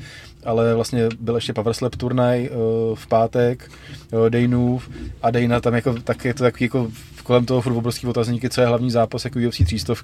[0.44, 3.70] ale vlastně byl ještě Power Slap turnaj uh, v pátek,
[4.12, 4.90] uh, Dejnův
[5.22, 6.90] a Dejna tam jako, tak je to takový jako
[7.22, 9.94] kolem toho furt obrovský otazníky, co je hlavní zápas jako UFC 300.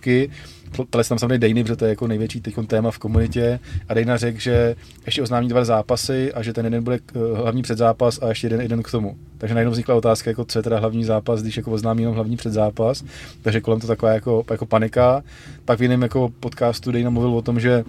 [0.87, 3.61] Ptali se tam samozřejmě Dejny, protože to je jako největší teď téma v komunitě.
[3.89, 4.77] A Dejna řekl, že
[5.07, 8.61] ještě oznámí dva zápasy a že ten jeden bude uh, hlavní předzápas a ještě jeden,
[8.61, 9.17] jeden k tomu.
[9.39, 12.37] Takže najednou vznikla otázka, jako co je teda hlavní zápas, když jako oznámí jenom hlavní
[12.37, 13.05] předzápas.
[13.43, 15.23] Takže kolem to taková jako, jako panika.
[15.65, 17.85] Pak v jiném jako podcastu Dejna mluvil o tom, že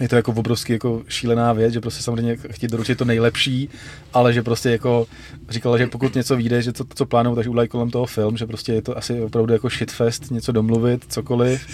[0.00, 3.68] je to jako obrovský jako šílená věc, že prostě samozřejmě chtít doručit to nejlepší,
[4.12, 5.06] ale že prostě jako
[5.48, 8.46] říkala, že pokud něco vyjde, že to, co plánují, takže udělají kolem toho film, že
[8.46, 11.66] prostě je to asi opravdu jako shitfest, něco domluvit, cokoliv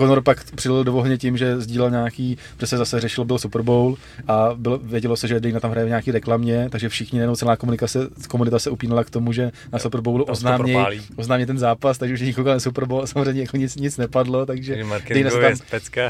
[0.00, 3.62] Conor pak přilil do ohně tím, že sdílel nějaký, že se zase řešil, byl Super
[3.62, 3.96] Bowl
[4.28, 7.56] a bylo, vědělo se, že Dana tam hraje v nějaký reklamě, takže všichni nejenom celá
[7.56, 10.76] komunikace, komunita se upínala k tomu, že na Super Bowlu oznámí,
[11.16, 14.76] oznámí ten zápas, takže už nikoho na Super Bowl samozřejmě jako nic, nic nepadlo, takže
[14.76, 15.52] Dana tam,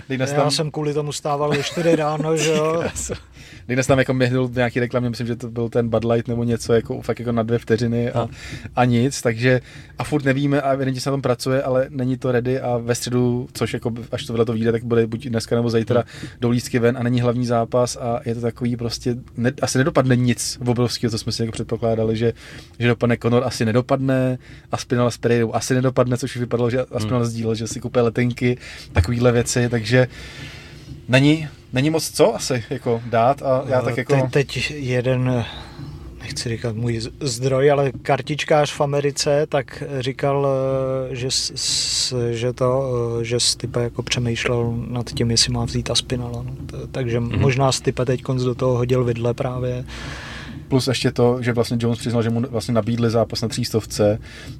[0.08, 2.82] Dana tam, Já jsem kvůli tomu stával ve 4 ráno, že jo.
[3.68, 6.44] Dana tam jako měhnul v nějaký reklamě, myslím, že to byl ten Bud Light nebo
[6.44, 8.28] něco jako fakt jako na dvě vteřiny a,
[8.76, 9.60] a nic, takže
[9.98, 12.94] a furt nevíme a evidentně se na tom pracuje, ale není to ready a ve
[12.94, 16.04] středu, což jako až to to vyjde, tak bude buď dneska nebo zítra
[16.40, 20.16] do lístky ven a není hlavní zápas a je to takový prostě, ne, asi nedopadne
[20.16, 22.32] nic obrovského, co jsme si jako předpokládali, že,
[22.78, 24.38] že dopadne Conor, asi nedopadne,
[24.72, 27.30] a Spinal s Pereirou asi nedopadne, což už vypadalo, že Aspinal hmm.
[27.30, 28.58] sdílel, že si kupuje letenky,
[28.92, 30.08] takovýhle věci, takže
[31.10, 34.12] není, není moc co asi jako dát a já tak jako...
[34.12, 35.44] Teď, teď jeden
[36.20, 40.48] nechci říkat můj zdroj, ale kartičkář v Americe, tak říkal,
[41.10, 41.28] eh, že,
[42.30, 46.42] že to, eh, že Stipe jako přemýšlel nad tím, jestli má vzít Aspinala.
[46.42, 46.56] No.
[46.92, 47.40] Takže mm-hmm.
[47.40, 49.84] možná Stipe teď do toho hodil vidle právě
[50.70, 54.18] plus ještě to, že vlastně Jones přiznal, že mu vlastně nabídli zápas na třístovce,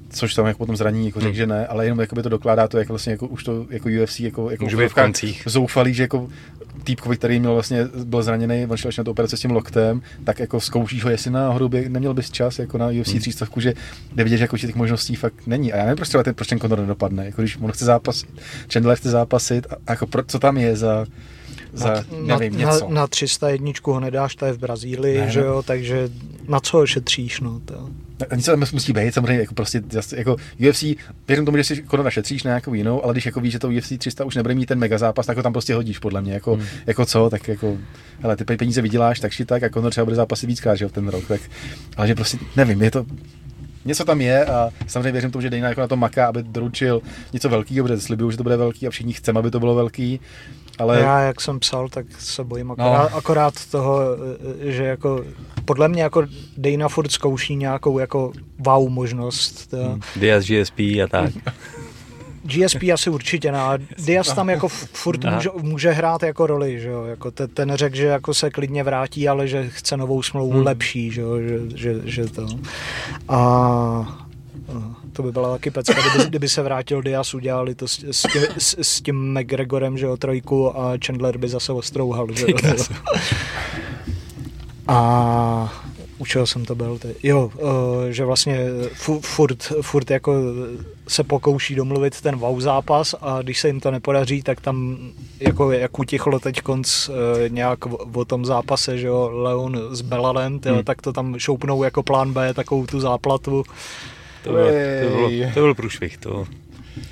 [0.09, 1.35] což tam jako potom zraní jako řekl, hmm.
[1.35, 4.19] že ne, ale jenom by to dokládá to, jak vlastně jako už to jako UFC
[4.19, 5.43] jako, jako v kancích.
[5.45, 6.27] zoufalý, že jako
[6.83, 10.39] týpkovi, který měl vlastně, byl zraněný, on šel na tu operaci s tím loktem, tak
[10.39, 13.19] jako zkoušíš ho, jestli náhodou by neměl bys čas jako na UFC hmm.
[13.19, 13.73] 300, že
[14.15, 15.73] nevidíš, že jako těch možností fakt není.
[15.73, 17.25] A já nevím, proč ten, proč ten Conor nedopadne.
[17.25, 18.29] Jako když on chce zápasit,
[18.73, 21.05] Chandler chce zápasit, a, a jako pro, co tam je za,
[21.73, 21.93] za
[22.27, 22.87] na, nevím, na, něco.
[22.89, 26.09] Na, na 301 ho nedáš, to je v Brazílii, ne, že jo, takže
[26.47, 27.59] na co šetříš, no.
[27.65, 27.89] To.
[28.35, 29.81] Nic tam musí být, samozřejmě, jako prostě,
[30.15, 30.35] jako
[30.69, 30.83] UFC,
[31.27, 33.69] věřím tomu, že si Konora šetříš na nějakou jinou, ale když jako víš, že to
[33.69, 36.33] UFC 300 už nebude mít ten mega zápas, tak ho tam prostě hodíš, podle mě,
[36.33, 36.65] jako, hmm.
[36.87, 37.77] jako co, tak jako,
[38.19, 40.89] hele, ty peníze vyděláš tak či tak, a Conor třeba bude zápasy víckrát, že jo,
[40.89, 41.41] ten rok, tak,
[41.97, 43.05] ale že prostě, nevím, je to,
[43.85, 47.01] něco tam je a samozřejmě věřím tomu, že Dana jako na to maká, aby doručil
[47.33, 50.19] něco velkého, protože slibuju, že to bude velký a všichni chceme, aby to bylo velký.
[50.81, 50.99] Ale...
[50.99, 53.17] Já, jak jsem psal, tak se bojím akorát, no.
[53.17, 54.01] akorát toho,
[54.59, 55.23] že jako
[55.65, 56.25] podle mě jako
[56.57, 59.73] Dana furt zkouší nějakou jako wow možnost.
[59.73, 60.01] Hmm.
[60.15, 61.31] Diaz GSP a tak.
[62.43, 63.59] GSP asi určitě ne,
[64.05, 67.95] Diaz tam jako furt může, může, hrát jako roli, že jo, jako te, ten řekl,
[67.95, 70.65] že jako se klidně vrátí, ale že chce novou smlouvu hmm.
[70.65, 72.47] lepší, že jo, že, že, že to.
[73.29, 74.23] A
[75.13, 78.41] to by byla taky pecka, kdyby, kdyby se vrátil Diaz, udělali to s, s, tím,
[78.57, 82.57] s, s tím McGregorem, že jo, trojku a Chandler by zase ostrouhal, že jo.
[84.87, 85.73] A
[86.17, 86.97] u čeho jsem to byl?
[86.99, 87.15] Ty?
[87.23, 87.69] Jo, uh,
[88.09, 88.59] že vlastně
[89.21, 90.33] furt, furt jako
[91.07, 94.97] se pokouší domluvit ten wow zápas a když se jim to nepodaří, tak tam
[95.39, 97.15] jako jak utichlo teď konc uh,
[97.47, 100.83] nějak o, o tom zápase, že jo, Leon s Belalem, tyjo, hmm.
[100.83, 103.63] tak to tam šoupnou jako plán B, takovou tu záplatu.
[104.43, 104.65] To byl,
[105.03, 106.47] to bylo, to byl průšvih, to.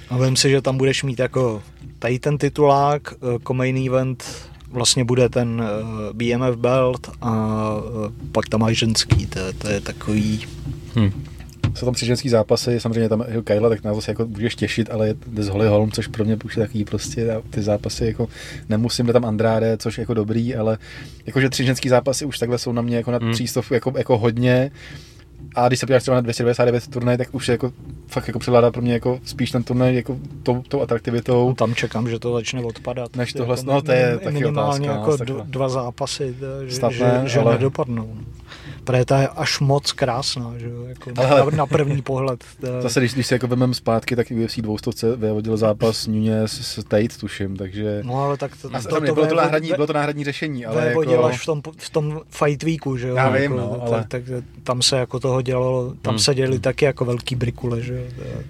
[0.10, 1.62] A vím si, že tam budeš mít jako
[2.00, 3.14] tady ten titulák,
[3.50, 4.24] uh, main event
[4.72, 7.32] vlastně bude ten uh, BMF belt a
[7.76, 10.46] uh, pak tam máš ženský, to, to je takový...
[10.96, 11.26] Hmm.
[11.76, 14.90] Jsou tam tři ženský zápasy, samozřejmě tam jako Kyla, tak nás zase jako můžeš těšit,
[14.92, 18.28] ale je z Holly Holm, což pro mě už je takový prostě, ty zápasy jako
[18.70, 20.78] nemusím, jde tam Andrade, což je jako dobrý, ale
[21.26, 23.34] jakože tři ženský zápasy už takhle jsou na mě jako na hmm.
[23.34, 24.72] třístovku jako, jako hodně,
[25.56, 27.72] a když se podíváš třeba na 299 turnaj, tak už je jako
[28.08, 31.50] fakt jako převládá pro mě jako spíš ten turnaj jako tou, tou atraktivitou.
[31.50, 33.16] No, tam čekám, že to začne odpadat.
[33.16, 35.24] Než tohle, jako, no to je taky minimálně otázka.
[35.24, 36.36] jako no, dva zápasy,
[36.66, 37.54] že, Statné, že, že ale...
[37.54, 38.18] nedopadnou.
[38.90, 42.44] Protože ta je až moc krásná, že jo, jako ale, na, na, první pohled.
[42.62, 42.82] To...
[42.82, 47.18] Zase, když, když si jako vememe zpátky, tak UFC 200 vyvodil zápas Nunez s Tate,
[47.20, 48.02] tuším, takže...
[48.04, 50.88] No ale tak to, to, to, to, bylo, to náhradní, bylo to náhradní řešení, ale
[50.88, 51.26] jako...
[51.26, 53.16] až v tom, v tom fight weeku, že jo.
[53.16, 53.92] Já vím, jako, no, ale...
[53.92, 54.24] tak, tak,
[54.64, 56.20] tam se jako toho dělalo, tam hmm.
[56.20, 58.42] se děli taky jako velký brikule, že jo.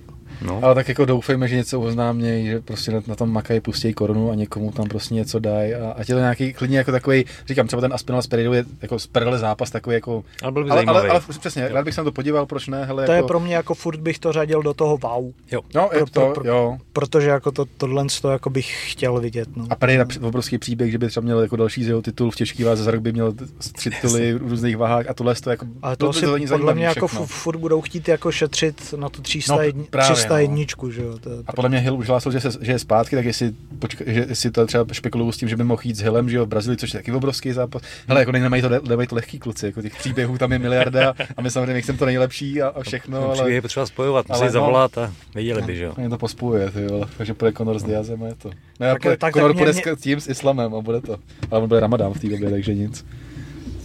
[0.41, 0.59] No.
[0.63, 4.31] Ale tak jako doufejme, že něco oznámějí, že prostě na, na tom makají, pustí korunu
[4.31, 5.73] a někomu tam prostě něco dají.
[5.73, 8.99] A ať je to nějaký klidně jako takový, říkám, třeba ten Aspinal Spiridou je jako
[8.99, 10.23] sprdle zápas takový jako.
[10.43, 12.85] Ale byl by ale, ale, ale, přesně, rád bych se na to podíval, proč ne?
[12.85, 13.23] Hele, to jako...
[13.23, 15.31] je pro mě jako furt bych to řadil do toho wow.
[15.51, 15.61] Jo.
[15.75, 16.77] No, je pro, to, pro, jo.
[16.93, 19.49] Protože jako to, tohle to jako bych chtěl vidět.
[19.55, 19.65] No.
[19.69, 22.63] A Pereira obrovský příběh, že by třeba měl jako další z jeho titul v těžký
[22.63, 23.33] váze za rok by měl
[23.73, 25.65] tři tituly v různých váhách a tohle to jako.
[25.81, 27.23] Ale to, to, to, to podle mě jako všechno.
[27.23, 29.61] jako furt budou chtít jako šetřit na to 300 no,
[30.03, 30.91] 300 101, no.
[30.91, 31.17] že jo.
[31.19, 34.03] To, a podle mě Hill už hlásil, že, se, že je zpátky, tak jestli, počka,
[34.07, 36.45] že, jestli to třeba špekuluju s tím, že by mohl jít s Hillem, že jo,
[36.45, 37.81] v Brazílii, což je taky obrovský zápas.
[38.07, 41.41] Hele, jako nemají to, nemají to lehký kluci, jako těch příběhů tam je miliarda a
[41.41, 43.31] my samozřejmě jsem to nejlepší a, a všechno.
[43.31, 43.51] Ale...
[43.51, 44.53] je potřeba spojovat, musí ale, no.
[44.53, 45.93] zavolat a viděli by, že jo.
[45.97, 48.49] Mě to pospojuje, ty jo, takže půjde Conor s Diazem a je to.
[48.79, 49.95] No, tak, půjde, tak, Conor půjde mě...
[49.95, 51.17] s tím s Islamem a bude to.
[51.51, 53.05] Ale on bude Ramadán v té době, takže nic.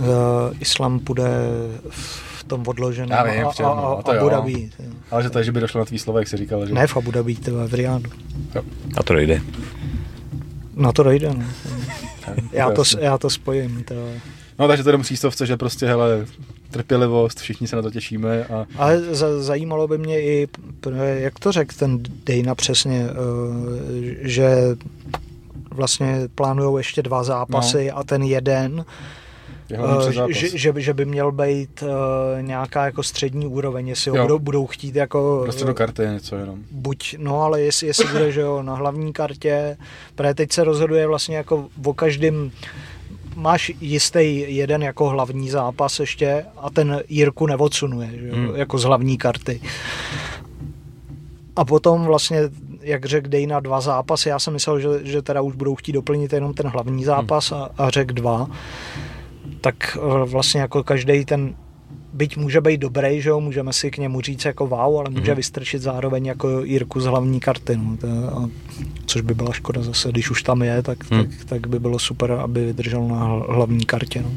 [0.01, 1.29] Eh, uh, Islam bude
[2.47, 4.21] tom odloženém Já vím, a, v čem, a, no, a, to a jo.
[4.21, 4.71] Abu Dhabi.
[5.11, 6.75] Ale že to je, že by došlo na tvý slova, jak jsi říkal, že...
[6.75, 8.11] Ne v Abu Dhabi, to v Riadu.
[8.97, 9.41] A to dojde.
[10.75, 11.45] No to dojde, no.
[12.53, 13.85] Já to, já to spojím.
[13.85, 13.95] To.
[14.59, 16.27] No takže to jenom přístovce, že prostě, hele,
[16.71, 20.49] trpělivost, všichni se na to těšíme a Ale za, zajímalo by mě i,
[21.15, 23.15] jak to řekl ten Dejna přesně, eh,
[24.21, 24.77] že
[25.71, 28.85] vlastně plánují ještě dva zápasy a ten jeden,
[29.73, 31.82] eh, že, že, by- že by měl být
[32.39, 34.23] eh, nějaká jako střední úroveň, jestli ho Jo.
[34.23, 35.41] budou, budou chtít jako...
[35.43, 36.59] Prostě do karty je něco jenom.
[36.70, 39.77] buď, no ale jestli, jestli bude, že jo, na hlavní kartě,
[40.15, 42.51] protože teď se rozhoduje vlastně jako o každém,
[43.36, 48.51] máš jistý jeden jako hlavní zápas ještě a ten Jirku neodsunuje, že jo, Hmm.
[48.57, 49.61] jako z hlavní karty.
[51.57, 52.41] A potom vlastně,
[52.81, 56.32] jak řekl Dejna, dva zápasy, já jsem myslel, že, že teda už budou chtít doplnit
[56.32, 58.47] jenom ten hlavní zápas a, a řekl dva,
[59.65, 61.55] tak eh, vlastně jako každý ten
[62.12, 65.31] byť může být dobrý, že jo, můžeme si k němu říct jako wow, ale může
[65.31, 65.36] Mhm.
[65.36, 68.51] vystrčit zároveň jako Jirku z hlavní karty, no, to, a,
[69.07, 71.24] což by byla škoda zase, když už tam je, tak, Hmm.
[71.24, 74.23] tak, tak by bylo super, aby vydržel na hl- hlavní kartě.
[74.23, 74.31] No.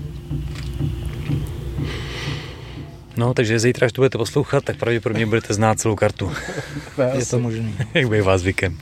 [3.17, 6.31] No, takže zítra, až to budete poslouchat, tak pravděpodobně budete znát celou kartu,
[7.17, 7.75] Je to možný.
[7.93, 8.77] jak bývá zvykem.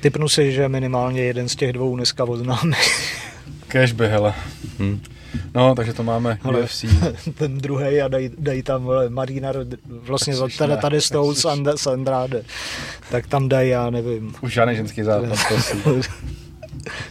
[0.00, 2.76] Typnu si, že minimálně jeden z těch dvou dneska oznáme.
[3.80, 4.34] Cashby, hele.
[4.78, 5.00] Hm.
[5.54, 6.84] No, takže to máme Ale- UFC.
[7.38, 9.52] ten druhý a dej, dej tam vole, Marina,
[9.88, 11.34] vlastně za tady, tady s tou
[11.76, 12.42] Sandrade.
[13.10, 14.34] Tak tam dají, já nevím.
[14.40, 15.46] Už žádný ženský zápas.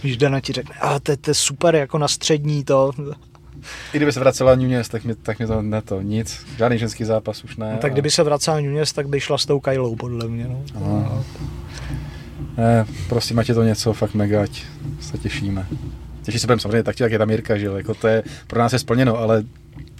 [0.02, 2.92] Když Dana ti řekne, a to, je- to je super, jako na střední to.
[3.94, 6.46] I kdyby se vracela Nunes, tak mě, tak mě to ne to, nic.
[6.58, 7.72] Žádný ženský zápas už ne.
[7.74, 10.48] No, tak kdyby se vracela Nunes, tak by šla s tou Kylou, podle mě.
[10.48, 10.64] No.
[10.76, 11.24] Aha.
[12.58, 14.64] Ne, prosím, ať je to něco fakt mega, ať
[15.02, 15.68] se těšíme.
[16.26, 18.60] Těší se budeme samozřejmě taky, jak je tam Jirka, že jo, jako to je, pro
[18.60, 19.44] nás je splněno, ale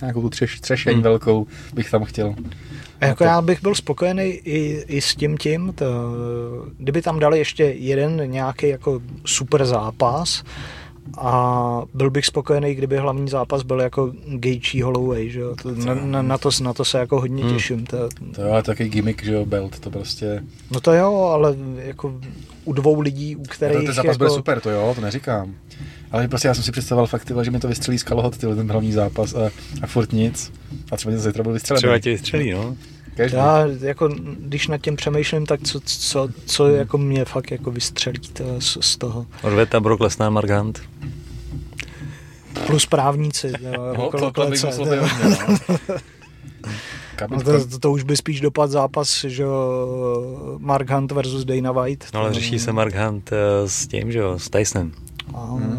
[0.02, 1.04] nějakou tu třeš, třešeň Hmm.
[1.04, 2.36] velkou bych tam chtěl.
[3.02, 5.86] A jako to- já bych byl spokojený i, i s tím tím, to,
[6.78, 10.44] kdyby tam dali ještě jeden nějaký jako super zápas
[11.18, 15.56] a byl bych spokojený, kdyby hlavní zápas byl jako Gejčí Holloway, že jo?
[15.62, 17.54] To, na, na, na, to, na to se jako hodně Hmm.
[17.54, 17.86] těším.
[17.86, 22.14] To, To je takový gimmick, že jo, belt, to prostě, no to jo, ale jako
[22.66, 25.54] u dvou lidí, u kterých ten zápas jako, bude super, to jo, to neříkám.
[26.12, 28.56] Ale prostě já jsem si představoval fakt, tyhle, že mi to vystřelí z kalhot, tyhle,
[28.56, 29.50] ten hlavní zápas a,
[29.82, 30.52] a furt nic.
[30.92, 31.80] A třeba mě to zítra byl vystřelený.
[31.82, 32.76] Třeba tě vystřelí, no.
[33.18, 33.38] Každý.
[33.38, 34.10] Já jako,
[34.40, 36.76] když nad tím přemýšlím, tak co, co, co Hmm.
[36.76, 39.26] jako mě fakt jako vystřelí to z, z toho.
[40.00, 40.82] Lesnar, Mark Hunt.
[42.68, 43.52] Plus právníci.
[43.62, 44.72] Jo, No, okolo to, to bych no.
[47.16, 51.46] Kam, No to, to, to, už by spíš dopad zápas, že jo, Mark Hunt versus
[51.46, 52.06] Dana White.
[52.14, 54.92] No ale To- řeší se Mark Hunt eh, s tím, že jo, s Tysonem.
[55.34, 55.75] A, Hmm.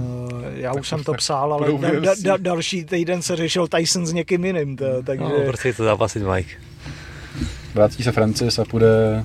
[0.66, 4.06] Já Tak už jsem to psal, ale da, da, da, další týden se řešil Tyson
[4.06, 5.24] s někým jiným, to, takže...
[5.24, 6.50] No, prostě to zápasit Mike.
[7.74, 9.24] Vrátí se Francis a půjde...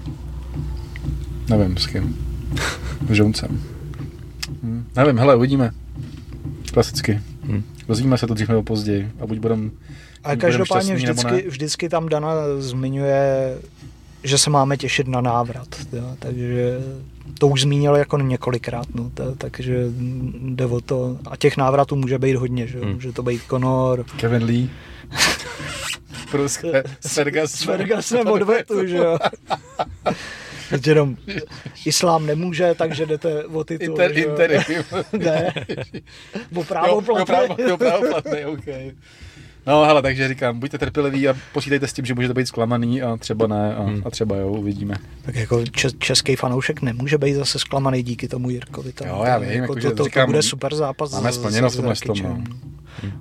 [1.49, 2.17] Nevím s kým.
[3.09, 3.63] S Jonesem.
[4.63, 4.85] Hm.
[4.95, 5.71] Nevím, hele, uvidíme.
[6.73, 7.21] Klasicky.
[7.43, 7.63] Hm.
[7.87, 9.11] Dozvíme se to dřív nebo později.
[9.19, 9.71] A buď budem...
[10.23, 13.57] Budem každopádně šťastní, nebo vždycky, vždycky tam Dana zmiňuje,
[14.23, 16.79] že se máme těšit na návrat, jo, takže
[17.39, 19.85] to už zmínil jako několikrát, no, to, takže
[20.41, 22.79] jde o to, a těch návratů může být hodně, že?
[22.79, 22.93] Hmm.
[22.93, 24.69] může to být Conor, Kevin Lee.
[26.31, 26.83] Pruské.
[27.01, 29.17] S Fergusem odvetu, že jo.
[30.69, 31.17] Teď jenom
[31.85, 34.17] islám nemůže, takže jdete o titul, Inter.
[34.17, 34.61] Interim.
[35.19, 35.53] Ne,
[36.55, 37.25] o Jo, právo jo, platné.
[37.25, 38.65] právo, jo, právo platný, OK.
[39.67, 43.17] No hele, takže říkám, buďte trpěliví a počítejte s tím, že můžete být zklamaný a
[43.17, 44.01] třeba ne a, Hmm.
[44.05, 44.95] a třeba jo, uvidíme.
[45.25, 48.93] Tak jako čes, český fanoušek nemůže být zase zklamaný díky tomu Jirkovi.
[48.93, 51.11] Tam, Jo, já vím, jako jakože to, to, říkám, to, bude super zápas.
[51.13, 52.43] máme splněno s v tomhle tom, no.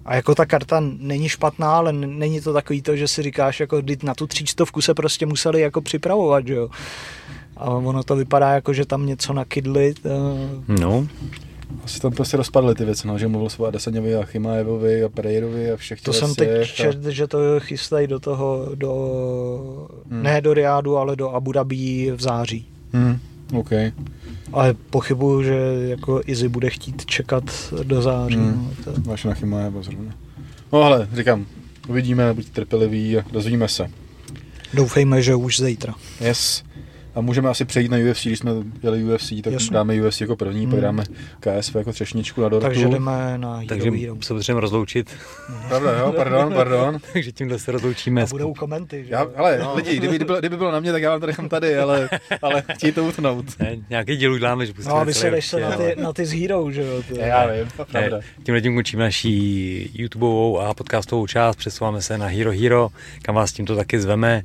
[0.05, 3.83] A jako ta karta není špatná, ale není to takový to, že si říkáš, jako
[4.03, 6.69] na tu třístovku se prostě museli jako připravovat, že jo.
[7.57, 9.95] A ono to vypadá jako, že tam něco nakydli.
[10.07, 10.11] eh,
[10.81, 11.07] No,
[11.85, 15.71] Asi tam prostě rozpadly ty věci, no, že mluvil o Adesaňovi a Chimajevovi a Pereirovi
[15.73, 20.23] a všech To jsem teď věcech a- čet, že to chystají do toho, do, Hmm.
[20.23, 22.67] ne do Riádu, ale do Abu Dhabi v září.
[22.93, 23.19] Hmm,
[23.55, 23.71] OK.
[24.53, 25.57] Ale pochybuju, že
[25.89, 27.45] jako Izzy bude chtít čekat
[27.83, 28.35] do září.
[28.37, 28.71] Hmm.
[28.87, 30.15] No, to, Vaše na Chimajeva zrovna.
[30.73, 31.47] No ale, říkám,
[31.89, 33.91] uvidíme, buďte trpěliví a dozvíme se.
[34.75, 35.95] doufejme, že už zítra.
[36.21, 36.63] Yes.
[37.15, 38.51] A můžeme asi přejít na UFC, když jsme
[38.82, 39.74] jeli UFC, tak Jasně.
[39.74, 40.70] dáme UFC jako první, Hmm.
[40.70, 41.05] pak dáme
[41.41, 42.66] KSV jako třešničku na dortu.
[42.66, 44.16] Takže jdeme na Hero takže Hero.
[44.23, 45.11] se potřebujeme rozloučit,
[45.69, 46.99] Pravda, jo, pardon, pardon.
[47.12, 48.23] takže tímhle se rozloučíme.
[48.23, 49.31] A budou komenty, že Já, jo?
[49.37, 49.74] ale No.
[49.77, 52.09] lidi, kdyby, kdyby, bylo, kdyby bylo na mě, tak já vám to nechám tady, ale,
[52.43, 53.47] ale chtějí to utnout.
[53.59, 56.70] Ne, nějaký díl uděláme, že pustíme No vysedeš se na ty, na ty z Hero,
[56.73, 57.03] že jo?
[57.09, 57.19] Ty.
[57.19, 58.16] Já vím, to je pravda.
[58.16, 62.89] Ne, tímhle tím končíme naší YouTubeovou a podcastovou část, přesouváme se na Hero Hero,
[63.23, 64.43] kam vás tímto taky zveme.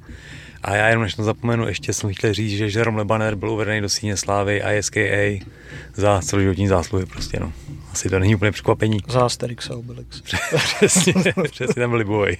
[0.65, 3.81] A já jenom než to zapomenu, ještě jsem chtěl říct, že Jerome Lebaner byl uvedený
[3.81, 5.45] do síně slávy ISKA
[5.93, 7.53] za celoživotní zásluhy prostě, no.
[7.91, 8.97] Asi to není úplně překvapení.
[9.09, 10.21] Za Asterix a Obelix.
[10.75, 11.13] přesně,
[11.51, 12.37] přesně tam byl libovej.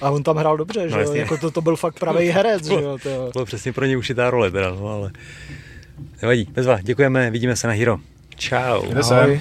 [0.00, 1.00] A on tam hrál dobře, že jo?
[1.00, 1.20] jasně.
[1.20, 2.98] Jako to, to byl fakt pravý herec, že jo?
[3.02, 5.10] To, To bylo přesně pro ně ušitá role teda, no, ale
[6.22, 6.48] nevadí.
[6.52, 7.98] Bezva, děkujeme, vidíme se na Hero.
[8.38, 9.02] Ciao.
[9.02, 9.20] Se?
[9.20, 9.40] Ahoj.